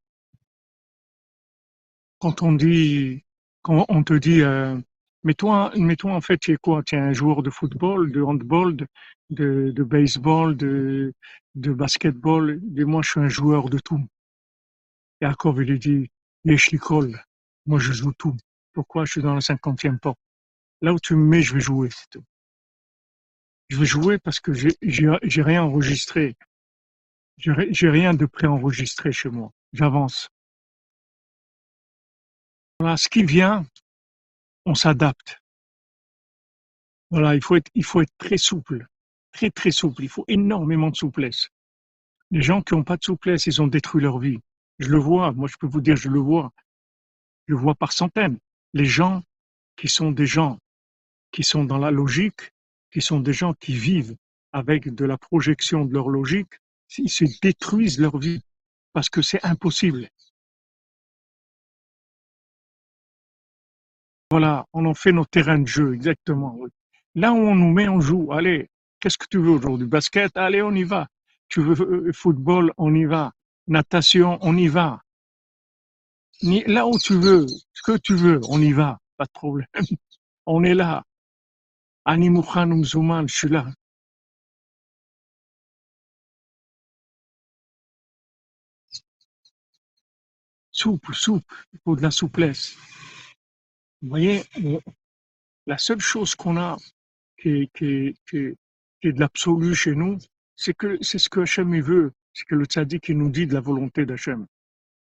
Quand 2.19 2.41
on 2.41 2.53
dit, 2.53 3.23
quand 3.61 3.85
on 3.91 4.03
te 4.03 4.15
dit, 4.15 4.41
euh, 4.41 4.81
mais 5.25 5.35
toi, 5.35 5.71
toi, 5.99 6.15
en 6.15 6.23
fait, 6.23 6.39
tu 6.39 6.53
es 6.53 6.57
quoi? 6.57 6.83
Tu 6.83 6.95
es 6.95 6.99
un 6.99 7.13
joueur 7.13 7.43
de 7.43 7.51
football, 7.51 8.13
de 8.13 8.23
handball, 8.23 8.75
de, 9.29 9.83
baseball, 9.83 10.57
de, 10.57 11.13
de 11.55 11.73
basketball. 11.75 12.59
Et 12.75 12.85
moi, 12.85 13.03
je 13.05 13.11
suis 13.11 13.21
un 13.21 13.29
joueur 13.29 13.69
de 13.69 13.79
tout. 13.79 14.03
Yaakov, 15.21 15.63
il 15.65 15.79
dit, 15.79 16.09
Yeshlikol, 16.47 17.23
moi 17.67 17.79
je 17.79 17.93
joue 17.93 18.15
tout. 18.15 18.39
Pourquoi? 18.73 19.05
Je 19.05 19.11
suis 19.11 19.23
dans 19.23 19.35
la 19.35 19.43
cinquantième 19.43 19.99
porte 19.99 20.19
Là 20.81 20.95
où 20.95 20.99
tu 20.99 21.15
me 21.15 21.27
mets, 21.27 21.43
je 21.43 21.53
vais 21.53 21.61
jouer, 21.61 21.91
c'est 21.91 22.09
tout. 22.09 22.25
Je 23.73 23.79
vais 23.79 23.87
jouer 23.87 24.19
parce 24.19 24.39
que 24.39 24.53
j'ai 24.53 25.43
rien 25.43 25.63
enregistré. 25.63 26.37
J'ai 27.39 27.89
rien 27.89 28.13
de 28.13 28.27
préenregistré 28.27 29.13
chez 29.13 29.31
moi. 29.31 29.51
J'avance. 29.73 30.29
Voilà, 32.79 32.99
ce 32.99 33.09
qui 33.09 33.25
vient, 33.25 33.65
on 34.67 34.75
s'adapte. 34.75 35.41
Voilà, 37.09 37.35
il 37.35 37.43
faut 37.43 37.57
être, 37.57 37.71
il 37.75 37.83
faut 37.83 38.03
être 38.03 38.13
très 38.19 38.37
souple, 38.37 38.87
très 39.33 39.51
très 39.51 39.71
souple. 39.71 40.03
Il 40.03 40.11
faut 40.11 40.27
énormément 40.29 40.91
de 40.91 40.97
souplesse. 40.97 41.49
Les 42.31 42.43
gens 42.43 42.61
qui 42.61 42.75
n'ont 42.75 42.85
pas 42.85 42.99
de 42.99 43.05
souplesse, 43.05 43.47
ils 43.47 43.63
ont 43.63 43.69
détruit 43.69 44.03
leur 44.03 44.19
vie. 44.19 44.41
Je 44.81 44.91
le 44.91 44.99
vois, 44.99 45.33
moi 45.33 45.49
je 45.49 45.57
peux 45.57 45.67
vous 45.67 45.81
dire, 45.81 45.97
je 45.97 46.11
le 46.11 46.21
vois. 46.21 46.53
Je 47.49 47.55
le 47.55 47.59
vois 47.59 47.75
par 47.75 47.93
centaines. 47.93 48.39
Les 48.75 48.85
gens 48.85 49.23
qui 49.77 49.89
sont 49.89 50.11
des 50.11 50.27
gens 50.27 50.59
qui 51.31 51.43
sont 51.43 51.65
dans 51.65 51.79
la 51.79 51.91
logique, 51.91 52.52
qui 52.93 53.01
sont 53.01 53.21
des 53.21 53.33
gens 53.33 53.55
qui 53.55 53.75
vivent 53.75 54.17
avec 54.53 54.95
de 54.95 55.05
la 55.05 55.17
projection 55.17 55.85
de 55.85 55.93
leur 55.93 56.09
logique, 56.09 56.55
ils 56.99 57.11
se 57.11 57.25
détruisent 57.41 57.99
leur 57.99 58.19
vie 58.19 58.43
parce 58.93 59.09
que 59.09 59.23
c'est 59.23 59.45
impossible. 59.45 60.09
Voilà, 64.31 64.67
on 64.73 64.85
en 64.87 64.95
fait 64.95 65.13
nos 65.13 65.25
terrains 65.25 65.59
de 65.59 65.67
jeu, 65.67 65.95
exactement. 65.95 66.59
Là 67.15 67.33
où 67.33 67.37
on 67.37 67.55
nous 67.55 67.73
met, 67.73 67.89
on 67.89 68.01
joue. 68.01 68.33
Allez, 68.33 68.69
qu'est-ce 69.01 69.19
que 69.19 69.27
tu 69.31 69.39
veux 69.39 69.51
aujourd'hui? 69.51 69.87
Basket? 69.87 70.37
Allez, 70.37 70.63
on 70.63 70.73
y 70.73 70.85
va. 70.85 71.09
Tu 71.49 71.61
veux 71.61 71.81
euh, 71.81 72.13
football? 72.13 72.73
On 72.77 72.95
y 72.95 73.05
va 73.05 73.33
natation, 73.67 74.39
on 74.41 74.57
y 74.57 74.69
va. 74.69 75.01
Là 76.43 76.87
où 76.87 76.99
tu 76.99 77.15
veux, 77.15 77.47
ce 77.47 77.83
que 77.85 77.97
tu 77.99 78.15
veux, 78.15 78.41
on 78.49 78.61
y 78.61 78.73
va, 78.73 78.99
pas 79.17 79.25
de 79.25 79.33
problème. 79.33 79.67
On 80.45 80.65
est 80.65 80.75
là. 80.75 81.05
Zouman, 82.85 83.29
je 83.29 83.35
suis 83.35 83.49
là. 83.49 83.67
Souple, 90.71 91.15
souple, 91.15 91.55
il 91.73 91.79
faut 91.85 91.97
de 91.97 92.03
la 92.03 92.11
souplesse. 92.11 92.77
Vous 94.01 94.09
voyez, 94.09 94.43
la 95.67 95.79
seule 95.79 96.01
chose 96.01 96.35
qu'on 96.35 96.57
a 96.57 96.77
qui, 97.39 97.71
qui, 97.75 98.17
qui, 98.29 98.57
est 99.03 99.13
de 99.13 99.21
l'absolu 99.21 99.75
chez 99.75 99.95
nous, 99.95 100.19
c'est 100.57 100.75
que 100.75 100.99
c'est 101.03 101.19
ce 101.19 101.29
que 101.29 101.41
Hachem 101.41 101.81
veut 101.81 102.13
c'est 102.33 102.47
que 102.47 102.55
le 102.55 102.65
tzaddik 102.65 103.09
il 103.09 103.19
nous 103.19 103.31
dit 103.31 103.47
de 103.47 103.55
la 103.55 103.61
volonté 103.61 104.07
d'Hachem. 104.07 104.47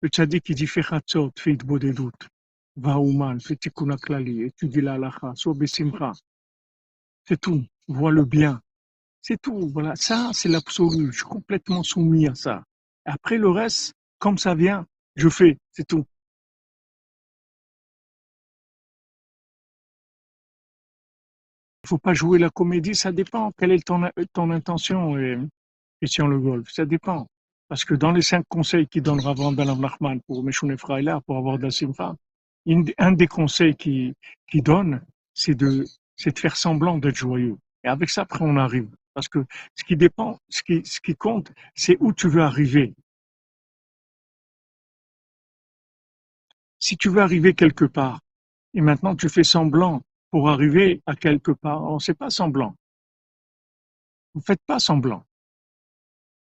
Le 0.02 0.10
tzaddik 0.10 0.50
il 0.50 0.56
dit 0.56 0.68
fais 0.68 0.82
chatzot, 0.82 1.32
fais 1.38 1.56
doute, 1.56 2.28
va 2.76 2.98
au 2.98 3.12
mal, 3.12 3.40
fais 3.42 3.56
tikkun 3.56 3.92
étudie 3.92 4.82
la 4.82 4.94
halacha, 4.94 5.34
sois 5.36 5.54
besimcha. 5.54 6.14
C'est 7.30 7.40
tout, 7.40 7.64
vois 7.88 8.10
le 8.12 8.26
bien. 8.26 8.60
C'est 9.22 9.40
tout, 9.40 9.70
voilà. 9.70 9.96
Ça, 9.96 10.32
c'est 10.34 10.50
l'absolu. 10.50 11.12
Je 11.12 11.18
suis 11.18 11.26
complètement 11.26 11.84
soumis 11.84 12.28
à 12.28 12.34
ça. 12.34 12.64
Après 13.06 13.38
le 13.38 13.52
reste, 13.52 13.94
comme 14.18 14.40
ça 14.40 14.56
vient, 14.56 14.88
je 15.16 15.30
fais, 15.30 15.60
c'est 15.72 15.86
tout. 15.86 16.04
Il 21.84 21.90
faut 21.90 22.00
pas 22.00 22.16
jouer 22.16 22.40
la 22.40 22.50
comédie, 22.50 22.96
ça 22.96 23.12
dépend. 23.12 23.52
Quelle 23.52 23.74
est 23.74 23.86
ton, 23.86 24.10
ton 24.34 24.50
intention 24.50 25.16
et, 25.20 25.38
Le 26.02 26.40
Golf, 26.40 26.68
ça 26.72 26.86
dépend. 26.86 27.28
Parce 27.68 27.86
que 27.86 27.94
dans 27.94 28.12
les 28.12 28.24
cinq 28.24 28.44
conseils 28.50 28.88
qu'il 28.88 29.04
donnera 29.04 29.30
avant 29.30 29.52
Balam 29.52 29.80
Nachman 29.80 30.20
pour 30.22 30.44
Meshune 30.44 30.76
Freila, 30.80 31.22
pour 31.28 31.38
avoir 31.38 31.60
de 31.60 31.70
un 32.98 33.12
des 33.12 33.28
conseils 33.28 33.76
qu'il 33.76 34.16
qui 34.48 34.64
donne, 34.64 35.06
c'est 35.36 35.54
de, 35.54 35.86
c'est 36.20 36.34
de 36.34 36.40
faire 36.40 36.58
semblant 36.58 36.98
d'être 36.98 37.16
joyeux. 37.16 37.58
Et 37.84 37.88
avec 37.88 38.10
ça, 38.10 38.22
après, 38.22 38.44
on 38.44 38.58
arrive. 38.58 38.90
Parce 39.14 39.30
que 39.30 39.46
ce 39.76 39.84
qui 39.84 39.96
dépend, 39.96 40.38
ce 40.50 40.62
qui, 40.62 41.16
compte, 41.16 41.52
c'est 41.76 41.98
où 42.00 42.14
tu 42.14 42.28
veux 42.30 42.42
arriver. 42.42 42.94
Si 46.78 46.98
tu 46.98 47.10
veux 47.10 47.22
arriver 47.22 47.54
quelque 47.54 47.86
part, 47.86 48.20
et 48.74 48.82
maintenant 48.82 49.16
tu 49.16 49.28
fais 49.30 49.44
semblant 49.44 50.04
pour 50.30 50.50
arriver 50.50 51.02
à 51.06 51.16
quelque 51.16 51.52
part, 51.52 51.84
on 51.84 51.96
ne 51.96 52.00
sait 52.00 52.14
pas 52.14 52.30
semblant. 52.30 52.76
Vous 54.34 54.42
faites 54.42 54.62
pas 54.66 54.80
semblant. 54.80 55.26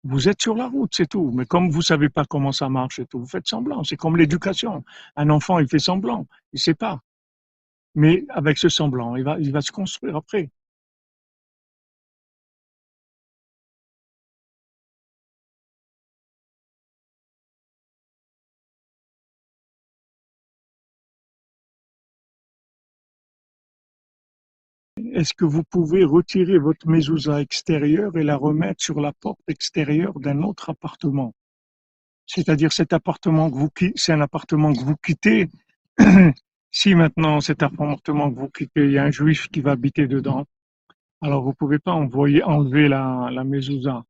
Vous 0.03 0.29
êtes 0.29 0.41
sur 0.41 0.55
la 0.55 0.69
route, 0.69 0.93
c'est 0.95 1.09
tout. 1.09 1.31
Mais 1.35 1.47
comme 1.47 1.71
vous 1.71 1.83
savez 1.83 2.09
pas 2.09 2.25
comment 2.25 2.53
ça 2.53 2.69
marche 2.69 2.99
et 2.99 3.07
tout, 3.07 3.21
vous 3.21 3.27
faites 3.27 3.47
semblant. 3.47 3.85
C'est 3.85 3.97
comme 3.97 4.17
l'éducation. 4.17 4.85
Un 5.17 5.31
enfant, 5.31 5.59
il 5.59 5.69
fait 5.69 5.79
semblant. 5.79 6.27
Il 6.53 6.61
sait 6.61 6.75
pas. 6.75 7.01
Mais 7.97 8.25
avec 8.29 8.59
ce 8.59 8.69
semblant, 8.69 9.17
il 9.17 9.25
va, 9.25 9.61
se 9.61 9.73
construire 9.73 10.17
après. 10.17 10.51
est-ce 25.15 25.35
que 25.35 25.45
vous 25.45 25.63
pouvez 25.65 26.05
retirer 26.05 26.59
votre 26.59 26.87
mezouza 26.89 27.41
extérieure 27.41 28.17
et 28.19 28.23
la 28.23 28.37
remettre 28.37 28.83
sur 28.83 29.01
la 29.01 29.13
porte 29.13 29.41
extérieure 29.49 30.19
d'un 30.21 30.43
autre 30.43 30.71
appartement? 30.71 31.35
C'est-à-dire 32.27 32.73
cet 32.73 32.93
appartement 32.93 33.51
que 33.51 33.57
vous 33.57 33.71
c'est 33.95 34.13
un 34.13 34.21
appartement 34.21 34.73
que 34.73 34.81
vous 34.81 34.97
quittez. 34.97 35.49
si 36.71 36.95
maintenant 36.95 37.41
cet 37.41 37.63
appartement 37.63 38.31
que 38.33 38.39
vous 38.39 38.49
quittez, 38.49 38.85
il 38.85 38.93
y 38.93 38.99
a 38.99 39.05
un 39.05 39.11
juif 39.11 39.49
qui 39.49 39.61
va 39.61 39.73
habiter 39.73 40.07
dedans, 40.07 40.45
alors 41.23 41.43
vous 41.43 41.55
pouvez 41.55 41.79
pas 41.79 41.93
envoyer 41.93 42.43
enlever 42.43 42.89
la, 42.89 43.31
la 43.33 43.45
mezouza. 43.45 44.05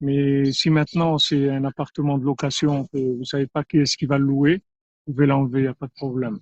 Mais 0.00 0.52
si 0.52 0.70
maintenant 0.70 1.18
c'est 1.18 1.50
un 1.50 1.64
appartement 1.64 2.18
de 2.18 2.24
location 2.24 2.86
que 2.86 2.98
vous 2.98 3.24
savez 3.24 3.46
pas 3.48 3.64
qui 3.64 3.78
est-ce 3.78 3.96
qui 3.96 4.06
va 4.06 4.18
le 4.18 4.24
louer, 4.24 4.62
vous 5.06 5.14
pouvez 5.14 5.26
l'enlever, 5.26 5.60
il 5.60 5.62
n'y 5.62 5.68
a 5.68 5.74
pas 5.74 5.86
de 5.86 5.92
problème. 5.92 6.38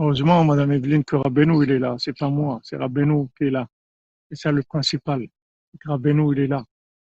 Heureusement, 0.00 0.44
Madame 0.44 0.72
Evelyne, 0.72 1.04
que 1.04 1.16
Rabbeinu, 1.16 1.62
il 1.62 1.70
est 1.72 1.78
là. 1.78 1.94
C'est 1.98 2.16
pas 2.16 2.30
moi, 2.30 2.58
c'est 2.62 2.76
Rabbeinu 2.76 3.28
qui 3.36 3.44
est 3.44 3.50
là. 3.50 3.66
C'est 4.30 4.36
ça 4.36 4.52
le 4.52 4.62
principal. 4.62 5.26
Rabbeinu, 5.84 6.32
il 6.32 6.40
est 6.40 6.46
là. 6.46 6.64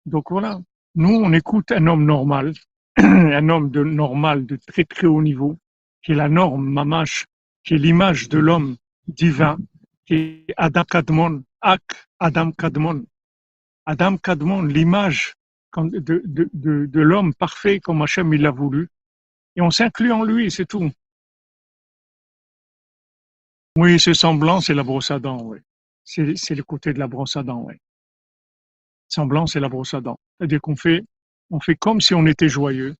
Donc 0.04 0.30
voilà. 0.30 0.60
Nous, 0.94 1.10
on 1.10 1.32
écoute 1.32 1.72
un 1.72 1.86
homme 1.88 2.04
normal, 2.06 2.52
un 2.96 3.48
homme 3.48 3.70
de 3.70 3.82
normal, 3.82 4.46
de 4.46 4.56
très 4.56 4.84
très 4.84 5.06
haut 5.06 5.22
niveau, 5.22 5.58
qui 6.02 6.12
est 6.12 6.16
la 6.16 6.28
norme, 6.28 6.68
mamache, 6.68 7.26
qui 7.64 7.74
est 7.74 7.78
l'image 7.78 8.28
de 8.28 8.38
l'homme 8.38 8.76
divin, 9.06 9.58
qui 10.04 10.14
est 10.14 10.54
Adam 10.56 10.84
Kadmon, 10.84 11.42
Ak 11.60 11.82
Adam 12.18 12.52
Kadmon. 12.52 13.04
Adam 13.84 14.16
Kadmon, 14.16 14.62
l'image 14.62 15.34
de, 15.76 16.22
de, 16.24 16.48
de, 16.52 16.86
de 16.86 17.00
l'homme 17.00 17.34
parfait 17.34 17.80
comme 17.80 18.02
Hachem 18.02 18.32
il 18.32 18.42
l'a 18.42 18.50
voulu. 18.50 18.88
Et 19.56 19.60
on 19.60 19.70
s'inclut 19.70 20.12
en 20.12 20.22
lui, 20.24 20.50
c'est 20.50 20.66
tout. 20.66 20.90
Oui, 23.76 24.00
ce 24.00 24.14
semblant, 24.14 24.60
c'est 24.60 24.74
la 24.74 24.82
brosse 24.82 25.10
à 25.10 25.18
dents, 25.18 25.42
oui. 25.42 25.58
C'est 26.04 26.54
le 26.54 26.62
côté 26.62 26.92
de 26.92 26.98
la 26.98 27.08
brosse 27.08 27.36
à 27.36 27.42
dents, 27.42 27.62
oui. 27.66 27.74
Semblant, 29.08 29.46
c'est 29.46 29.60
la 29.60 29.68
brosse 29.68 29.94
à 29.94 30.00
dents. 30.00 30.18
C'est-à-dire 30.38 30.60
qu'on 30.60 30.76
fait, 30.76 31.04
on 31.50 31.60
fait 31.60 31.76
comme 31.76 32.00
si 32.00 32.14
on 32.14 32.26
était 32.26 32.48
joyeux. 32.48 32.94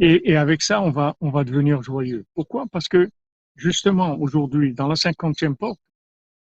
Et, 0.00 0.36
avec 0.36 0.62
ça, 0.62 0.80
on 0.80 0.90
va, 0.90 1.14
on 1.20 1.30
va 1.30 1.44
devenir 1.44 1.82
joyeux. 1.82 2.24
Pourquoi? 2.34 2.66
Parce 2.72 2.88
que, 2.88 3.08
justement, 3.54 4.18
aujourd'hui, 4.18 4.74
dans 4.74 4.88
la 4.88 4.96
cinquantième 4.96 5.54
porte, 5.54 5.78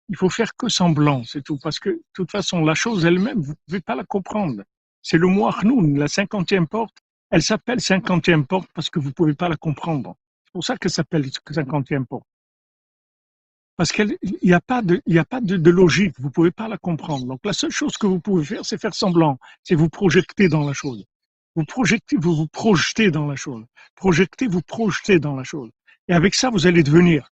il 0.07 0.15
faut 0.15 0.29
faire 0.29 0.55
que 0.55 0.69
semblant, 0.69 1.23
c'est 1.25 1.41
tout. 1.41 1.57
Parce 1.61 1.79
que, 1.79 1.89
de 1.89 2.03
toute 2.13 2.31
façon, 2.31 2.63
la 2.63 2.75
chose 2.75 3.05
elle-même, 3.05 3.41
vous 3.41 3.51
ne 3.51 3.57
pouvez 3.67 3.81
pas 3.81 3.95
la 3.95 4.05
comprendre. 4.05 4.63
C'est 5.01 5.17
le 5.17 5.27
mot 5.27 5.49
la 5.97 6.07
cinquantième 6.07 6.67
porte. 6.67 6.95
Elle 7.29 7.41
s'appelle 7.41 7.81
cinquantième 7.81 8.45
porte 8.45 8.69
parce 8.73 8.89
que 8.89 8.99
vous 8.99 9.09
ne 9.09 9.13
pouvez 9.13 9.33
pas 9.33 9.49
la 9.49 9.57
comprendre. 9.57 10.15
C'est 10.45 10.53
pour 10.53 10.63
ça 10.63 10.77
qu'elle 10.77 10.91
s'appelle 10.91 11.29
cinquantième 11.51 12.05
porte. 12.05 12.25
Parce 13.77 13.91
qu'il 13.91 14.17
n'y 14.41 14.53
a 14.53 14.61
pas, 14.61 14.81
de, 14.81 15.01
y 15.05 15.17
a 15.17 15.25
pas 15.25 15.41
de, 15.41 15.57
de, 15.57 15.69
logique, 15.69 16.15
vous 16.19 16.27
ne 16.27 16.33
pouvez 16.33 16.51
pas 16.51 16.67
la 16.69 16.77
comprendre. 16.77 17.25
Donc 17.25 17.41
la 17.43 17.53
seule 17.53 17.71
chose 17.71 17.97
que 17.97 18.07
vous 18.07 18.19
pouvez 18.21 18.45
faire, 18.45 18.65
c'est 18.65 18.79
faire 18.79 18.93
semblant, 18.93 19.37
c'est 19.63 19.75
vous 19.75 19.89
projeter 19.89 20.47
dans 20.47 20.65
la 20.65 20.73
chose. 20.73 21.05
Vous 21.55 21.65
projetez, 21.65 22.15
vous 22.17 22.35
vous 22.35 22.47
projetez 22.47 23.11
dans 23.11 23.27
la 23.27 23.35
chose. 23.35 23.65
Projetez, 23.95 24.47
vous 24.47 24.61
projetez 24.61 25.19
dans 25.19 25.35
la 25.35 25.43
chose. 25.43 25.71
Et 26.07 26.13
avec 26.13 26.35
ça, 26.35 26.49
vous 26.49 26.67
allez 26.67 26.83
devenir. 26.83 27.31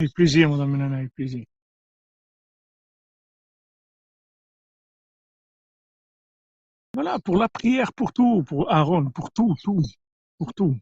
Avec 0.00 0.12
plaisir, 0.14 0.50
madame 0.50 0.76
Nana, 0.76 0.96
avec 0.96 1.12
plaisir. 1.14 1.44
Voilà, 6.94 7.18
pour 7.18 7.36
la 7.36 7.48
prière, 7.48 7.92
pour 7.92 8.12
tout, 8.12 8.42
pour 8.44 8.70
Aaron, 8.72 9.10
pour 9.10 9.30
tout, 9.30 9.54
tout, 9.62 9.82
pour 10.38 10.52
tout. 10.54 10.78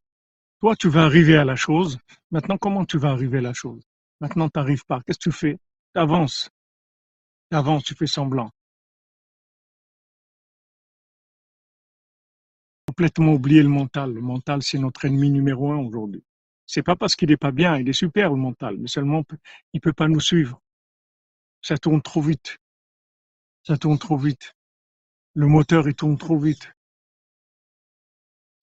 Toi, 0.64 0.76
tu 0.76 0.88
vas 0.88 1.04
arriver 1.04 1.36
à 1.36 1.44
la 1.44 1.56
chose. 1.56 1.98
Maintenant, 2.30 2.56
comment 2.56 2.86
tu 2.86 2.96
vas 2.96 3.10
arriver 3.10 3.36
à 3.36 3.42
la 3.42 3.52
chose? 3.52 3.82
Maintenant, 4.22 4.48
tu 4.48 4.58
n'arrives 4.58 4.86
pas. 4.86 5.02
Qu'est-ce 5.02 5.18
que 5.18 5.24
tu 5.24 5.30
fais? 5.30 5.58
Tu 5.94 6.00
avances. 6.00 6.48
Tu 7.50 7.56
avances, 7.58 7.84
tu 7.84 7.94
fais 7.94 8.06
semblant. 8.06 8.50
Complètement 12.88 13.34
oublier 13.34 13.62
le 13.62 13.68
mental. 13.68 14.14
Le 14.14 14.22
mental, 14.22 14.62
c'est 14.62 14.78
notre 14.78 15.04
ennemi 15.04 15.30
numéro 15.30 15.70
un 15.70 15.80
aujourd'hui. 15.80 16.24
C'est 16.64 16.82
pas 16.82 16.96
parce 16.96 17.14
qu'il 17.14 17.28
n'est 17.28 17.36
pas 17.36 17.52
bien, 17.52 17.76
il 17.76 17.86
est 17.86 17.92
super 17.92 18.30
le 18.30 18.36
mental, 18.36 18.78
mais 18.78 18.88
seulement 18.88 19.22
il 19.74 19.82
peut 19.82 19.92
pas 19.92 20.08
nous 20.08 20.20
suivre. 20.20 20.62
Ça 21.60 21.76
tourne 21.76 22.00
trop 22.00 22.22
vite. 22.22 22.56
Ça 23.64 23.76
tourne 23.76 23.98
trop 23.98 24.16
vite. 24.16 24.54
Le 25.34 25.46
moteur, 25.46 25.86
il 25.86 25.94
tourne 25.94 26.16
trop 26.16 26.38
vite. 26.38 26.73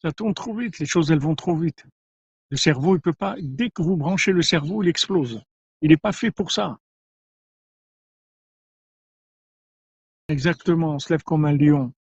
Ça 0.02 0.12
tourne 0.12 0.34
trop 0.34 0.56
vite, 0.56 0.80
les 0.80 0.86
choses 0.86 1.12
elles 1.12 1.20
vont 1.20 1.36
trop 1.36 1.56
vite. 1.56 1.86
Le 2.50 2.58
cerveau, 2.58 2.96
il 2.96 3.02
peut 3.02 3.14
pas. 3.14 3.36
Dès 3.40 3.70
que 3.70 3.82
vous 3.82 3.96
branchez 3.96 4.32
le 4.32 4.42
cerveau, 4.42 4.84
il 4.84 4.90
explose. 4.90 5.42
Il 5.82 5.90
n'est 5.90 5.98
pas 5.98 6.12
fait 6.12 6.32
pour 6.32 6.52
ça. 6.52 6.80
Exactement, 10.28 10.96
on 10.96 11.00
se 11.00 11.12
lève 11.12 11.24
comme 11.24 11.46
un 11.46 11.54
lion. 11.54 11.94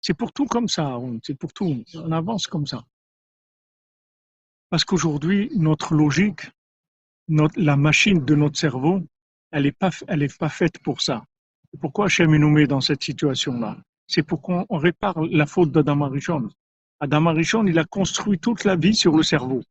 C'est 0.00 0.14
pour 0.14 0.32
tout 0.32 0.46
comme 0.46 0.68
ça, 0.68 0.98
c'est 1.22 1.34
pour 1.34 1.52
tout. 1.52 1.84
On 1.94 2.12
avance 2.12 2.46
comme 2.46 2.66
ça. 2.66 2.84
Parce 4.68 4.84
qu'aujourd'hui, 4.84 5.50
notre 5.54 5.94
logique, 5.94 6.50
notre, 7.28 7.58
la 7.58 7.76
machine 7.76 8.24
de 8.24 8.34
notre 8.34 8.58
cerveau, 8.58 9.02
elle 9.50 9.62
n'est 9.62 9.72
pas, 9.72 9.90
pas 10.38 10.48
faite 10.48 10.78
pour 10.80 11.00
ça. 11.00 11.24
Pourquoi 11.80 12.06
Hachem 12.06 12.36
nous 12.36 12.50
met 12.50 12.66
dans 12.66 12.80
cette 12.80 13.02
situation-là 13.02 13.78
c'est 14.06 14.22
pour 14.22 14.42
qu'on 14.42 14.66
répare 14.70 15.22
la 15.22 15.46
faute 15.46 15.72
d'Adam 15.72 16.02
Arishon. 16.02 16.48
Adam 17.00 17.26
Arishon, 17.26 17.66
il 17.66 17.78
a 17.78 17.84
construit 17.84 18.38
toute 18.38 18.64
la 18.64 18.76
vie 18.76 18.94
sur 18.94 19.16
le 19.16 19.22
cerveau. 19.22 19.62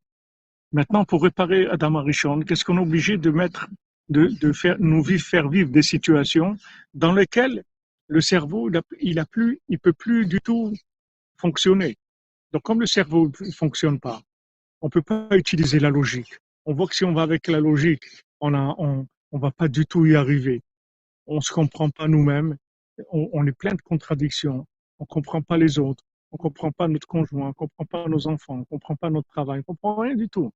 Maintenant, 0.72 1.06
pour 1.06 1.24
réparer 1.24 1.68
Adam 1.68 1.96
Arishon, 1.96 2.42
qu'est-ce 2.42 2.66
qu'on 2.66 2.78
est 2.78 2.82
obligé 2.82 3.18
de 3.18 3.30
mettre, 3.30 3.68
de, 4.10 4.52
faire, 4.54 4.76
nous 4.80 5.04
vivre, 5.04 5.24
faire 5.24 5.50
vivre 5.50 5.70
des 5.70 5.84
situations 5.84 6.58
dans 6.94 7.14
lesquelles 7.14 7.64
le 8.08 8.22
cerveau, 8.22 8.70
il 9.00 9.20
a, 9.20 9.26
plus, 9.26 9.60
il 9.70 9.80
peut 9.80 9.94
plus 9.94 10.26
du 10.26 10.42
tout 10.42 10.74
fonctionner. 11.38 11.96
Donc, 12.52 12.64
comme 12.64 12.82
le 12.82 12.86
cerveau 12.86 13.32
ne 13.40 13.52
fonctionne 13.52 14.00
pas, 14.00 14.22
on 14.82 14.90
peut 14.90 15.02
pas 15.02 15.28
utiliser 15.32 15.80
la 15.80 15.90
logique. 15.90 16.38
On 16.66 16.74
voit 16.74 16.88
que 16.88 16.96
si 16.96 17.06
on 17.06 17.14
va 17.14 17.22
avec 17.22 17.48
la 17.48 17.60
logique, 17.60 18.04
on 18.42 18.54
a, 18.54 18.76
on 18.78 19.38
va 19.38 19.52
pas 19.52 19.68
du 19.68 19.86
tout 19.86 20.06
y 20.06 20.16
arriver. 20.16 20.62
On 21.26 21.40
se 21.40 21.54
comprend 21.54 21.90
pas 21.90 22.08
nous-mêmes 22.08 22.58
on, 23.12 23.46
est 23.48 23.52
plein 23.52 23.74
de 23.74 23.82
contradictions. 23.82 24.66
On 25.00 25.06
comprend 25.06 25.42
pas 25.42 25.58
les 25.58 25.80
autres. 25.80 26.04
On 26.32 26.38
comprend 26.38 26.72
pas 26.72 26.88
notre 26.88 27.08
conjoint. 27.08 27.50
On 27.50 27.54
comprend 27.54 27.86
pas 27.86 28.08
nos 28.08 28.28
enfants. 28.28 28.60
On 28.60 28.66
comprend 28.66 28.96
pas 28.96 29.10
notre 29.10 29.30
travail. 29.30 29.60
On 29.62 29.74
comprend 29.74 29.96
rien 30.02 30.16
du 30.16 30.30
tout. 30.30 30.52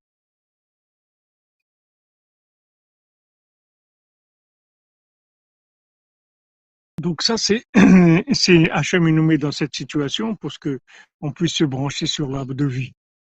Donc 7.01 7.21
ça, 7.21 7.37
c'est, 7.37 7.63
Hachem 8.71 9.07
nous 9.09 9.23
met 9.23 9.37
dans 9.37 9.51
cette 9.51 9.75
situation 9.75 10.35
pour 10.35 10.51
que 10.59 10.79
on 11.21 11.31
puisse 11.31 11.53
se 11.53 11.63
brancher 11.63 12.07
sur 12.07 12.27
l'arbre 12.27 12.55
de 12.55 12.65
vie. 12.65 12.91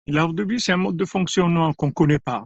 l'arbre 0.08 0.34
de 0.34 0.43
vie, 0.43 0.60
c'est 0.60 0.72
un 0.72 0.78
mode 0.78 0.97
de 0.97 1.06
fonctionnement 1.06 1.74
qu'on 1.74 1.91
connaît 1.91 2.20
pas 2.20 2.45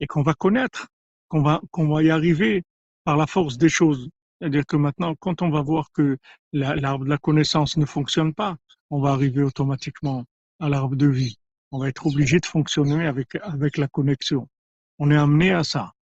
et 0.00 0.06
qu'on 0.06 0.22
va 0.22 0.32
connaître, 0.32 0.88
qu'on 1.28 1.42
va, 1.42 1.60
qu'on 1.70 1.88
va 1.88 2.02
y 2.02 2.10
arriver 2.10 2.62
par 3.04 3.18
la 3.18 3.26
force 3.26 3.58
des 3.58 3.68
choses. 3.68 4.08
C'est-à-dire 4.40 4.64
que 4.66 4.76
maintenant, 4.76 5.14
quand 5.16 5.42
on 5.42 5.50
va 5.50 5.60
voir 5.60 5.92
que 5.92 6.16
l'arbre 6.52 7.04
de 7.04 7.10
la 7.10 7.18
connaissance 7.18 7.76
ne 7.76 7.84
fonctionne 7.84 8.32
pas, 8.32 8.56
on 8.88 9.00
va 9.00 9.10
arriver 9.10 9.42
automatiquement 9.42 10.24
à 10.60 10.68
l'arbre 10.70 10.96
de 10.96 11.06
vie. 11.06 11.36
On 11.72 11.78
va 11.78 11.88
être 11.88 12.06
obligé 12.06 12.40
de 12.40 12.46
fonctionner 12.46 13.06
avec, 13.06 13.34
avec 13.42 13.76
la 13.76 13.86
connexion. 13.88 14.48
On 14.98 15.10
est 15.10 15.16
amené 15.16 15.52
à 15.52 15.62
ça. 15.64 15.92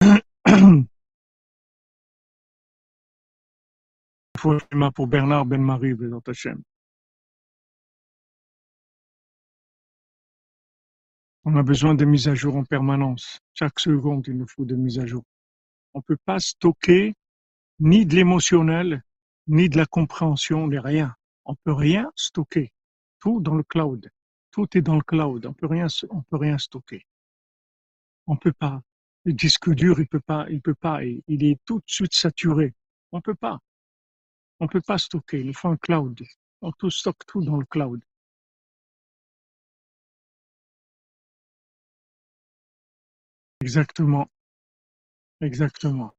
Pour 4.94 5.06
Bernard 5.06 5.46
Ben-Marie, 5.46 5.94
Hachem. 6.26 6.62
On 11.44 11.56
a 11.56 11.62
besoin 11.64 11.96
de 11.96 12.04
mises 12.04 12.28
à 12.28 12.36
jour 12.36 12.54
en 12.54 12.64
permanence. 12.64 13.40
Chaque 13.54 13.80
seconde, 13.80 14.28
il 14.28 14.36
nous 14.36 14.46
faut 14.46 14.64
des 14.64 14.76
mises 14.76 15.00
à 15.00 15.06
jour. 15.06 15.24
On 15.92 15.98
ne 15.98 16.02
peut 16.02 16.18
pas 16.24 16.38
stocker 16.38 17.14
ni 17.80 18.06
de 18.06 18.14
l'émotionnel, 18.14 19.02
ni 19.48 19.68
de 19.68 19.76
la 19.76 19.86
compréhension, 19.86 20.68
ni 20.68 20.78
rien. 20.78 21.16
On 21.44 21.56
peut 21.56 21.72
rien 21.72 22.12
stocker. 22.14 22.72
Tout 23.18 23.40
dans 23.40 23.56
le 23.56 23.64
cloud. 23.64 24.08
Tout 24.52 24.68
est 24.78 24.82
dans 24.82 24.94
le 24.94 25.02
cloud. 25.02 25.44
On 25.46 25.52
peut 25.52 25.66
rien, 25.66 25.88
on 26.10 26.22
peut 26.22 26.36
rien 26.36 26.58
stocker. 26.58 27.04
On 28.28 28.36
peut 28.36 28.52
pas. 28.52 28.80
Le 29.24 29.32
disque 29.32 29.68
dur, 29.74 29.98
il 29.98 30.06
peut 30.06 30.20
pas, 30.20 30.46
il 30.48 30.62
peut 30.62 30.74
pas. 30.74 31.02
Il 31.04 31.44
est 31.44 31.58
tout 31.64 31.78
de 31.78 31.84
suite 31.86 32.14
saturé. 32.14 32.72
On 33.10 33.20
peut 33.20 33.34
pas. 33.34 33.58
On 34.60 34.68
peut 34.68 34.80
pas 34.80 34.98
stocker. 34.98 35.40
Il 35.40 35.56
faut 35.56 35.68
un 35.68 35.76
cloud. 35.76 36.22
On 36.60 36.70
stocke 36.88 37.26
tout 37.26 37.42
dans 37.42 37.56
le 37.56 37.66
cloud. 37.66 38.00
Exactement, 43.62 44.26
exactement. 45.40 46.12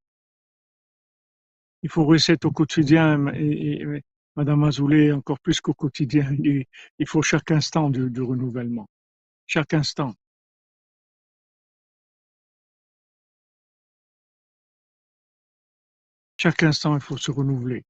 Il 1.82 1.90
faut 1.90 2.06
reset 2.06 2.42
au 2.46 2.50
quotidien 2.50 3.26
et, 3.34 4.02
Madame 4.34 4.64
Azoulay, 4.64 5.12
encore 5.12 5.38
plus 5.40 5.60
qu'au 5.60 5.74
quotidien, 5.74 6.26
il, 6.42 7.06
faut 7.06 7.20
chaque 7.20 7.50
instant 7.50 7.90
de, 7.90 8.22
renouvellement. 8.22 8.88
Chaque 9.46 9.74
instant. 9.74 10.14
Chaque 16.38 16.62
instant, 16.62 16.94
il 16.94 17.02
faut 17.02 17.18
se 17.18 17.30
renouveler. 17.30 17.84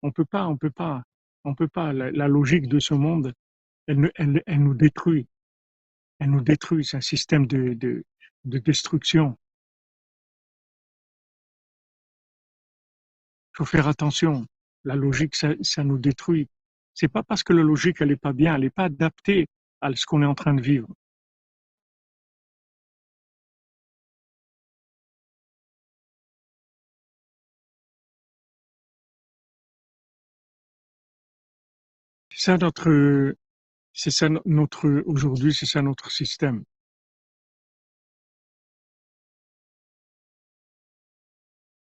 On 0.00 0.12
peut 0.12 0.24
pas, 0.24 0.46
on 0.46 0.56
peut 0.56 0.70
pas, 0.70 1.02
on 1.44 1.54
peut 1.54 1.68
pas. 1.68 1.92
La, 1.92 2.26
logique 2.26 2.68
de 2.68 2.78
ce 2.78 2.94
monde, 2.94 3.34
elle, 3.86 4.10
nous 4.48 4.74
détruit. 4.74 5.26
Elle 6.20 6.30
nous 6.30 6.40
détruit. 6.42 6.86
C'est 6.86 6.96
un 6.96 7.02
système 7.02 7.46
de, 7.46 8.02
de 8.44 8.58
destruction. 8.58 9.36
Il 13.52 13.58
faut 13.58 13.64
faire 13.64 13.88
attention. 13.88 14.46
La 14.84 14.96
logique, 14.96 15.36
ça, 15.36 15.50
ça 15.62 15.84
nous 15.84 15.98
détruit. 15.98 16.48
C'est 16.94 17.08
pas 17.08 17.22
parce 17.22 17.42
que 17.42 17.52
la 17.52 17.62
logique, 17.62 18.00
elle 18.00 18.08
n'est 18.08 18.16
pas 18.16 18.32
bien, 18.32 18.54
elle 18.54 18.62
n'est 18.62 18.70
pas 18.70 18.84
adaptée 18.84 19.46
à 19.80 19.94
ce 19.94 20.06
qu'on 20.06 20.22
est 20.22 20.26
en 20.26 20.34
train 20.34 20.54
de 20.54 20.62
vivre. 20.62 20.88
C'est 32.30 32.50
ça 32.50 32.56
notre, 32.58 33.34
c'est 33.94 34.10
ça 34.10 34.28
notre 34.44 34.88
aujourd'hui, 35.06 35.54
c'est 35.54 35.66
ça 35.66 35.82
notre 35.82 36.10
système. 36.10 36.64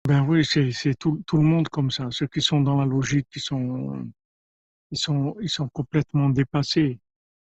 Ben 0.06 0.20
oui, 0.28 0.44
c'est, 0.44 0.94
tout, 0.98 1.22
tout 1.26 1.38
le 1.38 1.44
monde 1.44 1.68
comme 1.68 1.90
ça. 1.90 2.08
Ceux 2.10 2.26
qui 2.26 2.42
sont 2.42 2.60
dans 2.60 2.76
la 2.76 2.84
logique, 2.84 3.26
qui 3.30 3.40
sont, 3.40 4.06
ils 4.90 4.98
sont, 4.98 5.34
ils 5.40 5.48
sont 5.48 5.68
complètement 5.68 6.28
dépassés. 6.28 6.98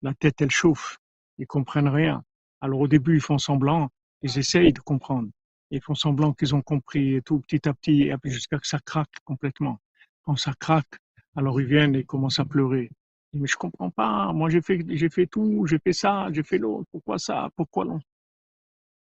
La 0.02 0.12
tête, 0.14 0.40
elle 0.42 0.50
chauffe. 0.50 0.98
Ils 1.38 1.46
comprennent 1.46 1.88
rien. 1.88 2.24
Alors 2.60 2.80
au 2.80 2.88
début, 2.88 3.14
ils 3.14 3.20
font 3.20 3.38
semblant, 3.38 3.90
ils 4.22 4.38
essayent 4.38 4.72
de 4.72 4.80
comprendre. 4.80 5.28
Ils 5.70 5.80
font 5.80 5.94
semblant 5.94 6.32
qu'ils 6.32 6.54
ont 6.56 6.62
compris 6.62 7.14
et 7.14 7.22
tout 7.22 7.38
petit 7.38 7.68
à 7.68 7.74
petit, 7.74 8.10
jusqu'à 8.24 8.58
que 8.58 8.66
ça 8.66 8.80
craque 8.80 9.14
complètement. 9.24 9.78
Quand 10.24 10.34
ça 10.34 10.52
craque, 10.58 10.98
alors 11.36 11.60
ils 11.60 11.66
viennent 11.66 11.94
et 11.94 12.02
commencent 12.04 12.40
à 12.40 12.44
pleurer. 12.44 12.90
Mais 13.34 13.46
je 13.46 13.56
comprends 13.56 13.90
pas. 13.90 14.32
Moi, 14.32 14.50
j'ai 14.50 14.62
fait, 14.62 14.84
j'ai 14.88 15.10
fait 15.10 15.26
tout, 15.26 15.64
j'ai 15.66 15.78
fait 15.78 15.92
ça, 15.92 16.26
j'ai 16.32 16.42
fait 16.42 16.58
l'autre. 16.58 16.88
Pourquoi 16.90 17.18
ça? 17.18 17.50
Pourquoi 17.54 17.84
non? 17.84 18.00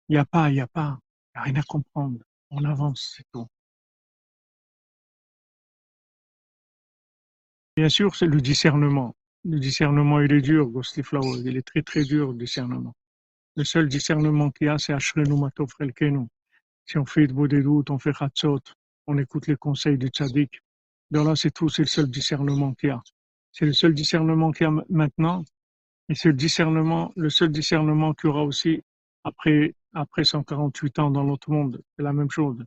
Il 0.08 0.14
n'y 0.14 0.20
a 0.20 0.26
pas, 0.26 0.49
il 0.49 0.54
n'y 0.54 0.62
a 0.62 0.68
pas. 0.68 0.99
Il 1.36 1.38
n'y 1.38 1.41
a 1.41 1.43
rien 1.43 1.56
à 1.56 1.64
comprendre. 1.64 2.20
On 2.52 2.66
avance, 2.66 3.14
c'est 3.16 3.26
tout. 3.32 3.47
Bien 7.78 7.89
sûr, 7.89 8.16
c'est 8.16 8.28
le 8.28 8.41
discernement. 8.41 9.16
Le 9.45 9.60
discernement, 9.60 10.20
il 10.20 10.34
est 10.34 10.41
dur, 10.41 10.68
Ghosty 10.68 11.02
Flower. 11.02 11.39
Il 11.45 11.56
est 11.58 11.66
très, 11.66 11.82
très 11.82 12.04
dur, 12.04 12.32
le 12.32 12.38
discernement. 12.38 12.93
Le 13.56 13.64
seul 13.64 13.88
discernement 13.88 14.52
qu'il 14.52 14.68
y 14.68 14.70
a, 14.70 14.78
c'est 14.78 14.93
Ashrenu. 14.93 15.34
Si 16.86 16.97
on 16.97 17.06
fait 17.06 17.28
de 17.28 17.62
doutes, 17.62 17.89
on 17.89 17.99
fait 17.99 18.14
Chatzot, 18.14 18.60
on 19.08 19.18
écoute 19.18 19.47
les 19.47 19.56
conseils 19.56 19.97
du 19.97 20.08
tzaddik. 20.08 20.62
Donc 21.10 21.28
là, 21.28 21.36
c'est 21.36 21.52
tout, 21.52 21.70
c'est 21.70 21.84
le 21.84 21.88
seul 21.88 22.10
discernement 22.10 22.74
qu'il 22.74 22.89
y 22.89 22.91
a. 22.91 23.02
C'est 23.52 23.66
le 23.66 23.74
seul 23.74 23.93
discernement 23.93 24.52
qu'il 24.52 24.66
y 24.66 24.70
a 24.70 24.84
maintenant. 24.89 25.43
Et 26.10 26.16
c'est 26.16 26.30
le 26.30 26.36
discernement, 26.36 27.14
le 27.16 27.30
seul 27.30 27.52
discernement 27.52 28.14
qu'il 28.14 28.30
y 28.30 28.32
aura 28.32 28.43
aussi 28.43 28.84
après, 29.24 29.74
après 29.94 30.24
148 30.24 31.00
ans 31.00 31.12
dans 31.12 31.24
l'autre 31.24 31.52
monde. 31.52 31.82
C'est 31.96 32.04
la 32.04 32.14
même 32.14 32.30
chose. 32.30 32.64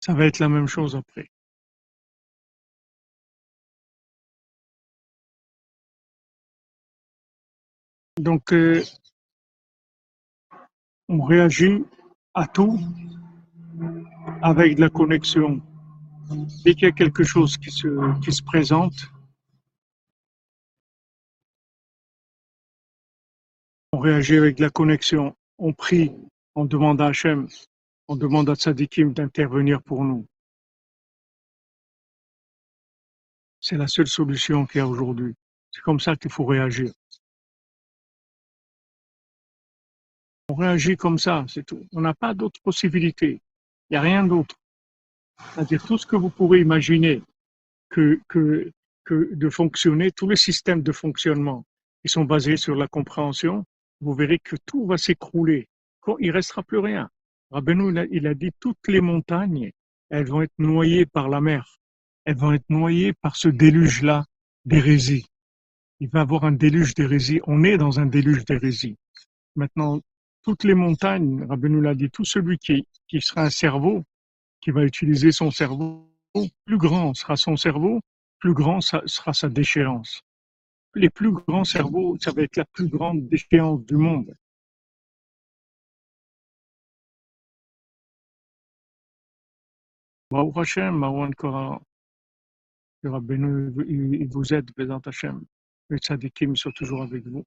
Ça 0.00 0.14
va 0.14 0.26
être 0.26 0.38
la 0.38 0.48
même 0.48 0.66
chose 0.66 0.96
après. 0.96 1.30
Donc, 8.18 8.52
euh, 8.52 8.82
on 11.08 11.22
réagit 11.22 11.84
à 12.34 12.46
tout 12.46 12.78
avec 14.42 14.76
de 14.76 14.80
la 14.80 14.90
connexion. 14.90 15.60
Dès 16.64 16.74
qu'il 16.74 16.84
y 16.84 16.86
a 16.86 16.92
quelque 16.92 17.24
chose 17.24 17.56
qui 17.56 17.70
se, 17.70 18.20
qui 18.20 18.32
se 18.32 18.42
présente, 18.42 19.10
on 23.92 23.98
réagit 23.98 24.36
avec 24.36 24.58
la 24.58 24.70
connexion. 24.70 25.36
On 25.58 25.72
prie, 25.72 26.12
on 26.54 26.64
demande 26.64 27.00
à 27.00 27.06
Hachem, 27.06 27.48
on 28.06 28.16
demande 28.16 28.48
à 28.50 28.54
Tzadikim 28.54 29.12
d'intervenir 29.12 29.82
pour 29.82 30.04
nous. 30.04 30.26
C'est 33.60 33.76
la 33.76 33.88
seule 33.88 34.06
solution 34.06 34.66
qu'il 34.66 34.78
y 34.78 34.82
a 34.82 34.86
aujourd'hui. 34.86 35.34
C'est 35.72 35.82
comme 35.82 36.00
ça 36.00 36.16
qu'il 36.16 36.30
faut 36.30 36.44
réagir. 36.44 36.92
On 40.48 40.54
réagit 40.54 40.96
comme 40.96 41.18
ça, 41.18 41.44
c'est 41.48 41.66
tout. 41.66 41.86
On 41.92 42.00
n'a 42.00 42.14
pas 42.14 42.34
d'autre 42.34 42.60
possibilité. 42.62 43.42
Il 43.90 43.94
n'y 43.94 43.96
a 43.96 44.00
rien 44.00 44.24
d'autre. 44.24 44.54
C'est-à-dire 45.54 45.84
tout 45.84 45.98
ce 45.98 46.06
que 46.06 46.16
vous 46.16 46.30
pourrez 46.30 46.60
imaginer 46.60 47.22
que 47.90 48.20
de 49.10 49.50
fonctionner, 49.50 50.12
tous 50.12 50.28
les 50.28 50.36
systèmes 50.36 50.82
de 50.82 50.92
fonctionnement 50.92 51.64
qui 52.02 52.08
sont 52.10 52.24
basés 52.24 52.56
sur 52.56 52.76
la 52.76 52.86
compréhension, 52.86 53.64
vous 54.00 54.14
verrez 54.14 54.38
que 54.38 54.56
tout 54.66 54.86
va 54.86 54.98
s'écrouler. 54.98 55.68
Il 56.20 56.30
restera 56.30 56.62
plus 56.62 56.78
rien. 56.78 57.10
Rabbeinu, 57.50 57.92
il 58.10 58.26
a, 58.26 58.34
dit 58.34 58.50
toutes 58.60 58.88
les 58.88 59.00
montagnes, 59.00 59.72
elles 60.10 60.26
vont 60.26 60.42
être 60.42 60.58
noyées 60.58 61.06
par 61.06 61.28
la 61.28 61.40
mer. 61.40 61.78
Elles 62.24 62.36
vont 62.36 62.52
être 62.52 62.68
noyées 62.68 63.12
par 63.12 63.36
ce 63.36 63.48
déluge-là 63.48 64.24
d'hérésie. 64.64 65.26
Il 66.00 66.08
va 66.08 66.20
y 66.20 66.22
avoir 66.22 66.44
un 66.44 66.52
déluge 66.52 66.94
d'hérésie. 66.94 67.40
On 67.46 67.64
est 67.64 67.78
dans 67.78 68.00
un 68.00 68.06
déluge 68.06 68.44
d'hérésie. 68.44 68.96
Maintenant, 69.56 70.00
toutes 70.42 70.64
les 70.64 70.74
montagnes, 70.74 71.44
Rabbeinu 71.44 71.80
l'a 71.80 71.94
dit, 71.94 72.10
tout 72.10 72.24
celui 72.24 72.58
qui, 72.58 72.86
qui 73.08 73.20
sera 73.20 73.42
un 73.42 73.50
cerveau, 73.50 74.04
qui 74.60 74.70
va 74.70 74.84
utiliser 74.84 75.32
son 75.32 75.50
cerveau, 75.50 76.10
plus 76.64 76.78
grand 76.78 77.14
sera 77.14 77.36
son 77.36 77.56
cerveau, 77.56 78.00
plus 78.38 78.54
grand 78.54 78.80
sera 78.80 79.32
sa 79.32 79.48
déchéance. 79.48 80.22
Les 80.94 81.10
plus 81.10 81.32
grands 81.32 81.64
cerveaux, 81.64 82.16
ça 82.20 82.32
va 82.32 82.42
être 82.42 82.56
la 82.56 82.64
plus 82.64 82.88
grande 82.88 83.28
déchéance 83.28 83.84
du 83.84 83.96
monde. 83.96 84.34
Baruch 90.30 90.56
Hashem, 90.56 90.98
Marwan 90.98 91.34
Kora, 91.34 91.80
Rabbeinu, 93.04 93.72
il 93.86 94.28
vous 94.28 94.52
aide, 94.52 94.70
Bézant 94.76 95.00
Hashem. 95.06 95.44
Les 95.90 95.98
tzadikim 95.98 96.54
sont 96.56 96.72
toujours 96.72 97.02
avec 97.02 97.26
vous. 97.26 97.44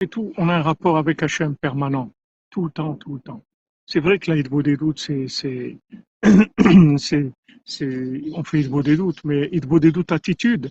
Et 0.00 0.06
tout, 0.06 0.32
on 0.36 0.48
a 0.48 0.54
un 0.54 0.62
rapport 0.62 0.96
avec 0.96 1.24
Hachem 1.24 1.56
permanent, 1.56 2.12
tout 2.50 2.64
le 2.64 2.70
temps, 2.70 2.94
tout 2.94 3.14
le 3.14 3.20
temps. 3.20 3.44
C'est 3.84 3.98
vrai 3.98 4.20
que 4.20 4.30
là, 4.30 4.40
des 4.40 4.76
doutes, 4.76 5.00
c'est, 5.00 5.26
c'est, 6.98 7.32
c'est, 7.64 8.22
on 8.32 8.44
fait 8.44 8.60
il 8.60 8.82
des 8.82 8.96
doutes, 8.96 9.24
mais 9.24 9.48
il 9.50 9.60
des 9.60 9.90
doutes 9.90 10.12
attitude, 10.12 10.70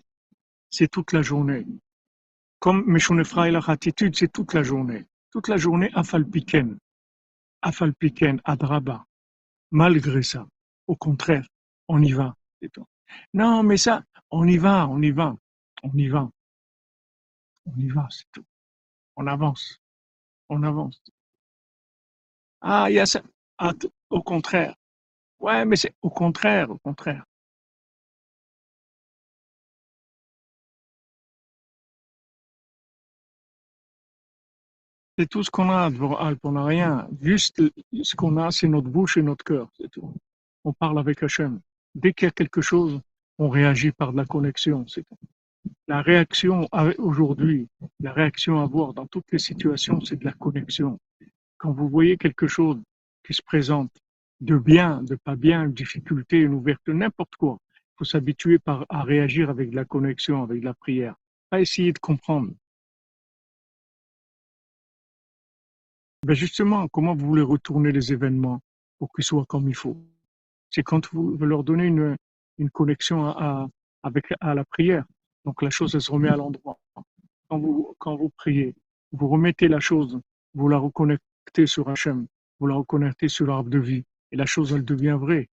c'est 0.70 0.90
toute 0.90 1.12
la 1.12 1.22
journée. 1.24 1.66
Comme 2.60 2.86
Meshonefra 2.86 3.50
et 3.50 3.52
la 3.52 3.60
attitude, 3.68 4.16
c'est 4.16 4.32
toute 4.32 4.54
la 4.54 4.64
journée. 4.64 5.06
Toute 5.32 5.50
la 5.50 5.58
journée, 5.58 5.92
Afalpiken, 5.94 6.78
Afalpiken, 7.62 8.40
Adraba. 8.46 9.06
Malgré 9.72 10.24
ça, 10.24 10.48
au 10.88 10.96
contraire, 10.96 11.46
on 11.90 12.02
y 12.02 12.14
va. 12.14 12.34
Non, 13.34 13.62
mais 13.62 13.76
ça, 13.76 14.06
on 14.32 14.48
y 14.48 14.58
va, 14.58 14.88
on 14.88 15.02
y 15.02 15.12
va, 15.12 15.36
on 15.84 15.92
y 15.98 16.08
va. 16.08 16.30
On 17.66 17.78
y 17.78 17.90
va, 17.90 18.08
c'est 18.10 18.24
tout 18.32 18.46
on 19.18 19.28
avance, 19.28 19.82
on 20.50 20.64
avance. 20.64 21.02
Ah, 22.62 22.88
il 22.90 22.96
y 22.96 23.00
a 23.00 23.06
ça. 23.06 23.22
Ah, 23.58 23.74
au 24.10 24.22
contraire. 24.22 24.76
Ouais, 25.40 25.66
mais 25.66 25.76
c'est 25.76 25.94
au 26.02 26.10
contraire, 26.10 26.70
au 26.72 26.78
contraire. 26.78 27.26
C'est 35.18 35.28
tout 35.28 35.44
ce 35.44 35.50
qu'on 35.50 35.70
a 35.72 35.90
devant 35.90 36.16
Alpes, 36.18 36.40
on 36.44 36.52
n'a 36.52 36.66
rien. 36.66 37.08
Juste 37.22 37.62
ce 38.04 38.16
qu'on 38.16 38.38
a, 38.38 38.52
c'est 38.52 38.68
notre 38.68 38.90
bouche 38.90 39.18
et 39.18 39.24
notre 39.24 39.44
cœur, 39.44 39.68
c'est 39.78 39.90
tout. 39.90 40.14
On 40.64 40.74
parle 40.74 41.00
avec 41.00 41.24
Hachem. 41.24 41.60
Dès 41.96 42.14
qu'il 42.14 42.28
y 42.28 42.30
a 42.30 42.32
quelque 42.32 42.62
chose, 42.62 43.02
on 43.40 43.50
réagit 43.50 43.92
par 43.92 44.12
de 44.12 44.18
la 44.18 44.26
connexion, 44.26 44.86
c'est 44.88 45.04
tout 45.04 45.18
la 45.88 46.02
réaction 46.02 46.68
aujourd'hui, 46.98 47.68
la 48.00 48.14
réaction 48.14 48.60
à 48.60 48.64
avoir 48.64 48.94
dans 48.94 49.08
toutes 49.08 49.32
les 49.32 49.40
situations, 49.40 50.02
c'est 50.02 50.18
de 50.18 50.26
la 50.26 50.34
connexion. 50.34 51.00
Quand 51.58 51.72
vous 51.72 51.88
voyez 51.88 52.18
quelque 52.18 52.48
chose 52.48 52.82
qui 53.26 53.34
se 53.34 53.42
présente, 53.42 53.92
de 54.42 54.58
bien, 54.58 55.02
de 55.04 55.16
pas 55.16 55.36
bien, 55.36 55.64
une 55.66 55.74
difficulté, 55.74 56.40
une 56.40 56.54
ouverture, 56.54 56.94
n'importe 56.94 57.36
quoi, 57.36 57.58
il 57.74 57.98
faut 57.98 58.06
s'habituer 58.06 58.60
à 58.90 59.04
réagir 59.04 59.50
avec 59.50 59.72
de 59.72 59.76
la 59.76 59.86
connexion, 59.86 60.44
avec 60.44 60.60
de 60.60 60.66
la 60.66 60.74
prière. 60.74 61.16
Pas 61.50 61.62
essayer 61.62 61.94
de 61.94 62.00
comprendre. 62.00 62.52
Ben 66.24 66.34
justement, 66.34 66.88
comment 66.88 67.16
vous 67.16 67.26
voulez 67.26 67.42
retourner 67.42 67.92
les 67.92 68.12
événements 68.12 68.60
pour 69.00 69.12
qu'ils 69.14 69.24
soient 69.24 69.46
comme 69.46 69.70
il 69.70 69.76
faut? 69.76 69.98
C'est 70.70 70.84
quand 70.84 71.14
vous 71.14 71.38
leur 71.38 71.64
donnez 71.64 71.86
une, 71.86 72.18
connexion 72.72 73.28
avec, 74.04 74.26
à 74.42 74.54
la 74.54 74.66
prière. 74.66 75.06
Donc 75.48 75.62
la 75.62 75.70
chose, 75.70 75.96
elle 75.96 76.02
se 76.02 76.12
remet 76.12 76.28
à 76.28 76.36
l'endroit. 76.36 76.78
Quand 77.48 77.58
vous, 77.58 78.30
priez, 78.36 78.76
vous 79.14 79.30
remettez 79.30 79.70
la 79.70 79.80
chose, 79.80 80.20
vous 80.54 80.68
la 80.68 80.78
reconnectez 80.78 81.66
sur 81.66 81.88
Hachem, 81.88 82.28
vous 82.60 82.68
la 82.68 82.76
reconnectez 82.76 83.30
sur 83.30 83.48
l'arbre 83.48 83.70
de 83.70 83.80
vie, 83.80 84.04
et 84.34 84.36
la 84.36 84.46
chose, 84.46 84.74
elle 84.74 84.84
devient 84.84 85.18
vraie. 85.18 85.48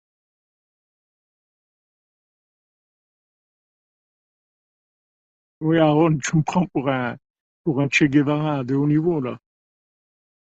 Oui, 5.61 5.79
Aaron, 5.79 6.19
tu 6.19 6.39
me 6.39 6.43
prends 6.43 6.67
pour 6.67 6.89
un, 6.89 7.17
pour 7.63 7.81
Che 7.89 8.03
Guevara 8.03 8.65
de 8.65 8.75
haut 8.75 8.89
niveau, 8.89 9.21
là. 9.21 9.39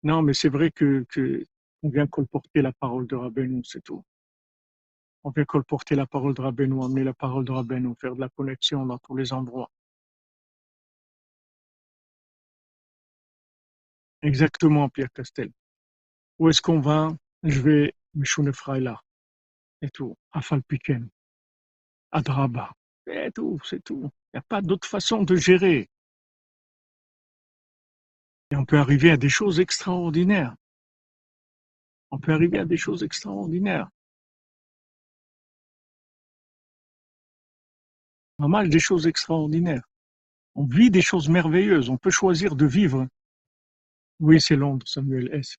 Non, 0.02 0.22
mais 0.22 0.32
c'est 0.32 0.48
vrai 0.48 0.70
que, 0.70 1.04
que 1.10 1.46
on 1.82 1.90
vient 1.90 2.06
colporter 2.06 2.62
la 2.62 2.72
parole 2.72 3.06
de 3.06 3.16
Rabbeinu, 3.16 3.62
c'est 3.64 3.82
tout. 3.84 4.02
On 5.24 5.30
vient 5.30 5.44
colporter 5.44 5.94
la 5.94 6.06
parole 6.06 6.34
de 6.34 6.42
Rabbeinu, 6.42 6.84
amener 6.84 7.04
la 7.04 7.14
parole 7.14 7.44
de 7.44 7.52
Rabbeinu, 7.52 7.94
faire 8.00 8.14
de 8.14 8.20
la 8.20 8.28
connexion 8.28 8.84
dans 8.84 8.98
tous 8.98 9.16
les 9.16 9.32
endroits. 9.32 9.70
Exactement, 14.22 14.88
Pierre 14.88 15.12
Castel. 15.12 15.50
Où 16.38 16.48
est-ce 16.48 16.62
qu'on 16.62 16.80
va? 16.80 17.08
Je 17.42 17.60
vais, 17.60 17.94
là. 18.80 19.00
Et 19.80 19.90
tout. 19.90 20.16
Afalpiken. 20.32 21.08
Adraba. 22.12 22.72
C'est 23.06 23.32
tout, 23.34 23.60
c'est 23.64 23.82
tout. 23.82 24.10
Il 24.32 24.36
n'y 24.36 24.38
a 24.38 24.42
pas 24.42 24.62
d'autre 24.62 24.88
façon 24.88 25.24
de 25.24 25.34
gérer. 25.34 25.88
Et 28.50 28.56
on 28.56 28.64
peut 28.64 28.78
arriver 28.78 29.10
à 29.10 29.16
des 29.16 29.28
choses 29.28 29.60
extraordinaires. 29.60 30.54
On 32.10 32.18
peut 32.18 32.32
arriver 32.32 32.58
à 32.58 32.64
des 32.64 32.76
choses 32.76 33.02
extraordinaires. 33.02 33.88
Normal, 38.42 38.68
des 38.68 38.80
choses 38.80 39.06
extraordinaires. 39.06 39.88
On 40.56 40.66
vit 40.66 40.90
des 40.90 41.00
choses 41.00 41.28
merveilleuses. 41.28 41.90
On 41.90 41.96
peut 41.96 42.10
choisir 42.10 42.56
de 42.56 42.66
vivre. 42.66 43.06
Oui, 44.18 44.40
c'est 44.40 44.56
Londres, 44.56 44.84
Samuel 44.88 45.32
S. 45.32 45.58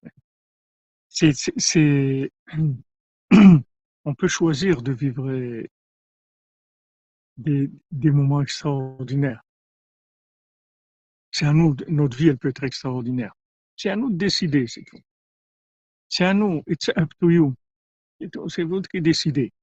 On 4.05 4.15
peut 4.15 4.27
choisir 4.27 4.81
de 4.81 4.91
vivre 4.91 5.31
des, 7.38 7.71
des 7.89 8.11
moments 8.11 8.41
extraordinaires. 8.41 9.41
C'est 11.31 11.45
à 11.45 11.53
nous, 11.53 11.77
notre 11.88 12.17
vie, 12.17 12.27
elle 12.27 12.38
peut 12.38 12.49
être 12.49 12.65
extraordinaire. 12.65 13.34
C'est 13.77 13.91
à 13.91 13.95
nous 13.95 14.11
de 14.11 14.17
décider, 14.17 14.67
c'est 14.67 14.84
tout. 14.84 14.99
C'est 16.09 16.25
à 16.25 16.34
nous, 16.34 16.61
it's 16.67 16.89
up 16.97 17.09
to 17.21 17.29
you. 17.29 17.55
C'est 18.49 18.63
vous 18.63 18.81
qui 18.81 18.99
décidez. 18.99 19.53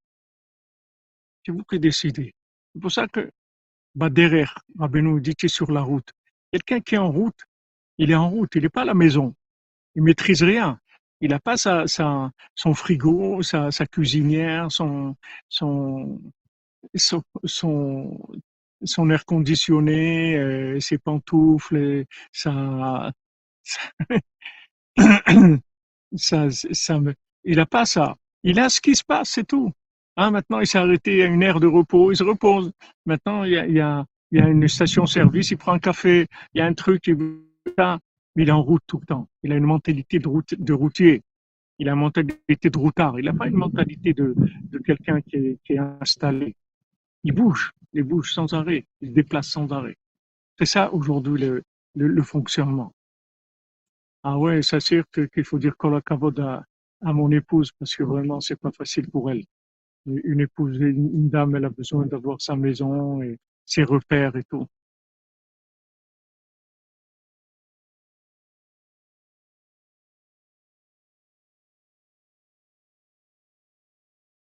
C'est 1.45 1.53
vous 1.53 1.65
qui 1.65 1.79
décidez. 1.79 2.35
C'est 2.75 2.81
pour 2.81 2.93
ça 2.93 3.07
que, 3.09 3.31
bah, 3.95 4.11
derrière, 4.11 4.59
Rabbeinu 4.79 5.21
dit 5.21 5.35
qu'il 5.35 5.47
est 5.47 5.49
sur 5.49 5.73
la 5.73 5.83
route. 5.83 6.11
Quelqu'un 6.53 6.81
qui 6.81 6.95
est 6.97 6.99
en 6.99 7.11
route, 7.11 7.41
il 7.99 8.11
est 8.11 8.15
en 8.15 8.31
route, 8.31 8.51
il 8.55 8.63
n'est 8.63 8.69
pas 8.69 8.83
à 8.83 8.85
la 8.87 8.95
maison. 8.95 9.35
Il 9.95 10.03
maîtrise 10.03 10.43
rien. 10.43 10.79
Il 11.21 11.31
n'a 11.31 11.41
pas 11.41 11.57
sa, 11.57 11.87
sa, 11.87 12.31
son 12.55 12.75
frigo, 12.75 13.43
sa, 13.43 13.71
sa 13.71 13.87
cuisinière, 13.87 14.71
son, 14.73 15.17
son, 15.49 16.21
son, 17.45 18.19
son, 18.85 19.11
air 19.11 19.25
conditionné, 19.27 20.37
euh, 20.37 20.81
ses 20.81 20.99
pantoufles, 20.99 22.05
ça, 22.33 23.13
ça, 26.17 26.51
ça, 26.51 27.01
il 27.45 27.57
n'a 27.57 27.67
pas 27.67 27.85
ça. 27.85 28.17
Il 28.43 28.59
a 28.59 28.69
ce 28.71 28.81
qui 28.81 28.95
se 28.95 29.05
passe, 29.05 29.31
c'est 29.31 29.47
tout. 29.47 29.73
Hein, 30.17 30.31
maintenant, 30.31 30.61
il 30.61 30.67
s'est 30.67 30.79
arrêté 30.79 31.23
à 31.23 31.27
une 31.27 31.43
aire 31.43 31.61
de 31.61 31.67
repos, 31.67 32.13
il 32.13 32.17
se 32.17 32.25
repose. 32.25 32.73
Maintenant, 33.07 33.45
il 33.45 33.53
y 33.53 33.57
a, 33.57 33.67
il 33.67 33.75
y 33.75 33.81
a, 33.81 34.05
il 34.31 34.39
y 34.39 34.43
a 34.43 34.49
une 34.49 34.69
station-service, 34.69 35.51
il 35.51 35.57
prend 35.57 35.73
un 35.73 35.79
café, 35.79 36.27
il 36.55 36.59
y 36.59 36.61
a 36.61 36.67
un 36.67 36.75
truc, 36.75 37.07
il, 37.07 37.17
il 38.37 38.49
est 38.49 38.53
en 38.53 38.63
route 38.63 38.83
tout 38.87 38.99
le 38.99 39.07
temps. 39.07 39.29
Il 39.43 39.53
a 39.53 39.57
une 39.57 39.65
mentalité 39.65 40.19
de, 40.19 40.29
route, 40.29 40.55
de 40.55 40.73
routier. 40.73 41.23
Il 41.79 41.89
a 41.89 41.93
une 41.93 41.99
mentalité 41.99 42.71
de 42.71 42.79
routard. 42.79 43.19
Il 43.19 43.25
n'a 43.25 43.33
pas 43.33 43.49
une 43.49 43.57
mentalité 43.57 44.13
de, 44.13 44.35
de 44.37 44.79
quelqu'un 44.79 45.21
qui 45.23 45.37
est, 45.37 45.59
qui 45.65 45.73
est 45.75 45.79
installé. 45.79 46.55
Il 47.25 47.33
bouge, 47.33 47.73
il 47.93 48.03
bouge 48.03 48.33
sans 48.33 48.53
arrêt, 48.55 48.87
il 49.01 49.09
se 49.09 49.15
déplace 49.15 49.49
sans 49.49 49.71
arrêt. 49.73 49.97
C'est 50.59 50.67
ça 50.67 50.93
aujourd'hui 50.93 51.41
le, 51.41 51.63
le, 51.95 52.23
fonctionnement. 52.23 52.93
Ah 54.23 54.39
ouais, 54.39 54.63
c'est 54.63 54.81
sûr 54.81 55.05
qu'il 55.13 55.45
faut 55.45 55.59
dire 55.59 55.77
qu'on 55.77 55.97
à, 55.97 56.65
à 57.03 57.13
mon 57.13 57.31
épouse 57.31 57.73
parce 57.79 57.97
que 57.97 58.03
vraiment 58.03 58.41
c'est 58.41 58.61
pas 58.61 58.71
facile 58.71 59.09
pour 59.11 59.31
elle. 59.31 59.45
Une 60.07 60.41
épouse, 60.41 60.79
une 60.81 61.29
dame, 61.29 61.57
elle 61.57 61.67
a 61.67 61.71
besoin 61.71 62.07
d'avoir 62.07 62.41
sa 62.41 62.57
maison 62.57 63.23
et 63.23 63.39
ses 63.67 63.85
repères 63.85 64.37
et 64.37 64.45
tout. 64.45 64.67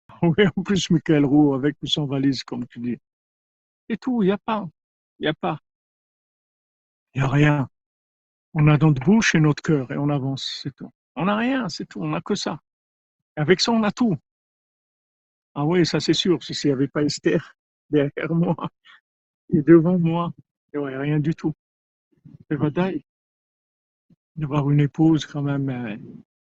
Oui, 0.23 0.45
en 0.55 0.61
plus, 0.63 0.89
Michael 0.91 1.25
Roux, 1.25 1.55
avec 1.55 1.75
ou 1.81 1.87
sans 1.87 2.05
valise, 2.05 2.43
comme 2.43 2.67
tu 2.67 2.79
dis. 2.79 2.97
Et 3.89 3.97
tout, 3.97 4.21
il 4.23 4.31
a 4.31 4.37
pas. 4.37 4.67
Il 5.19 5.23
n'y 5.23 5.27
a 5.29 5.33
pas. 5.33 5.57
Il 7.13 7.21
n'y 7.21 7.27
a 7.27 7.29
rien. 7.29 7.69
On 8.53 8.67
a 8.67 8.77
notre 8.77 9.01
bouche 9.01 9.35
et 9.35 9.39
notre 9.39 9.63
cœur 9.63 9.91
et 9.91 9.97
on 9.97 10.09
avance, 10.09 10.59
c'est 10.61 10.75
tout. 10.75 10.91
On 11.15 11.25
n'a 11.25 11.37
rien, 11.37 11.69
c'est 11.69 11.85
tout. 11.85 12.01
On 12.01 12.09
n'a 12.09 12.21
que 12.21 12.35
ça. 12.35 12.59
Avec 13.35 13.61
ça, 13.61 13.71
on 13.71 13.83
a 13.83 13.91
tout. 13.91 14.17
Ah 15.55 15.65
oui, 15.65 15.85
ça 15.85 15.99
c'est 15.99 16.13
sûr. 16.13 16.41
Si 16.43 16.67
n'y 16.67 16.73
avait 16.73 16.87
pas 16.87 17.03
Esther 17.03 17.55
derrière 17.89 18.33
moi 18.33 18.55
et 19.53 19.61
devant 19.61 19.99
moi, 19.99 20.33
il 20.73 20.79
n'y 20.79 20.83
aurait 20.83 20.97
rien 20.97 21.19
du 21.19 21.35
tout. 21.35 21.53
C'est 22.49 22.57
vrai 22.57 22.71
d'avoir 24.35 24.69
une 24.69 24.79
épouse 24.79 25.25
quand 25.25 25.41
même, 25.41 25.69
euh, 25.69 25.97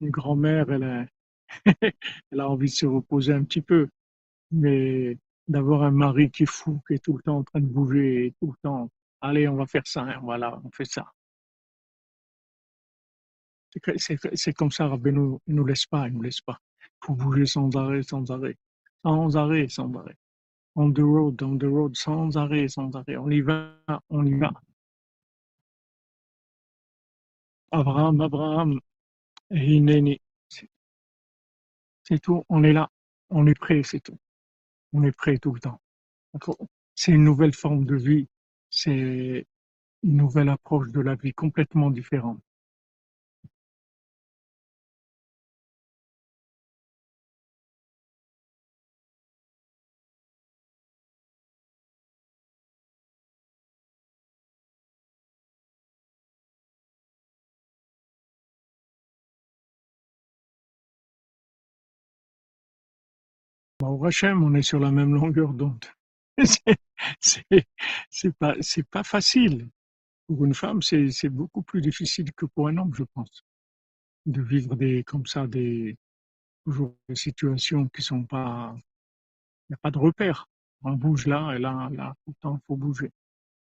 une 0.00 0.10
grand-mère, 0.10 0.70
elle 0.70 0.84
a, 0.84 1.06
elle 2.32 2.40
a 2.40 2.48
envie 2.48 2.68
de 2.68 2.74
se 2.74 2.86
reposer 2.86 3.32
un 3.32 3.44
petit 3.44 3.62
peu. 3.62 3.88
Mais 4.50 5.18
d'avoir 5.48 5.82
un 5.82 5.90
mari 5.90 6.30
qui 6.30 6.44
est 6.44 6.46
fou, 6.50 6.80
qui 6.86 6.94
est 6.94 7.04
tout 7.04 7.16
le 7.16 7.22
temps 7.22 7.38
en 7.38 7.44
train 7.44 7.60
de 7.60 7.66
bouger, 7.66 8.34
tout 8.40 8.48
le 8.52 8.58
temps, 8.62 8.90
allez, 9.20 9.48
on 9.48 9.56
va 9.56 9.66
faire 9.66 9.86
ça, 9.86 10.02
hein, 10.02 10.20
voilà, 10.22 10.60
on 10.64 10.70
fait 10.70 10.84
ça. 10.86 11.12
C'est 14.36 14.52
comme 14.52 14.70
ça, 14.70 14.86
Rabbi 14.88 15.12
nous, 15.12 15.40
il 15.46 15.54
nous 15.54 15.64
laisse 15.66 15.86
pas, 15.86 16.06
il 16.08 16.14
nous 16.14 16.22
laisse 16.22 16.40
pas. 16.40 16.58
Il 16.80 17.06
faut 17.06 17.14
bouger 17.14 17.46
sans 17.46 17.74
arrêt, 17.76 18.02
sans 18.02 18.30
arrêt. 18.30 18.56
Sans 19.04 19.36
arrêt, 19.36 19.68
sans 19.68 19.92
arrêt. 19.94 20.16
On 20.76 20.90
the 20.92 21.00
road, 21.00 21.40
on 21.42 21.56
the 21.58 21.64
road, 21.64 21.94
sans 21.94 22.36
arrêt, 22.36 22.68
sans 22.68 22.90
arrêt. 22.96 23.16
On 23.16 23.30
y 23.30 23.40
va, 23.40 23.78
on 24.08 24.26
y 24.26 24.34
va. 24.34 24.50
Abraham, 27.70 28.20
Abraham, 28.20 28.80
Hineni. 29.50 30.20
C'est 32.04 32.20
tout, 32.20 32.44
on 32.48 32.62
est 32.64 32.72
là, 32.72 32.90
on 33.30 33.46
est 33.46 33.58
prêt, 33.58 33.82
c'est 33.82 34.00
tout. 34.00 34.18
On 34.92 35.02
est 35.04 35.12
prêt 35.12 35.38
tout 35.38 35.52
le 35.54 35.60
temps. 35.60 35.80
C'est 36.94 37.12
une 37.12 37.24
nouvelle 37.24 37.54
forme 37.54 37.84
de 37.86 37.96
vie, 37.96 38.28
c'est 38.68 39.46
une 40.02 40.16
nouvelle 40.16 40.50
approche 40.50 40.90
de 40.92 41.00
la 41.00 41.14
vie 41.14 41.32
complètement 41.32 41.90
différente. 41.90 42.43
On 64.04 64.54
est 64.54 64.62
sur 64.62 64.80
la 64.80 64.90
même 64.90 65.14
longueur 65.14 65.54
d'onde. 65.54 65.86
c'est 67.20 68.36
pas, 68.38 68.54
pas 68.90 69.02
facile. 69.02 69.70
Pour 70.26 70.44
une 70.44 70.52
femme, 70.52 70.82
c'est 70.82 71.30
beaucoup 71.30 71.62
plus 71.62 71.80
difficile 71.80 72.30
que 72.32 72.44
pour 72.44 72.68
un 72.68 72.76
homme, 72.76 72.92
je 72.92 73.04
pense, 73.14 73.44
de 74.26 74.42
vivre 74.42 74.76
des, 74.76 75.04
comme 75.04 75.24
ça, 75.24 75.46
des, 75.46 75.96
toujours 76.66 76.94
des 77.08 77.14
situations 77.14 77.88
qui 77.88 78.02
sont 78.02 78.24
pas, 78.24 78.74
il 78.76 79.72
n'y 79.72 79.74
a 79.74 79.78
pas 79.78 79.90
de 79.90 79.98
repère. 79.98 80.48
On 80.82 80.92
bouge 80.92 81.26
là 81.26 81.54
et 81.54 81.58
là, 81.58 81.88
là, 81.92 82.14
tout 82.26 82.32
le 82.32 82.40
temps, 82.42 82.60
il 82.62 82.64
faut 82.66 82.76
bouger. 82.76 83.10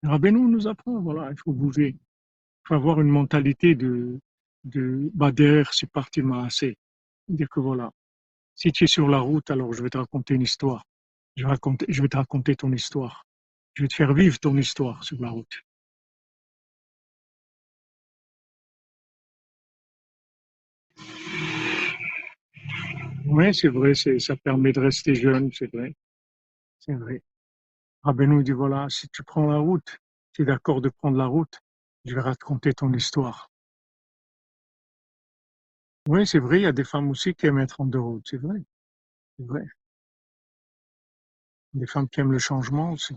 Rabbeinu 0.03 0.41
nous 0.41 0.67
apprend, 0.67 1.01
voilà, 1.01 1.31
il 1.31 1.39
faut 1.39 1.53
bouger. 1.53 1.91
Il 1.91 2.67
faut 2.67 2.75
avoir 2.75 2.99
une 3.03 3.11
mentalité 3.11 3.75
de, 3.75 4.19
de, 4.65 5.11
bah, 5.13 5.33
derrière, 5.33 5.75
c'est 5.75 5.91
parti, 5.91 6.23
m'a 6.23 6.47
assez. 6.47 6.79
Dire 7.29 7.49
que 7.51 7.61
voilà, 7.61 7.93
si 8.61 8.73
tu 8.73 8.85
es 8.85 8.87
sur 8.87 9.09
la 9.09 9.21
route, 9.21 9.51
alors 9.51 9.73
je 9.73 9.83
vais 9.83 9.89
te 9.89 9.97
raconter 9.97 10.35
une 10.35 10.43
histoire. 10.43 10.85
Je 11.35 11.47
vais, 11.47 12.09
te 12.09 12.17
raconter 12.17 12.57
ton 12.57 12.71
histoire. 12.73 13.25
Je 13.73 13.83
vais 13.83 13.89
te 13.89 13.95
faire 13.95 14.13
vivre 14.13 14.39
ton 14.39 14.55
histoire 14.59 15.03
sur 15.03 15.19
la 15.19 15.31
route. 15.31 15.63
Oui, 23.25 23.55
c'est 23.55 23.69
vrai, 23.69 23.95
ça 23.95 24.37
permet 24.37 24.73
de 24.73 24.81
rester 24.81 25.15
jeune, 25.15 25.51
c'est 25.53 25.73
vrai. 25.73 25.95
C'est 26.81 26.95
vrai. 26.95 27.23
Rabbeinu 28.03 28.45
dit 28.45 28.53
voilà, 28.53 28.91
si 28.91 29.09
tu 29.09 29.23
prends 29.23 29.47
la 29.47 29.57
route, 29.57 29.97
tu 30.35 30.43
es 30.43 30.45
d'accord 30.45 30.83
de 30.83 30.91
prendre 30.91 31.17
la 31.17 31.27
route, 31.27 31.63
je 32.05 32.15
vais 32.15 32.21
raconter 32.21 32.75
ton 32.75 32.93
histoire. 32.93 33.50
Oui, 36.09 36.27
c'est 36.27 36.39
vrai, 36.41 36.59
il 36.61 36.63
y 36.65 36.67
a 36.67 36.73
des 36.73 36.85
femmes 36.85 37.09
aussi 37.09 37.35
qui 37.35 37.47
aiment 37.47 37.59
être 37.59 37.81
en 37.81 37.89
route, 37.91 38.27
c'est 38.29 38.37
vrai. 38.37 38.63
C'est 39.39 39.47
vrai. 39.47 39.67
Des 41.75 41.87
femmes 41.87 42.09
qui 42.09 42.21
aiment 42.21 42.33
le 42.33 42.39
changement 42.39 42.93
aussi, 42.93 43.15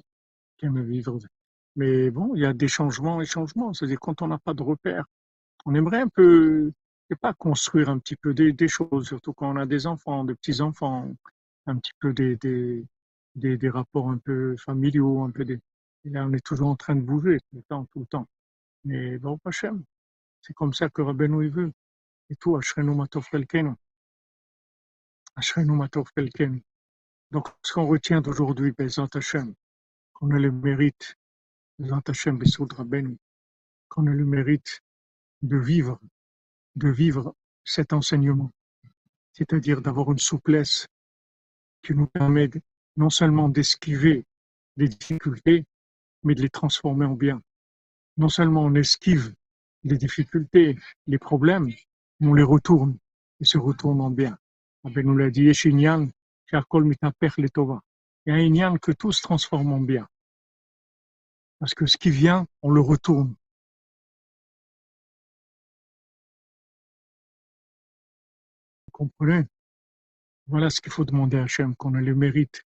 qui 0.58 0.66
aiment 0.68 0.84
vivre. 0.84 1.20
Mais 1.76 2.12
bon, 2.12 2.36
il 2.36 2.42
y 2.42 2.46
a 2.46 2.54
des 2.54 2.68
changements 2.70 3.22
et 3.22 3.26
changements. 3.26 3.74
C'est-à-dire 3.74 4.00
quand 4.00 4.22
on 4.22 4.28
n'a 4.28 4.40
pas 4.40 4.54
de 4.54 4.64
repères, 4.64 5.06
on 5.66 5.76
aimerait 5.76 6.02
un 6.02 6.10
peu, 6.10 6.68
je 7.10 7.16
sais 7.16 7.20
pas, 7.20 7.34
construire 7.34 7.90
un 7.90 8.00
petit 8.00 8.18
peu 8.18 8.34
des, 8.34 8.54
des 8.54 8.68
choses, 8.70 9.08
surtout 9.08 9.34
quand 9.34 9.52
on 9.54 9.58
a 9.58 9.66
des 9.68 9.88
enfants, 9.88 10.26
des 10.26 10.36
petits-enfants. 10.36 11.12
un 11.68 11.78
petit 11.78 11.94
peu 12.00 12.14
des, 12.14 12.38
des, 12.38 12.86
des, 13.36 13.58
des 13.58 13.70
rapports 13.70 14.10
un 14.10 14.20
peu 14.20 14.58
familiaux, 14.58 15.24
un 15.24 15.32
peu 15.32 15.46
des, 15.46 15.60
là, 16.06 16.26
on 16.28 16.34
est 16.34 16.46
toujours 16.46 16.70
en 16.70 16.76
train 16.78 16.96
de 16.96 17.02
bouger 17.02 17.40
tout 17.52 17.58
le 17.58 17.64
temps, 17.64 17.86
tout 17.94 18.02
le 18.02 18.08
temps. 18.08 18.28
Mais 18.86 19.18
bon, 19.20 19.40
Hachem, 19.46 19.84
c'est 20.42 20.54
comme 20.54 20.74
ça 20.74 20.90
que 20.90 21.02
Rabbeinu 21.04 21.50
veut. 21.50 21.72
Et 22.30 22.36
tout, 22.36 22.56
Ashrenu 22.56 22.96
Matov 22.96 23.28
Kelkenu. 23.30 23.74
Ashrenu 25.36 25.76
Matov 25.76 26.12
Kelkenu. 26.16 26.64
Donc, 27.32 27.48
ce 27.64 27.74
qu'on 27.74 27.88
retient 27.88 28.22
d'aujourd'hui, 28.22 28.72
Bezant 28.72 29.10
Hashem, 29.14 29.54
qu'on 30.14 30.32
a 30.32 30.40
le 30.40 30.52
mérite, 30.52 31.16
Bezant 31.80 32.02
Hashem, 32.08 32.42
Rabbeinu, 32.72 33.18
qu'on 33.90 34.08
a 34.08 34.12
le 34.12 34.26
mérite 34.26 34.82
de 35.42 35.58
vivre, 35.58 36.00
de 36.76 36.90
vivre 36.90 37.36
cet 37.66 37.94
enseignement. 37.94 38.52
C'est-à-dire 39.34 39.82
d'avoir 39.82 40.12
une 40.12 40.20
souplesse 40.20 40.88
qui 41.82 41.94
nous 41.94 42.08
permet 42.08 42.50
non 42.96 43.10
seulement 43.10 43.50
d'esquiver 43.50 44.26
les 44.78 44.88
difficultés, 44.88 45.66
mais 46.24 46.36
de 46.36 46.42
les 46.42 46.50
transformer 46.50 47.06
en 47.06 47.16
bien. 47.16 47.42
Non 48.18 48.30
seulement 48.30 48.64
on 48.64 48.76
esquive 48.76 49.34
les 49.84 49.98
difficultés, 49.98 50.78
les 51.08 51.18
problèmes, 51.18 51.70
on 52.28 52.34
les 52.34 52.44
retourne, 52.44 52.98
et 53.40 53.46
se 53.46 53.58
retourne 53.58 54.02
en 54.02 54.10
bien. 54.10 54.38
Rabbi 54.84 55.04
nous 55.04 55.18
l'a 55.18 55.30
dit, 55.30 55.44
Yesh 55.44 55.66
inyan, 55.66 56.10
mitaper 56.74 57.30
letova. 57.38 57.82
Il 58.26 58.56
y 58.56 58.62
a 58.62 58.68
un 58.70 58.78
que 58.78 58.92
tout 58.92 59.12
se 59.12 59.22
transforme 59.22 59.74
en 59.74 59.82
bien. 59.82 60.08
Parce 61.60 61.74
que 61.74 61.86
ce 61.86 61.98
qui 61.98 62.10
vient, 62.10 62.48
on 62.62 62.72
le 62.72 62.82
retourne. 62.82 63.36
Vous 68.88 68.92
comprenez? 68.92 69.46
Voilà 70.48 70.70
ce 70.70 70.82
qu'il 70.82 70.92
faut 70.92 71.06
demander 71.06 71.38
à 71.38 71.44
Hachem, 71.44 71.76
qu'on 71.76 71.96
ait 71.96 72.02
le 72.02 72.16
mérite 72.16 72.64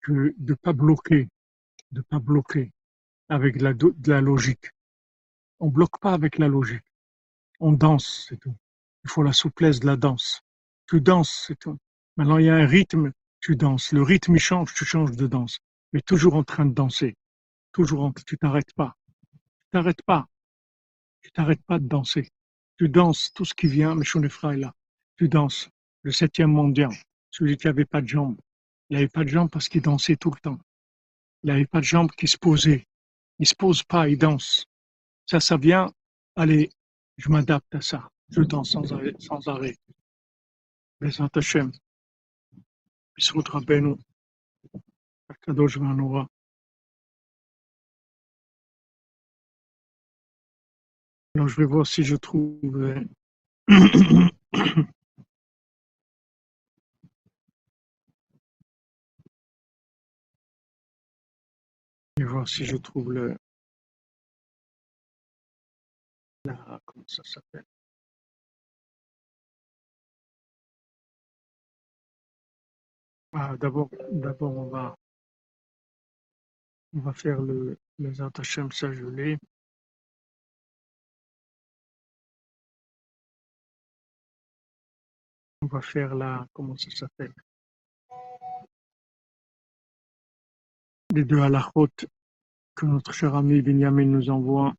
que 0.00 0.34
de 0.38 0.54
pas 0.54 0.72
bloquer, 0.72 1.28
de 1.92 2.00
pas 2.00 2.18
bloquer 2.18 2.72
avec 3.28 3.58
de 3.58 3.64
la, 3.64 3.74
de 3.74 4.10
la 4.10 4.20
logique. 4.20 4.70
On 5.60 5.68
bloque 5.68 5.98
pas 6.00 6.12
avec 6.14 6.38
la 6.38 6.48
logique. 6.48 6.84
On 7.58 7.72
danse, 7.72 8.26
c'est 8.28 8.38
tout. 8.38 8.56
Il 9.04 9.10
faut 9.10 9.22
la 9.22 9.32
souplesse 9.32 9.80
de 9.80 9.86
la 9.86 9.96
danse. 9.96 10.42
Tu 10.86 11.00
danses. 11.00 11.52
Maintenant, 12.16 12.38
il 12.38 12.46
y 12.46 12.50
a 12.50 12.54
un 12.54 12.66
rythme, 12.66 13.12
tu 13.40 13.56
danses. 13.56 13.92
Le 13.92 14.02
rythme, 14.02 14.36
il 14.36 14.40
change, 14.40 14.74
tu 14.74 14.84
changes 14.84 15.16
de 15.16 15.26
danse. 15.26 15.58
Mais 15.92 16.00
toujours 16.00 16.34
en 16.34 16.44
train 16.44 16.66
de 16.66 16.74
danser. 16.74 17.16
Toujours 17.72 18.04
en, 18.04 18.12
tu 18.12 18.36
t'arrêtes 18.36 18.72
pas. 18.74 18.96
Tu 19.32 19.70
t'arrêtes 19.72 20.02
pas. 20.02 20.26
Tu 21.22 21.30
t'arrêtes 21.32 21.62
pas 21.64 21.78
de 21.78 21.86
danser. 21.86 22.28
Tu 22.78 22.88
danses 22.88 23.32
tout 23.32 23.44
ce 23.44 23.54
qui 23.54 23.66
vient, 23.66 23.94
mais 23.94 24.04
Shonefra 24.04 24.54
est 24.54 24.58
là. 24.58 24.74
Tu 25.16 25.28
danses. 25.28 25.70
Le 26.02 26.12
septième 26.12 26.52
mondial. 26.52 26.90
Celui 27.30 27.56
qui 27.56 27.68
avait 27.68 27.84
pas 27.84 28.00
de 28.00 28.08
jambes. 28.08 28.38
Il 28.88 28.96
avait 28.96 29.08
pas 29.08 29.24
de 29.24 29.28
jambes 29.28 29.50
parce 29.50 29.68
qu'il 29.68 29.82
dansait 29.82 30.16
tout 30.16 30.30
le 30.30 30.40
temps. 30.40 30.58
Il 31.42 31.50
avait 31.50 31.66
pas 31.66 31.80
de 31.80 31.84
jambes 31.84 32.10
qui 32.10 32.26
se 32.26 32.36
posaient. 32.36 32.86
Il 33.38 33.46
se 33.46 33.54
pose 33.54 33.82
pas, 33.82 34.08
il 34.08 34.18
danse. 34.18 34.66
Ça, 35.26 35.40
ça 35.40 35.56
vient. 35.56 35.92
Allez, 36.36 36.70
je 37.16 37.28
m'adapte 37.28 37.74
à 37.74 37.80
ça. 37.80 38.10
Je 38.30 38.42
danse 38.42 38.70
sans 38.70 38.92
arrêt. 38.92 39.14
Sans 39.18 39.46
arrêt. 39.48 39.76
Bezat 41.00 41.30
Hashem. 41.34 41.72
Bisrout 43.16 43.48
Rabbeinu. 43.48 43.96
Akadosh 45.28 45.78
Vanora. 45.78 46.28
Alors, 51.34 51.48
je 51.48 51.56
vais 51.56 51.64
voir 51.64 51.86
si 51.86 52.02
je 52.02 52.16
trouve. 52.16 52.76
euh, 52.82 53.04
Je 62.18 62.24
vais 62.24 62.30
voir 62.30 62.46
si 62.46 62.64
je 62.64 62.76
trouve 62.76 63.12
le. 63.12 63.36
La, 66.44 66.80
comment 66.84 67.04
ça 67.06 67.22
s'appelle? 67.24 67.64
Ah, 73.32 73.56
D'abord, 73.56 73.90
d'abord, 74.10 74.56
on 74.56 74.68
va, 74.68 74.96
on 76.94 77.00
va 77.00 77.12
faire 77.12 77.40
le, 77.40 77.78
les 77.98 78.20
Hashem. 78.20 78.68
On 85.62 85.66
va 85.66 85.80
faire 85.82 86.14
la. 86.14 86.46
Comment 86.52 86.76
ça 86.76 86.90
s'appelle? 86.90 87.34
Les 91.14 91.24
deux 91.24 91.40
halachot 91.40 91.88
que 92.74 92.86
notre 92.86 93.12
cher 93.12 93.34
ami 93.34 93.60
Binyamin 93.62 94.06
nous 94.06 94.30
envoie. 94.30 94.74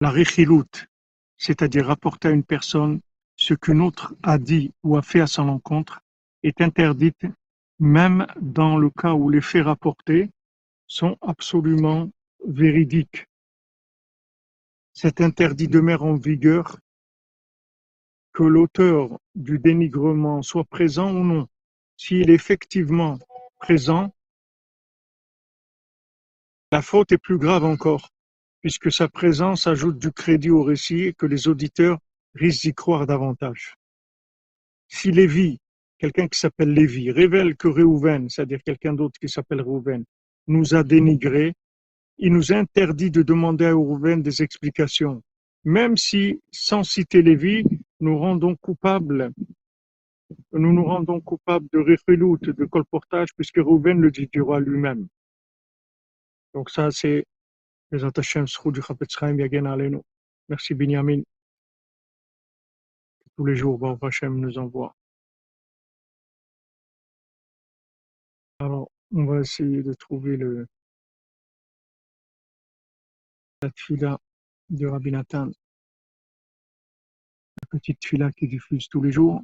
La 0.00 0.10
rechilut, 0.10 0.88
c'est-à-dire 1.36 1.86
rapporter 1.86 2.28
à 2.28 2.30
une 2.32 2.44
personne 2.44 3.00
ce 3.50 3.54
qu'une 3.54 3.80
autre 3.80 4.14
a 4.22 4.38
dit 4.38 4.72
ou 4.84 4.96
a 4.96 5.02
fait 5.02 5.20
à 5.20 5.26
son 5.26 5.48
encontre, 5.48 6.02
est 6.44 6.60
interdite 6.60 7.26
même 7.80 8.24
dans 8.40 8.78
le 8.78 8.90
cas 8.90 9.14
où 9.14 9.28
les 9.28 9.40
faits 9.40 9.64
rapportés 9.64 10.30
sont 10.86 11.18
absolument 11.20 12.08
véridiques. 12.46 13.26
Cet 14.92 15.20
interdit 15.20 15.66
demeure 15.66 16.04
en 16.04 16.14
vigueur 16.14 16.78
que 18.32 18.44
l'auteur 18.44 19.18
du 19.34 19.58
dénigrement 19.58 20.42
soit 20.42 20.64
présent 20.64 21.10
ou 21.10 21.24
non. 21.24 21.48
S'il 21.96 22.30
est 22.30 22.34
effectivement 22.34 23.18
présent, 23.58 24.14
la 26.70 26.82
faute 26.82 27.10
est 27.10 27.18
plus 27.18 27.38
grave 27.38 27.64
encore, 27.64 28.10
puisque 28.60 28.92
sa 28.92 29.08
présence 29.08 29.66
ajoute 29.66 29.98
du 29.98 30.12
crédit 30.12 30.50
au 30.50 30.62
récit 30.62 31.00
et 31.00 31.14
que 31.14 31.26
les 31.26 31.48
auditeurs 31.48 31.98
risquent 32.34 32.62
d'y 32.62 32.74
croire 32.74 33.06
davantage. 33.06 33.74
Si 34.88 35.10
Lévi, 35.10 35.58
quelqu'un 35.98 36.28
qui 36.28 36.38
s'appelle 36.38 36.72
Lévi, 36.72 37.10
révèle 37.10 37.56
que 37.56 37.68
Réhouven, 37.68 38.28
c'est-à-dire 38.28 38.62
quelqu'un 38.64 38.92
d'autre 38.92 39.18
qui 39.20 39.28
s'appelle 39.28 39.60
Réhouven, 39.60 40.04
nous 40.46 40.74
a 40.74 40.82
dénigrés, 40.82 41.54
il 42.18 42.32
nous 42.32 42.52
interdit 42.52 43.10
de 43.10 43.22
demander 43.22 43.66
à 43.66 43.68
Réhouven 43.68 44.22
des 44.22 44.42
explications, 44.42 45.22
même 45.64 45.96
si, 45.96 46.40
sans 46.50 46.82
citer 46.82 47.22
Lévi, 47.22 47.64
nous 48.00 48.18
rendons 48.18 48.56
coupables, 48.56 49.30
nous 50.52 50.72
nous 50.72 50.84
rendons 50.84 51.20
coupables 51.20 51.66
de 51.72 51.78
réfilout, 51.78 52.38
de 52.38 52.64
colportage, 52.64 53.28
puisque 53.36 53.56
Réhouven 53.56 54.00
le 54.00 54.10
dira 54.10 54.60
lui-même. 54.60 55.06
Donc 56.54 56.70
ça, 56.70 56.90
c'est 56.90 57.24
les 57.92 58.04
attachés 58.04 58.42
du 58.42 58.80
Chaim 59.08 59.36
Yagen. 59.36 60.00
Merci 60.48 60.74
Binyamin. 60.74 61.22
Tous 63.40 63.46
les 63.46 63.56
jours, 63.56 63.78
Baruch 63.78 64.02
Hashem 64.02 64.38
nous 64.38 64.58
envoie. 64.58 64.94
Alors, 68.58 68.90
on 69.12 69.24
va 69.24 69.40
essayer 69.40 69.82
de 69.82 69.94
trouver 69.94 70.36
le, 70.36 70.66
la 73.62 73.70
tfila 73.70 74.18
de 74.68 74.86
Rabbi 74.86 75.10
Nathan, 75.10 75.46
la 75.46 75.52
petite 77.70 78.00
tfila 78.00 78.30
qui 78.32 78.46
diffuse 78.46 78.90
tous 78.90 79.00
les 79.00 79.10
jours. 79.10 79.40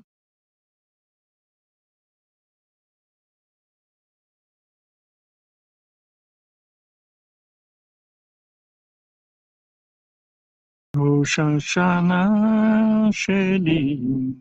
Hoshashana 10.97 12.23
Sheni 13.13 14.35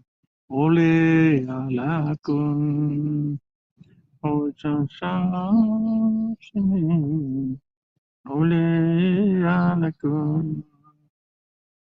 Ole 0.49 1.45
Alakun 1.45 3.37
Hoshashana 4.23 5.43
Sheni 6.39 7.59
Ole 8.29 9.43
Alakun 9.43 10.63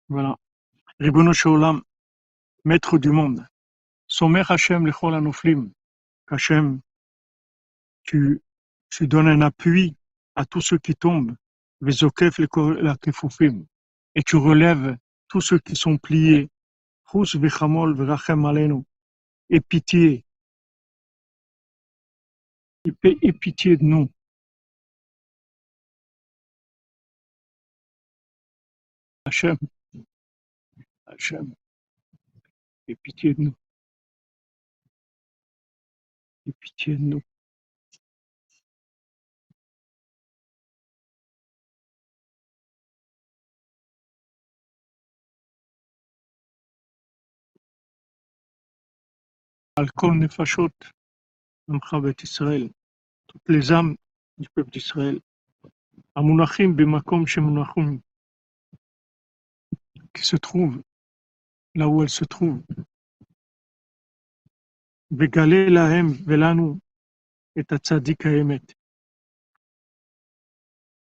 Voilà. 0.09 0.37
Ribono 0.99 1.33
Sholam, 1.33 1.83
maître 2.65 2.99
du 2.99 3.11
monde. 3.11 3.47
Somer 4.09 4.43
Hashem 4.49 4.85
Lechol 4.85 5.15
Anoflim. 5.15 5.71
Hashem, 6.29 6.81
tu, 8.03 8.43
tu 8.91 9.07
donnes 9.07 9.29
un 9.29 9.43
appui 9.43 9.95
à 10.35 10.45
tous 10.45 10.61
ceux 10.61 10.79
qui 10.79 10.97
tombent. 10.97 11.37
Vezokef 11.81 12.39
Lechol 12.39 12.89
Akefufim 12.89 13.65
et 14.17 14.23
tu 14.23 14.37
relèves 14.37 14.97
tous 15.29 15.43
ceux 15.43 15.59
qui 15.59 15.77
sont 15.77 15.99
pliés. 15.99 16.51
Et 19.51 19.61
pitié. 19.61 20.25
Et, 22.87 23.19
et 23.23 23.33
pitié 23.33 23.77
de 23.77 23.85
nous. 23.85 24.11
Hashem, 29.27 29.59
Hashem. 31.07 31.55
Et 32.89 32.95
pitié 32.97 33.35
de 33.35 33.43
nous. 33.43 33.55
Aie 36.47 36.53
pitié 36.53 36.97
de 36.97 37.03
nous. 37.03 37.23
Al 49.79 49.91
kol 49.93 50.15
nefashot, 50.17 50.73
Amcha 51.69 52.01
Bet 52.01 52.23
Israël, 52.23 52.71
toutes 53.27 53.49
les 53.49 53.73
âmes 53.73 53.95
du 54.39 54.49
peuple 54.49 54.71
d'Israël, 54.71 55.21
Amunachim 56.15 56.73
Bimakom 56.73 57.27
Shemunachim, 57.27 58.01
qui 60.15 60.25
se 60.25 60.37
trouvent 60.37 60.83
là 61.75 61.89
où 61.89 62.03
elles 62.03 62.09
se 62.09 62.25
trouvent. 62.25 62.63
Vegale 65.11 65.69
Lahem 65.69 66.13
Velanu 66.25 66.81
et 67.55 67.63
Tzadik 67.63 68.25
Haemet. 68.25 68.63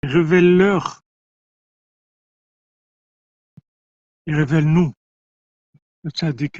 Révèle-leur 0.02 1.02
et 4.26 4.34
révèle-nous 4.34 4.94
le 6.04 6.10
Tzadik. 6.10 6.58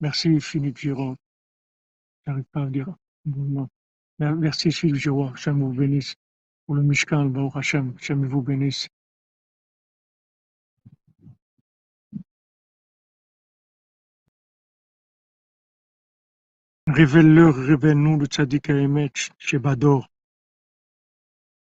Merci 0.00 0.40
Philippe 0.40 0.78
Giraud. 0.78 1.16
J'arrive 2.26 2.44
pas 2.52 2.62
à 2.62 2.66
dire. 2.66 2.94
Merci 4.18 4.70
Philippe 4.70 4.96
Giraud. 4.96 5.28
Hachem 5.28 5.60
vous 5.60 5.72
bénisse. 5.72 6.14
Pour 6.66 6.76
le 6.76 6.82
Mishkan, 6.82 7.26
Baruch 7.26 7.56
Hashem. 7.56 7.94
Hachem 7.96 8.26
vous 8.26 8.42
bénisse. 8.42 8.88
Révèle-leur, 16.86 17.54
révèle-nous 17.54 18.18
le 18.18 18.26
Tzadik 18.26 18.70
Haemet 18.70 19.12
chez 19.38 19.58
Bador. 19.58 20.08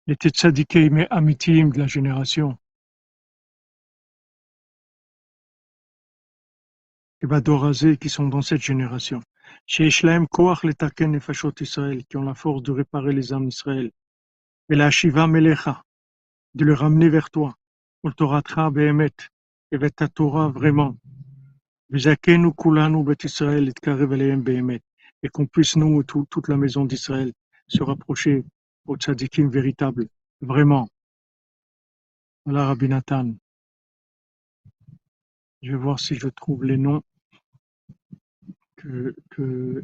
Les 0.08 0.16
Tzadikim 0.16 1.06
Amitim 1.12 1.70
de 1.70 1.80
la 1.80 1.88
génération. 1.88 2.58
Badorazé 7.28 7.98
qui 7.98 8.10
sont 8.10 8.28
dans 8.28 8.42
cette 8.42 8.62
génération. 8.62 9.22
Qui 9.66 9.90
ont 12.16 12.24
la 12.24 12.34
force 12.34 12.64
de 12.64 12.72
réparer 12.72 13.14
les 13.14 13.32
âmes 13.32 13.48
d'Israël. 13.48 13.92
Et 14.70 14.76
la 14.76 14.92
Shiva 14.92 15.28
Melecha, 15.28 15.84
de 16.54 16.66
le 16.66 16.74
ramener 16.74 17.08
vers 17.10 17.30
toi. 17.30 17.56
Ultoratra 18.04 18.72
Behemet, 18.72 19.14
et 19.72 19.80
ta 19.92 20.10
Torah 20.10 20.50
vraiment. 20.50 20.98
Et 21.94 22.18
qu'on 25.30 25.46
puisse, 25.46 25.78
nous, 25.78 26.04
tout- 26.04 26.28
toute 26.30 26.50
la 26.50 26.58
maison 26.58 26.84
d'Israël, 26.86 27.32
se 27.68 27.84
rapprocher 27.84 28.44
au 28.86 28.98
tzadikim 28.98 29.50
véritable, 29.50 30.10
vraiment. 30.42 30.90
Voilà 32.46 32.68
Rabbi 32.68 32.90
Nathan. 32.90 33.34
Je 35.62 35.72
vais 35.72 35.78
voir 35.78 36.00
si 36.00 36.16
je 36.16 36.28
trouve 36.28 36.66
les 36.66 36.76
noms 36.76 37.02
que, 39.30 39.84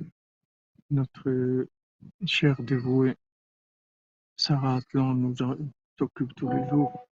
notre 0.91 1.67
chère 2.25 2.61
dévouée 2.63 3.15
Sarah 4.37 4.77
Atlan 4.77 5.13
nous 5.13 5.35
s'occupe 5.97 6.33
tous 6.35 6.49
les 6.49 6.67
jours. 6.69 7.07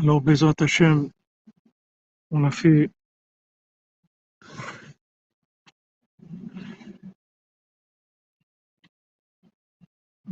Alors, 0.00 0.20
Bezat 0.20 0.54
Hashem, 0.60 1.10
on 2.30 2.44
a 2.44 2.52
fait 2.52 2.88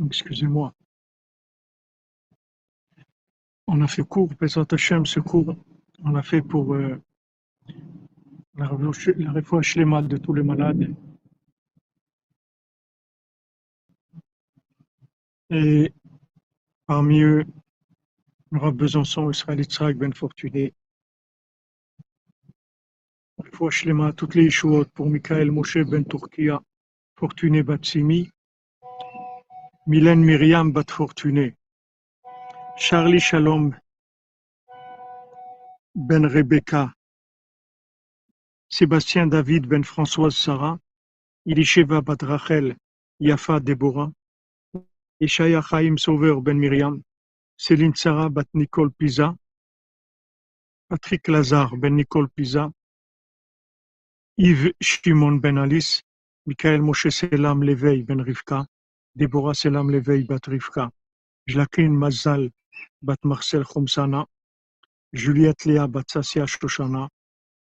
excusez-moi, 0.05 0.73
on 3.67 3.81
a 3.81 3.87
fait 3.87 4.03
court, 4.03 4.29
Bezat 4.39 4.67
Hashem, 4.71 5.05
ce 5.05 5.19
cours, 5.19 5.53
on 5.99 6.15
a 6.15 6.23
fait 6.23 6.41
pour 6.41 6.73
euh, 6.73 7.01
la 8.55 8.69
réfoua 9.33 9.61
shlema 9.61 10.01
de 10.01 10.15
tous 10.15 10.33
les 10.33 10.43
malades. 10.43 10.95
Et 15.49 15.93
parmi 16.85 17.19
eux, 17.19 17.43
Rav 18.51 18.73
Besançon, 18.73 19.29
Israël 19.29 19.59
Yitzhak 19.59 19.97
Ben 19.97 20.13
Fortuné. 20.13 20.73
Réfoua 23.39 23.69
shlema, 23.69 24.13
toutes 24.13 24.35
les 24.35 24.45
Yeshuot 24.45 24.85
pour 24.93 25.07
Michael 25.07 25.51
Moshe 25.51 25.79
Ben 25.79 26.05
Turkia, 26.05 26.61
Fortuné 27.19 27.61
Batsimi, 27.61 28.29
Mylène 29.85 30.23
Myriam 30.23 30.71
Bat 30.71 30.89
Fortuné, 30.89 31.55
Charlie 32.77 33.19
Shalom 33.19 33.75
Ben 35.95 36.25
Rebecca, 36.25 36.93
Sébastien 38.69 39.27
David 39.27 39.67
Ben 39.67 39.83
Françoise 39.83 40.35
Sarah, 40.35 40.79
Elisheva 41.45 42.01
Bat 42.01 42.23
Rachel, 42.23 42.77
Yafa 43.19 43.59
Deborah, 43.59 44.11
Ishaya 45.19 45.61
Chaim 45.61 45.97
Sauveur 45.97 46.41
Ben 46.41 46.57
Myriam, 46.57 47.01
Céline 47.57 47.95
Sarah 47.95 48.29
Bat 48.29 48.47
Nicole 48.53 48.91
Pisa, 48.91 49.35
Patrick 50.89 51.27
Lazare 51.27 51.75
Ben 51.75 51.95
Nicole 51.95 52.27
Pisa, 52.29 52.71
Yves 54.37 54.73
Shimon 54.79 55.39
Ben 55.39 55.57
Alice, 55.57 56.03
Michael 56.45 56.81
Moshe 56.81 57.11
Selam 57.11 57.63
Leveil 57.63 58.05
Ben 58.05 58.23
Rivka, 58.23 58.63
Deborah 59.15 59.55
Selam 59.55 59.89
Leveil 59.89 60.27
Bat 60.27 60.43
Rivka, 60.43 60.91
Jacqueline 61.47 61.97
Mazal 61.97 62.51
Bat 63.01 63.25
Marcel 63.25 63.63
Khomsana, 63.63 64.23
Juliette 65.15 65.65
Léa 65.65 65.91
Bat 65.91 66.07
Sassia 66.09 66.45
Shoshana, 66.45 67.09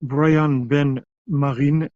Brian 0.00 0.64
Ben 0.68 1.02
Marine, 1.26 1.88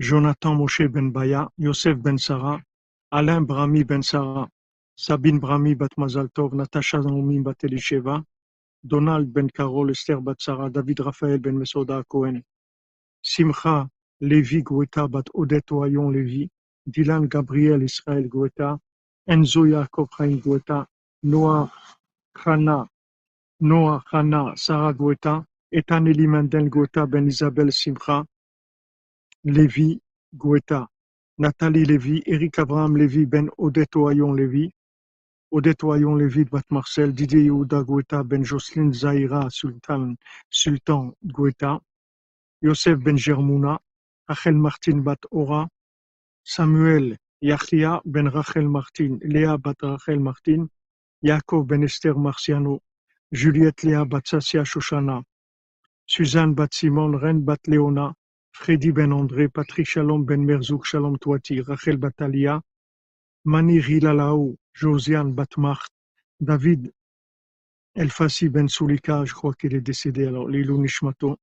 Jonathan 0.00 0.56
Moshe 0.56 0.92
Ben 0.92 1.12
Baya, 1.12 1.46
Yosef 1.56 2.02
Ben 2.02 2.18
Sarah, 2.18 2.60
Alain 3.12 3.46
Brami 3.46 3.86
Ben 3.86 4.02
Sarah, 4.02 4.48
Sabine 4.98 5.38
Brami 5.38 5.76
Bat 5.76 5.90
Mazal 5.98 6.28
Tov, 6.32 6.54
Natasha 6.54 6.98
Naomi 6.98 7.38
Bat 7.40 7.58
Elisheva, 7.64 8.24
Donald 8.82 9.30
Ben 9.30 9.50
Carol, 9.50 9.90
Esther 9.90 10.20
Bat 10.22 10.40
Sarah, 10.40 10.70
David 10.70 11.00
Raphaël 11.00 11.38
Ben 11.38 11.58
Mesoda 11.58 12.02
Cohen, 12.08 12.42
Simcha 13.22 13.86
Levi 14.22 14.62
Guetta 14.62 15.06
Bat 15.06 15.28
Odette 15.34 15.72
Oyon 15.72 16.10
Levi, 16.12 16.48
Dylan 16.88 17.28
Gabriel 17.28 17.82
Israël 17.82 18.26
Guetta, 18.26 18.78
Enzo 19.28 19.66
Yaakov 19.66 20.08
Chaim 20.16 20.40
Guetta, 20.40 20.86
Noah 21.24 21.70
Khana, 22.34 22.88
Noah 23.60 24.02
Khana 24.10 24.54
Sarah 24.56 24.94
Guetta, 24.94 25.44
Ethan 25.72 26.06
Eli 26.06 26.26
Mendel 26.26 26.70
Guetta 26.70 27.06
Ben 27.06 27.26
Isabelle 27.26 27.70
Simcha, 27.70 28.24
Levi 29.44 30.00
Guetta, 30.34 30.86
Nathalie 31.38 31.84
Lévy, 31.84 32.22
Eric 32.24 32.60
Abraham 32.60 32.96
Lévy 32.96 33.26
Ben 33.26 33.50
Odette 33.58 33.96
Oyon 33.96 34.32
Lévy, 34.32 34.70
Odette 35.52 35.84
Oyon 35.84 36.16
Lévy 36.16 36.44
Bat 36.44 36.64
Marcel, 36.70 37.12
Didier 37.12 37.42
Yehuda 37.44 37.82
Guetta 37.84 38.24
Ben 38.24 38.44
Jocelyne 38.44 38.92
Zahira 38.92 39.48
Sultan, 39.50 40.16
Sultan 40.50 41.12
Guetta, 41.24 41.80
Yosef 42.62 42.98
Ben 42.98 43.16
Germouna, 43.16 43.78
Rachel 44.28 44.54
Martin 44.54 44.98
Bat 45.02 45.20
Ora, 45.30 45.68
Samuel 46.42 47.16
Yachia 47.42 48.00
Ben 48.04 48.26
Rachel 48.28 48.68
Martin, 48.68 49.18
Léa 49.22 49.56
Bat 49.56 49.76
Rachel 49.82 50.18
Martin, 50.18 50.68
Yaakov 51.22 51.66
Ben 51.66 51.84
Esther 51.84 52.14
Marciano, 52.14 52.80
Juliette 53.30 53.82
Léa 53.82 54.04
Bat 54.04 54.26
Sassia 54.26 54.64
Shoshana, 54.64 55.22
Suzanne 56.06 56.54
Bat 56.54 56.74
Simon, 56.74 57.12
Reine 57.12 57.42
Bat 57.42 57.60
Léona, 57.68 58.14
Freddy 58.52 58.90
Ben 58.90 59.12
André, 59.12 59.48
Patrick 59.48 59.86
Shalom 59.86 60.24
Ben 60.24 60.44
Merzouk 60.44 60.84
Shalom 60.84 61.18
Touati, 61.18 61.60
Rachel 61.60 61.98
Batalia, 61.98 62.60
Mani 63.44 63.78
Rilalaou, 63.78 64.56
Josiane 64.78 65.32
Batmart, 65.32 65.88
David 66.38 66.92
Elfassi 67.94 68.50
Ben 68.50 68.68
Soulika, 68.68 69.24
je 69.24 69.32
crois 69.32 69.54
qu'il 69.54 69.74
est 69.74 69.80
décédé. 69.80 70.26
Alors, 70.26 70.50
Lilou 70.50 70.78
Nishmato, 70.78 71.38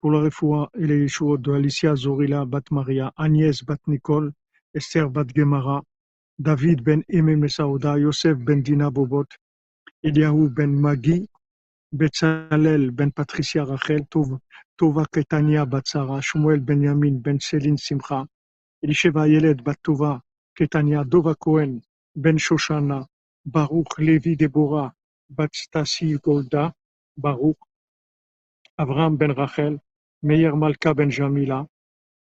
pour 0.00 0.12
la 0.12 0.20
refoua 0.20 0.70
et 0.78 0.86
les 0.86 1.06
de 1.06 1.52
Alicia 1.52 1.96
Zorila 1.96 2.44
Bat 2.44 2.62
Maria, 2.70 3.12
Agnès 3.16 3.64
Bat 3.64 3.80
Nicole, 3.88 4.32
Esther 4.74 5.10
Bat 5.10 5.26
Gemara, 5.34 5.82
David 6.38 6.82
ben 6.82 7.02
Eme 7.08 7.34
Mesauda, 7.34 7.98
Yosef 7.98 8.38
ben 8.38 8.62
Dina 8.62 8.92
Bobot, 8.92 9.26
Eliahu 10.04 10.48
ben 10.48 10.68
Magi, 10.68 11.28
Betzalel 11.90 12.92
ben 12.92 13.10
Patricia 13.10 13.64
Rachel, 13.64 14.06
Tova 14.06 15.04
Ketania 15.12 15.66
Batsara, 15.66 16.20
Shmuel 16.20 16.60
ben 16.60 16.80
Yamin 16.80 17.18
ben 17.18 17.40
Céline 17.40 17.76
Simcha, 17.76 18.24
Elisheva 18.84 19.26
Yeled 19.26 19.64
bat 19.64 19.78
Tova, 19.82 20.20
Ketania 20.54 21.02
Dova 21.02 21.34
Cohen 21.34 21.80
ben 22.14 22.36
Shoshana, 22.38 23.06
Baruch 23.44 23.98
Levi 23.98 24.36
Deborah, 24.36 24.92
bat 25.30 25.50
Stasi 25.52 26.20
Golda, 26.20 26.72
Baruch, 27.16 27.58
Avraham 28.78 29.16
ben 29.16 29.30
Rachel, 29.30 29.80
Meir 30.22 30.54
Malka 30.56 30.94
ben 30.94 31.10
Jamila, 31.10 31.66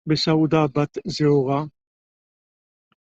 Besauda 0.08 0.68
bat 0.68 0.90
Zeora, 1.08 1.68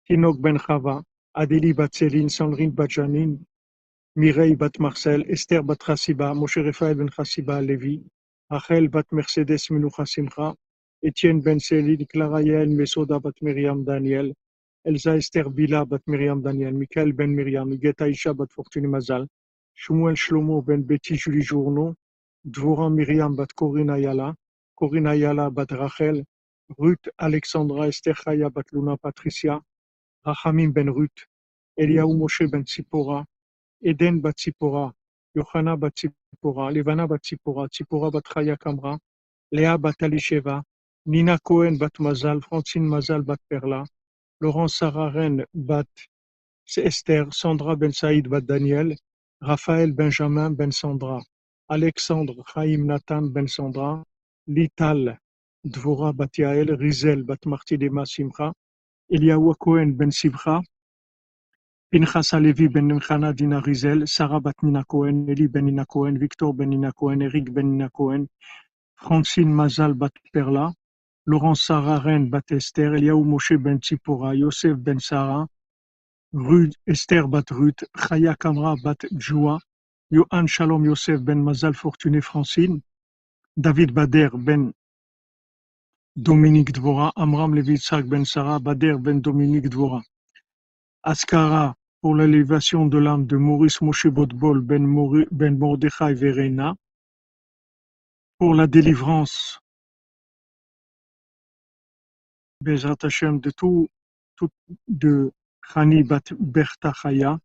Tinok 0.06 0.40
ben 0.40 0.58
Chava, 0.58 1.02
Adélie 1.34 1.74
bat 1.74 1.92
Céline, 1.92 2.28
Sandrine 2.28 2.72
bat 2.72 2.90
Janine, 2.90 3.38
Mireille 4.16 4.56
bat 4.56 4.78
Marcel, 4.78 5.24
Esther 5.28 5.64
bat 5.64 5.78
Chassiba, 5.82 6.34
Moshe 6.34 6.58
Raphaël 6.58 6.96
ben 6.96 7.08
Chassiba 7.10 7.60
Lévi, 7.60 8.02
Rachel 8.50 8.88
bat 8.88 9.06
Mercedes 9.10 9.70
Menucha 9.70 10.04
Simcha, 10.04 10.54
Étienne 11.02 11.40
ben 11.40 11.58
Céline, 11.58 12.06
Clara 12.06 12.42
Yael 12.42 12.68
Mesoda 12.68 13.18
bat 13.18 13.34
Myriam 13.40 13.84
Daniel, 13.84 14.34
Elsa 14.86 15.16
Esther 15.16 15.48
Bila 15.48 15.86
bat 15.86 16.02
Myriam 16.06 16.42
Daniel, 16.42 16.74
Michael 16.74 17.12
ben 17.14 17.34
Myriam, 17.34 17.72
Igeta 17.72 18.06
Isha 18.06 18.34
bat 18.34 18.50
Fortuné 18.50 18.86
Mazal, 18.86 19.26
Shmuel 19.74 20.14
Shlomo 20.14 20.62
ben 20.62 20.82
Betty 20.82 21.16
Julie 21.16 21.40
Journeau, 21.42 21.94
Dvorah 22.46 22.90
Myriam 22.90 23.34
bat 23.34 23.54
Corinne 23.54 23.88
Ayala, 23.88 24.36
Corinne 24.76 25.06
Ayala 25.06 25.50
bat 25.50 25.70
Rachel, 25.72 26.22
Ruth 26.76 27.08
Alexandra 27.18 27.86
Esther 27.88 28.12
Chaya 28.14 28.52
bat 28.52 28.66
Luna 28.72 28.98
Patricia, 28.98 29.58
Rachamim 30.26 30.70
ben 30.74 30.90
Ruth, 30.90 31.26
Eliaou 31.78 32.14
Moshe 32.14 32.46
ben 32.50 32.64
Tzipora, 32.64 33.24
Eden 33.82 34.20
bat 34.20 34.36
Tzipora, 34.36 34.92
Yochana 35.34 35.80
bat 35.80 35.94
Tzipora, 35.94 36.70
Levana 36.70 37.08
bat 37.08 37.22
Tzipora, 37.22 37.70
Tzipora 37.70 38.12
bat 38.12 38.24
Chaya 38.24 38.58
Kamra, 38.58 38.98
Léa 39.50 39.80
bat 39.80 39.96
Alisheva, 40.02 40.62
Nina 41.06 41.38
Cohen 41.38 41.78
bat 41.78 41.94
Mazal, 42.00 42.44
Francine 42.44 42.86
Mazal 42.86 43.24
bat 43.24 43.40
Perla, 43.48 43.86
Laurent 44.44 44.68
Sararen 44.68 45.46
bat 45.54 45.88
Esther, 46.76 47.32
Sandra 47.32 47.76
ben 47.76 47.92
Saïd 47.92 48.28
bat 48.28 48.44
Daniel, 48.44 48.94
Raphaël 49.40 49.92
Benjamin 49.94 50.50
ben 50.50 50.70
Sandra, 50.70 51.22
Alexandre 51.70 52.44
Chaim 52.52 52.84
Nathan 52.84 53.22
ben 53.22 53.48
Sandra, 53.48 54.04
Lital 54.46 55.18
Dvora 55.64 56.12
bat 56.12 56.36
Yael, 56.36 56.74
Rizel 56.74 57.22
bat 57.24 57.46
Martidema 57.46 58.04
Simcha, 58.04 58.52
Eliaou 59.08 59.54
Cohen 59.54 59.96
ben 59.96 60.10
Simcha, 60.10 60.60
Pinchas 61.90 62.34
Alevi 62.34 62.68
ben 62.68 62.86
Nimchana 62.86 63.32
Dina 63.32 63.60
Rizel, 63.60 64.06
Sarah 64.06 64.40
bat 64.40 64.62
Nina 64.62 64.84
Cohen, 64.84 65.26
Eli 65.26 65.48
ben 65.48 65.64
Nina 65.64 65.86
Cohen, 65.86 66.18
Victor 66.18 66.52
ben 66.52 66.68
Nina 66.68 66.92
Cohen, 66.92 67.22
Eric 67.22 67.50
ben 67.50 67.70
Nina 67.70 67.88
Cohen, 67.88 68.28
Francine 68.94 69.54
Mazal 69.54 69.94
bat 69.94 70.12
Perla, 70.34 70.74
Laurent 71.26 71.54
Sararen 71.54 72.28
bat 72.28 72.50
Esther, 72.50 72.94
Eliaou 72.94 73.24
Moshe 73.24 73.56
ben 73.56 73.78
Tzipora, 73.80 74.34
Yosef 74.34 74.76
ben 74.76 74.98
Sarah, 74.98 75.46
Ruth, 76.32 76.74
Esther 76.86 77.26
bat 77.28 77.50
Ruth, 77.50 77.84
Chaya 77.96 78.36
Kamra 78.36 78.76
bat 78.82 79.06
Djoua, 79.10 79.58
Yohan 80.10 80.46
Shalom 80.46 80.84
Yosef 80.84 81.22
ben 81.22 81.42
Mazal 81.42 81.74
Fortuné 81.74 82.20
Francine, 82.20 82.82
David 83.56 83.92
Bader 83.92 84.30
ben 84.34 84.72
Dominique 86.16 86.72
Dvora, 86.72 87.10
Amram 87.16 87.54
Levitzak 87.54 88.04
ben 88.06 88.24
Sarah, 88.24 88.58
Bader 88.58 88.98
ben 88.98 89.20
Dominique 89.20 89.68
Dvora. 89.70 90.02
Askara 91.02 91.74
pour 92.00 92.14
l'élévation 92.14 92.86
de 92.86 92.98
l'âme 92.98 93.26
de 93.26 93.36
Maurice 93.36 93.80
Moshe 93.80 94.08
Botbol 94.08 94.60
ben, 94.60 94.86
Mori, 94.86 95.26
ben 95.30 95.56
Mordechai 95.56 96.12
Verena. 96.12 96.76
Pour 98.38 98.54
la 98.54 98.66
délivrance 98.66 99.58
Bezrat 102.64 102.96
de 103.44 103.50
tout, 103.50 103.88
de 104.88 105.30
Chani 105.68 106.02
Bat 106.02 106.32
Berta 106.38 106.92
Chaya, 106.92 107.38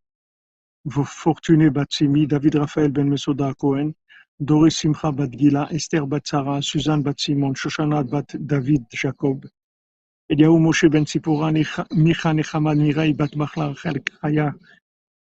Fortuné 1.04 1.68
Bat 1.70 1.92
Simi, 1.92 2.26
David 2.26 2.54
Raphaël 2.56 2.90
Ben 2.90 3.08
Mesoda 3.08 3.52
Cohen, 3.54 3.92
Doris 4.40 4.76
Simcha 4.76 5.12
Bat 5.12 5.30
Gila, 5.30 5.68
Esther 5.70 6.06
Bat 6.06 6.26
Sarah, 6.26 6.62
Suzanne 6.62 7.02
Bat 7.02 7.20
Simon, 7.20 7.52
Shoshana 7.54 8.02
Bat 8.02 8.36
David 8.38 8.84
Jacob, 8.90 9.44
Eliaou 10.30 10.58
Moshe 10.58 10.88
Ben 10.88 11.04
Tzipora, 11.04 11.52
Micha 11.52 12.32
Nechama 12.32 12.74
Mireille 12.74 13.14
Bat 13.14 13.36
Machla 13.36 13.68
Rachel 13.68 14.00
Chaya 14.22 14.54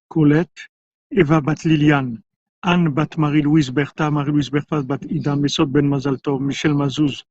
Colette, 0.08 0.68
Eva 1.10 1.40
Bat 1.40 1.64
Liliane, 1.64 2.22
Anne 2.62 2.88
Bat 2.90 3.18
Marie-Louise 3.18 3.70
Bertha, 3.70 4.10
Marie-Louise 4.10 4.50
Bertha 4.50 4.82
Bat 4.82 5.02
Ida, 5.10 5.34
Mesot 5.34 5.66
Ben 5.66 5.88
Mazal 5.88 6.20
Tov, 6.20 6.40
Michel 6.40 6.74
Mazouz 6.74 7.24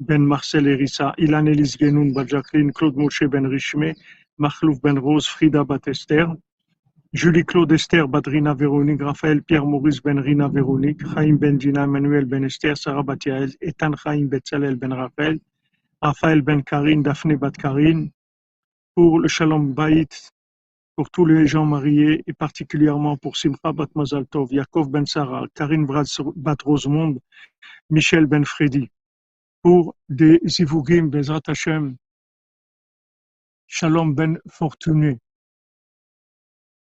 Ben 0.00 0.26
Marcel 0.26 0.66
Erissa, 0.66 1.14
Ilan 1.18 1.46
Elise 1.46 1.76
Genoun 1.78 2.12
Bat 2.12 2.28
Jacqueline, 2.28 2.72
Claude 2.72 2.96
Moshe 2.96 3.28
Ben 3.28 3.46
Richmé, 3.46 3.94
Mahlouf 4.38 4.80
Ben 4.82 4.98
Rose, 4.98 5.28
Frida 5.28 5.64
Bat 5.64 5.88
Esther, 5.88 6.28
Julie 7.12 7.44
Claude 7.44 7.72
Esther 7.72 8.08
Badrina 8.08 8.54
Véronique, 8.54 9.02
Raphaël 9.02 9.42
Pierre 9.42 9.64
Maurice 9.64 10.02
Ben 10.02 10.18
Rina 10.18 10.48
Véronique, 10.48 11.00
Chaim 11.14 11.36
Ben 11.36 11.56
Dina 11.56 11.84
Emmanuel 11.84 12.24
Ben 12.24 12.44
Esther, 12.44 12.76
Sarah 12.76 13.04
Bat 13.04 13.24
Yael, 13.26 13.52
Etan 13.60 13.94
Chaim 13.94 14.26
Betzalel 14.26 14.76
Ben 14.76 14.92
Raphaël, 14.92 15.38
Raphaël 16.02 16.42
Ben 16.42 16.62
Karine, 16.64 17.04
Daphné 17.04 17.36
Bat 17.36 17.52
Karine, 17.52 18.10
pour 18.96 19.20
le 19.20 19.28
Shalom 19.28 19.74
Baït, 19.74 20.32
pour 20.96 21.08
tous 21.10 21.24
les 21.24 21.46
gens 21.46 21.66
mariés 21.66 22.22
et 22.26 22.32
particulièrement 22.32 23.16
pour 23.16 23.36
Simcha 23.36 23.72
Bat 23.72 23.88
Mazal 23.94 24.26
Tov, 24.26 24.52
Yaakov 24.52 24.90
Ben 24.90 25.06
Sarah, 25.06 25.46
Karine 25.54 25.86
Bat 25.86 26.62
Rosemonde, 26.64 27.20
Michel 27.90 28.26
Ben 28.26 28.44
Freddy, 28.44 28.90
pour 29.64 29.96
des 30.10 30.40
Zivugim 30.44 31.08
Bezrat 31.08 31.40
Hashem, 31.46 31.96
Shalom 33.66 34.14
Ben 34.14 34.38
Fortuné, 34.46 35.18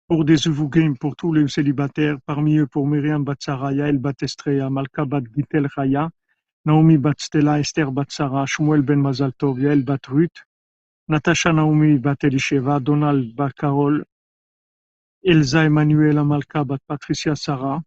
pour 0.08 0.24
des 0.24 0.36
Zivugim, 0.36 0.94
pour 0.98 1.14
tous 1.14 1.32
les 1.32 1.46
célibataires, 1.46 2.18
parmi 2.26 2.56
eux 2.56 2.66
pour 2.66 2.88
Myriam 2.88 3.22
Bat 3.22 3.36
Sarah, 3.38 3.72
Yael 3.72 3.98
Bat 3.98 4.20
Estreya, 4.20 4.68
Malka 4.68 5.04
Bat 5.04 5.22
Gitel 5.32 5.68
Naomi 6.64 6.98
Bat 6.98 7.14
Stella, 7.18 7.60
Esther 7.60 7.92
Bat 7.92 8.10
Sarah, 8.10 8.46
Shmuel 8.46 8.82
Ben 8.82 9.00
Mazal 9.00 9.32
Tov, 9.34 9.60
Yael 9.60 9.84
Bat 9.84 10.04
Ruth, 10.08 10.44
Natasha 11.06 11.52
Naomi 11.52 11.98
Bat 11.98 12.24
Elisheva, 12.24 12.80
Donald 12.80 13.32
Bat 13.36 13.54
Carol, 13.54 14.04
Elsa 15.24 15.66
Emmanuel 15.66 16.24
Malka 16.24 16.64
Bat 16.64 16.80
Patricia 16.88 17.36
Sarah, 17.36 17.80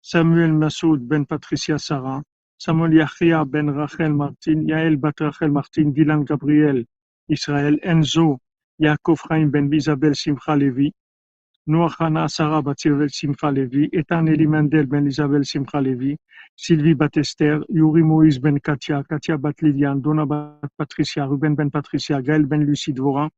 Samuel 0.00 0.52
Massoud 0.52 1.00
Ben 1.00 1.26
Patricia 1.26 1.76
Sarah, 1.76 2.22
Samuel 2.58 2.92
Yachia 2.92 3.44
Ben 3.44 3.68
Rachel 3.68 4.12
Martin, 4.14 4.66
Yael 4.66 4.96
Bat 4.96 5.20
Rachel 5.20 5.50
Martin, 5.50 5.92
Dylan 5.92 6.24
Gabriel 6.24 6.84
Israël, 7.28 7.78
Enzo 7.82 8.38
Yaakov 8.80 9.18
Chaim 9.28 9.50
Ben 9.50 9.70
Isabel 9.72 10.14
Simcha 10.14 10.56
Levi, 10.56 10.92
Noah 11.66 12.28
Sarah 12.28 12.62
Bat 12.62 12.78
Simcha 13.08 13.50
Levi, 13.50 13.90
Etan 13.92 14.28
Eli 14.28 14.46
Mendel 14.46 14.86
Ben 14.86 15.06
Isabel 15.06 15.44
Simcha 15.44 15.80
Levi, 15.80 16.16
Sylvie 16.56 16.94
Bat 16.94 17.18
Esther, 17.18 17.60
Yuri 17.68 18.02
Moïse 18.02 18.40
Ben 18.40 18.58
Katia, 18.58 19.02
Katia 19.02 19.36
Bat 19.36 19.60
Liliane, 19.60 20.00
Donna 20.00 20.24
Bat 20.24 20.70
Patricia, 20.78 21.26
Ruben 21.26 21.54
Ben 21.54 21.70
Patricia, 21.70 22.22
Gaël 22.22 22.46
Ben 22.46 22.64
Lucie 22.64 22.94
Dvorin, 22.94 23.28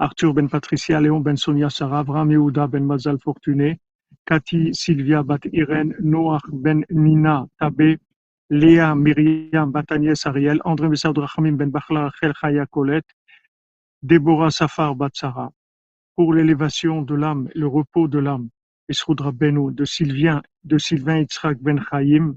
Arthur 0.00 0.34
Ben 0.34 0.48
Patricia, 0.48 1.00
Léon 1.00 1.20
Ben 1.20 1.36
Sonia 1.36 1.70
Sarah, 1.70 2.00
Abraham 2.00 2.30
Yehuda 2.30 2.66
Ben 2.66 2.84
Mazal 2.84 3.18
Fortuné, 3.20 3.78
Cathy 4.26 4.74
Sylvia 4.74 5.22
Bat 5.22 5.44
Irène, 5.52 5.94
Noah 6.00 6.40
Ben 6.50 6.84
Nina 6.90 7.46
Tabé, 7.60 7.98
Léa 8.52 8.94
Myriam 8.94 9.70
Bat 9.72 9.92
Agnès 9.92 10.26
Ariel, 10.26 10.60
André 10.66 10.86
Messard 10.86 11.14
Rachamim 11.16 11.56
Ben 11.56 11.70
Bachla 11.70 12.10
Rachel 12.10 12.34
Chaya 12.38 12.66
Colette, 12.66 13.08
Déborah 14.02 14.50
Safar 14.50 14.94
Bat 14.94 15.08
Sarah. 15.14 15.50
Pour 16.16 16.34
l'élévation 16.34 17.00
de 17.00 17.14
l'âme, 17.14 17.48
le 17.54 17.66
repos 17.66 18.08
de 18.08 18.18
l'âme, 18.18 18.50
Esroud 18.90 19.22
Rabbeinu, 19.22 19.72
de 19.72 19.86
Sylvain, 19.86 20.42
de 20.64 20.76
Sylvain 20.76 21.20
Yitzhak 21.20 21.62
Ben 21.62 21.82
Chaim, 21.90 22.34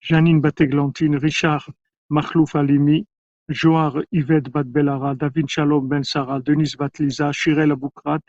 Janine 0.00 0.40
Bateglantine, 0.40 1.14
Richard 1.14 1.70
Machlouf 2.10 2.56
Alimi, 2.56 3.06
Joar 3.48 4.02
Yvette 4.10 4.48
Bat 4.48 4.64
Belara, 4.64 5.14
David 5.14 5.48
Shalom 5.48 5.86
Ben 5.86 6.02
Sarah, 6.02 6.40
Denise 6.40 6.74
Bat 6.74 6.98
Liza, 6.98 7.30
Shirel 7.30 7.70
Aboukrat, 7.70 8.22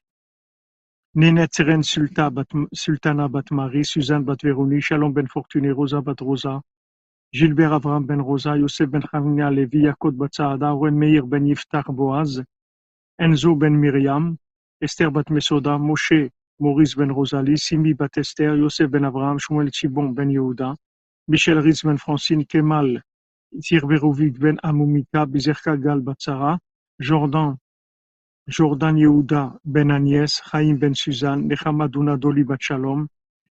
Nénet 1.16 1.54
Seren 1.54 1.84
Sultana 1.84 3.28
Bat 3.28 3.52
Marie, 3.52 3.86
Suzanne 3.86 4.24
Bat 4.24 4.42
Véronique, 4.42 4.82
Shalom 4.82 5.14
Ben 5.14 5.28
Fortuné, 5.28 5.70
Rosa 5.70 6.02
Bat 6.02 6.22
Rosa, 6.22 6.60
Gilbert 7.32 7.72
Avram 7.72 8.08
Ben 8.08 8.20
Rosa, 8.20 8.58
Yosef 8.58 8.90
Ben 8.90 9.02
Chavnia 9.02 9.52
Levi, 9.52 9.84
Yakot 9.84 10.18
Bat 10.18 10.34
Saada, 10.34 10.74
Oren 10.74 10.98
Meir 10.98 11.22
Ben 11.22 11.46
Yiftach 11.46 11.86
Boaz, 11.86 12.42
Enzo 13.22 13.56
Ben 13.56 13.80
Miriam, 13.80 14.40
Esther 14.82 15.12
Bat 15.12 15.30
Mesoda, 15.30 15.78
Moshe 15.78 16.32
Maurice 16.60 16.96
Ben 16.96 17.12
Rosalie, 17.12 17.58
Simi 17.58 17.94
Bat 17.94 18.18
Esther, 18.18 18.56
Yosef 18.56 18.90
Ben 18.90 19.06
Abraham, 19.06 19.38
Shmuel 19.38 19.70
Chibon 19.70 20.16
Ben 20.16 20.30
Yehuda, 20.32 20.76
Michel 21.28 21.62
Ritz 21.62 21.84
Ben 21.84 21.98
Francine, 21.98 22.44
Kemal 22.44 23.00
Tirberovic 23.62 24.40
Ben 24.40 24.58
Amumika, 24.64 25.28
Bizerka 25.28 25.80
Gal 25.80 26.02
Bat 26.02 26.20
Sarah, 26.20 26.60
Jordan, 27.00 27.60
Jordan 28.49 28.97
Yehuda 28.97 29.59
ben 29.65 29.89
Agnès, 29.91 30.41
Chaim 30.51 30.77
ben 30.79 30.95
Suzanne, 30.95 31.49
Nechama 31.49 31.89
Duna 31.89 32.17
Doli 32.17 32.45
bat 32.45 32.61
Shalom, 32.61 33.09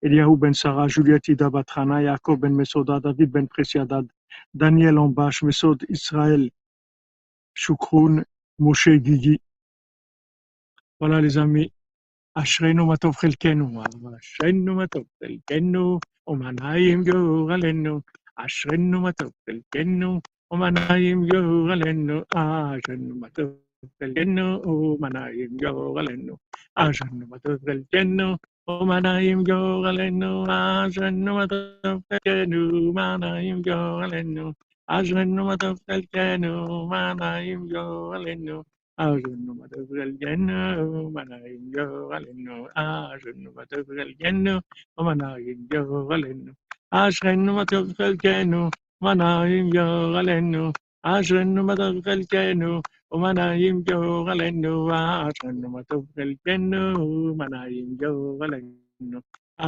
Eliyahu 0.02 0.36
ben 0.40 0.52
Sarah, 0.52 0.89
Juliette 0.89 1.28
Ida 1.28 1.51
bat 1.51 1.68
Hana, 1.70 2.02
Yaakov 2.02 2.40
ben 2.40 2.55
Mesoda, 2.55 3.01
David 3.01 3.32
ben 3.32 3.47
Presiadad, 3.48 4.06
Daniel 4.55 4.98
Ambash, 4.98 5.43
Mesod 5.43 5.84
Israël, 5.89 6.51
Shukroun, 7.55 8.24
Moshe 8.60 9.02
Gigi. 9.02 9.40
Voilà 11.01 11.20
les 11.20 11.39
amis, 11.39 11.72
אשרינו 12.34 12.86
מה 12.86 12.97
טוב 12.97 13.16
חלקנו, 13.16 13.82
אשרינו 14.18 14.74
מה 14.74 14.86
טוב 14.86 15.02
חלקנו, 15.24 15.98
ומנעים 16.26 17.02
גורלנו, 17.05 18.01
אשרינו 18.36 19.01
מה 19.01 19.12
טוב 19.12 19.30
חלקנו, 19.47 20.20
ומנעים 20.52 21.26
גורלנו, 21.28 22.20
אשרינו 22.34 23.14
מה 23.14 23.28
טוב 23.30 23.47
Tel 23.99 24.14
qu'elle 24.14 24.34
nous, 24.34 24.97
manaim 24.99 25.57
yo 25.59 25.93
galeno, 25.93 26.35
ajanu 26.76 27.26
matof 27.26 27.59
tel 27.65 27.84
qu'elle 27.91 28.09
nous, 28.15 28.38
manaim 28.84 29.41
yo 29.47 29.81
galeno, 29.84 30.45
ajanu 30.47 31.31
matof 31.34 31.80
tel 31.88 32.07
qu'elle 32.14 32.39
nous, 32.39 32.91
manaim 32.93 33.65
yo 33.65 33.84
galeno, 34.18 34.45
ajanu 34.88 35.43
matof 35.43 35.77
tel 35.88 36.01
qu'elle 52.27 52.57
nous. 52.57 52.81
ومنايم 53.12 53.76
جوغلن 53.89 54.64
أشغن 55.26 55.60
مدبر 55.74 56.18
الجنة 56.28 56.82
ومنايم 56.98 57.86
جوغلن 58.01 58.66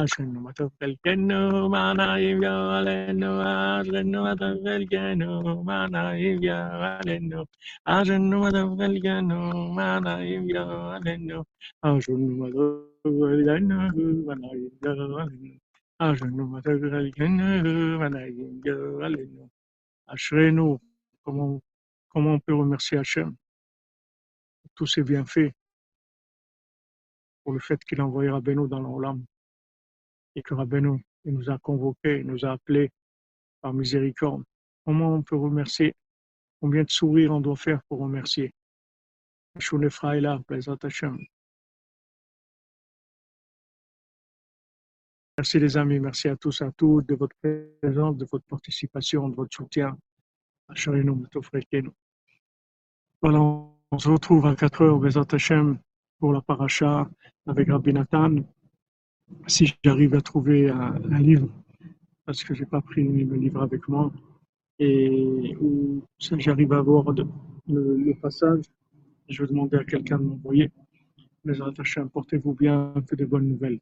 أشغن 0.01 0.33
مدبر 0.45 0.81
الجنة 0.89 1.39
ومنايم 1.65 2.37
جوغلن 2.45 3.23
أشغن 3.23 4.13
مدبر 4.27 4.75
الجنة 4.79 5.29
ومنايم 5.47 6.35
جوغلن 6.45 7.31
أشغن 7.97 8.31
مدبر 8.43 8.85
الجنة 8.91 9.37
ومنايم 9.59 10.43
جوغلن 10.53 11.29
أشغن 11.83 12.23
مدبر 12.41 13.27
الجنة 13.37 13.77
ومنايم 14.19 14.19
جوغلن 14.19 14.19
أجن 14.19 14.19
مدفلجن 14.19 14.19
معنا 14.27 14.49
يمجالن 14.53 15.19
أجن 16.01 16.37
مدفلجن 16.51 17.37
معنا 17.37 17.39
يمجالن 17.39 17.39
أجن 17.39 17.39
مدفلجن 17.39 17.39
معنا 17.99 18.21
يمجالن 18.25 19.49
أشرينو 20.15 20.67
comment, 21.25 21.61
comment 22.10 22.34
on 22.34 22.40
peut 22.40 22.54
remercier 22.54 22.98
Hachem? 22.98 23.34
Pour 24.62 24.72
tous 24.74 24.86
ses 24.86 25.02
bienfaits, 25.02 25.52
pour 27.42 27.54
le 27.54 27.60
fait 27.60 27.82
qu'il 27.84 28.00
a 28.00 28.06
envoyé 28.06 28.28
Rabbeinu 28.28 28.68
dans 28.68 28.80
l'Olam 28.80 29.24
et 30.36 30.42
que 30.42 30.54
Rabbeinu 30.54 31.04
nous 31.24 31.50
a 31.50 31.58
convoqués, 31.58 32.22
nous 32.22 32.44
a 32.44 32.52
appelés 32.52 32.90
par 33.60 33.72
miséricorde. 33.72 34.44
Comment 34.84 35.14
on 35.14 35.22
peut 35.22 35.36
remercier? 35.36 35.94
Combien 36.60 36.84
de 36.84 36.90
sourires 36.90 37.32
on 37.32 37.40
doit 37.40 37.56
faire 37.56 37.82
pour 37.88 38.00
remercier? 38.00 38.52
Merci 45.36 45.58
les 45.58 45.76
amis, 45.76 45.98
merci 46.00 46.28
à 46.28 46.36
tous, 46.36 46.60
à 46.60 46.70
toutes 46.72 47.06
de 47.06 47.14
votre 47.14 47.34
présence, 47.80 48.16
de 48.16 48.26
votre 48.30 48.44
participation, 48.44 49.28
de 49.28 49.34
votre 49.34 49.54
soutien. 49.54 49.98
Voilà, 53.22 53.40
on 53.40 53.98
se 53.98 54.08
retrouve 54.08 54.46
à 54.46 54.54
4 54.54 54.82
heures 54.82 54.98
Bezat 54.98 55.26
Hashem 55.32 55.78
pour 56.18 56.32
la 56.32 56.40
paracha 56.40 57.08
avec 57.46 57.68
Rabbi 57.68 57.92
Nathan. 57.92 58.36
Si 59.46 59.72
j'arrive 59.84 60.14
à 60.14 60.20
trouver 60.20 60.70
un, 60.70 61.20
livre, 61.20 61.48
parce 62.24 62.42
que 62.44 62.54
j'ai 62.54 62.66
pas 62.66 62.80
pris 62.80 63.04
le 63.04 63.36
livre 63.36 63.62
avec 63.62 63.88
moi, 63.88 64.12
et 64.78 65.56
où 65.60 66.02
j'arrive 66.18 66.72
à 66.72 66.80
voir 66.80 67.12
le, 67.68 68.14
passage, 68.14 68.64
je 69.28 69.42
vais 69.42 69.48
demander 69.48 69.76
à 69.76 69.84
quelqu'un 69.84 70.18
de 70.18 70.24
m'envoyer. 70.24 70.70
Mais 71.44 71.60
attachés, 71.60 72.02
portez-vous 72.12 72.54
bien, 72.54 72.92
que 73.06 73.14
de 73.14 73.24
bonnes 73.24 73.48
nouvelles. 73.48 73.80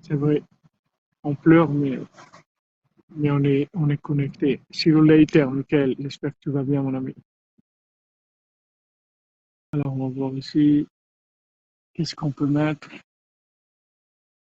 C'est 0.00 0.14
vrai, 0.14 0.42
on 1.22 1.34
pleure, 1.34 1.70
mais, 1.70 1.98
on, 3.30 3.44
est, 3.44 3.68
on 3.74 3.88
est 3.90 4.00
connecté. 4.00 4.60
Vous 4.86 5.02
later, 5.02 5.46
Michael, 5.50 5.96
j'espère 5.98 6.32
que 6.32 6.40
tu 6.40 6.50
vas 6.50 6.62
bien, 6.62 6.82
mon 6.82 6.94
ami. 6.94 7.14
Alors, 9.72 9.94
on 9.94 10.08
va 10.08 10.14
voir 10.14 10.34
ici, 10.34 10.86
qu'est-ce 11.94 12.14
qu'on 12.14 12.30
peut 12.30 12.46
mettre 12.46 12.88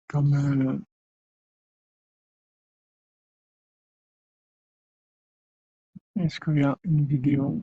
comme, 0.07 0.33
euh, 0.33 0.77
Est-ce 6.17 6.39
qu'il 6.39 6.59
y 6.59 6.63
a 6.63 6.77
une 6.85 7.05
vidéo? 7.05 7.61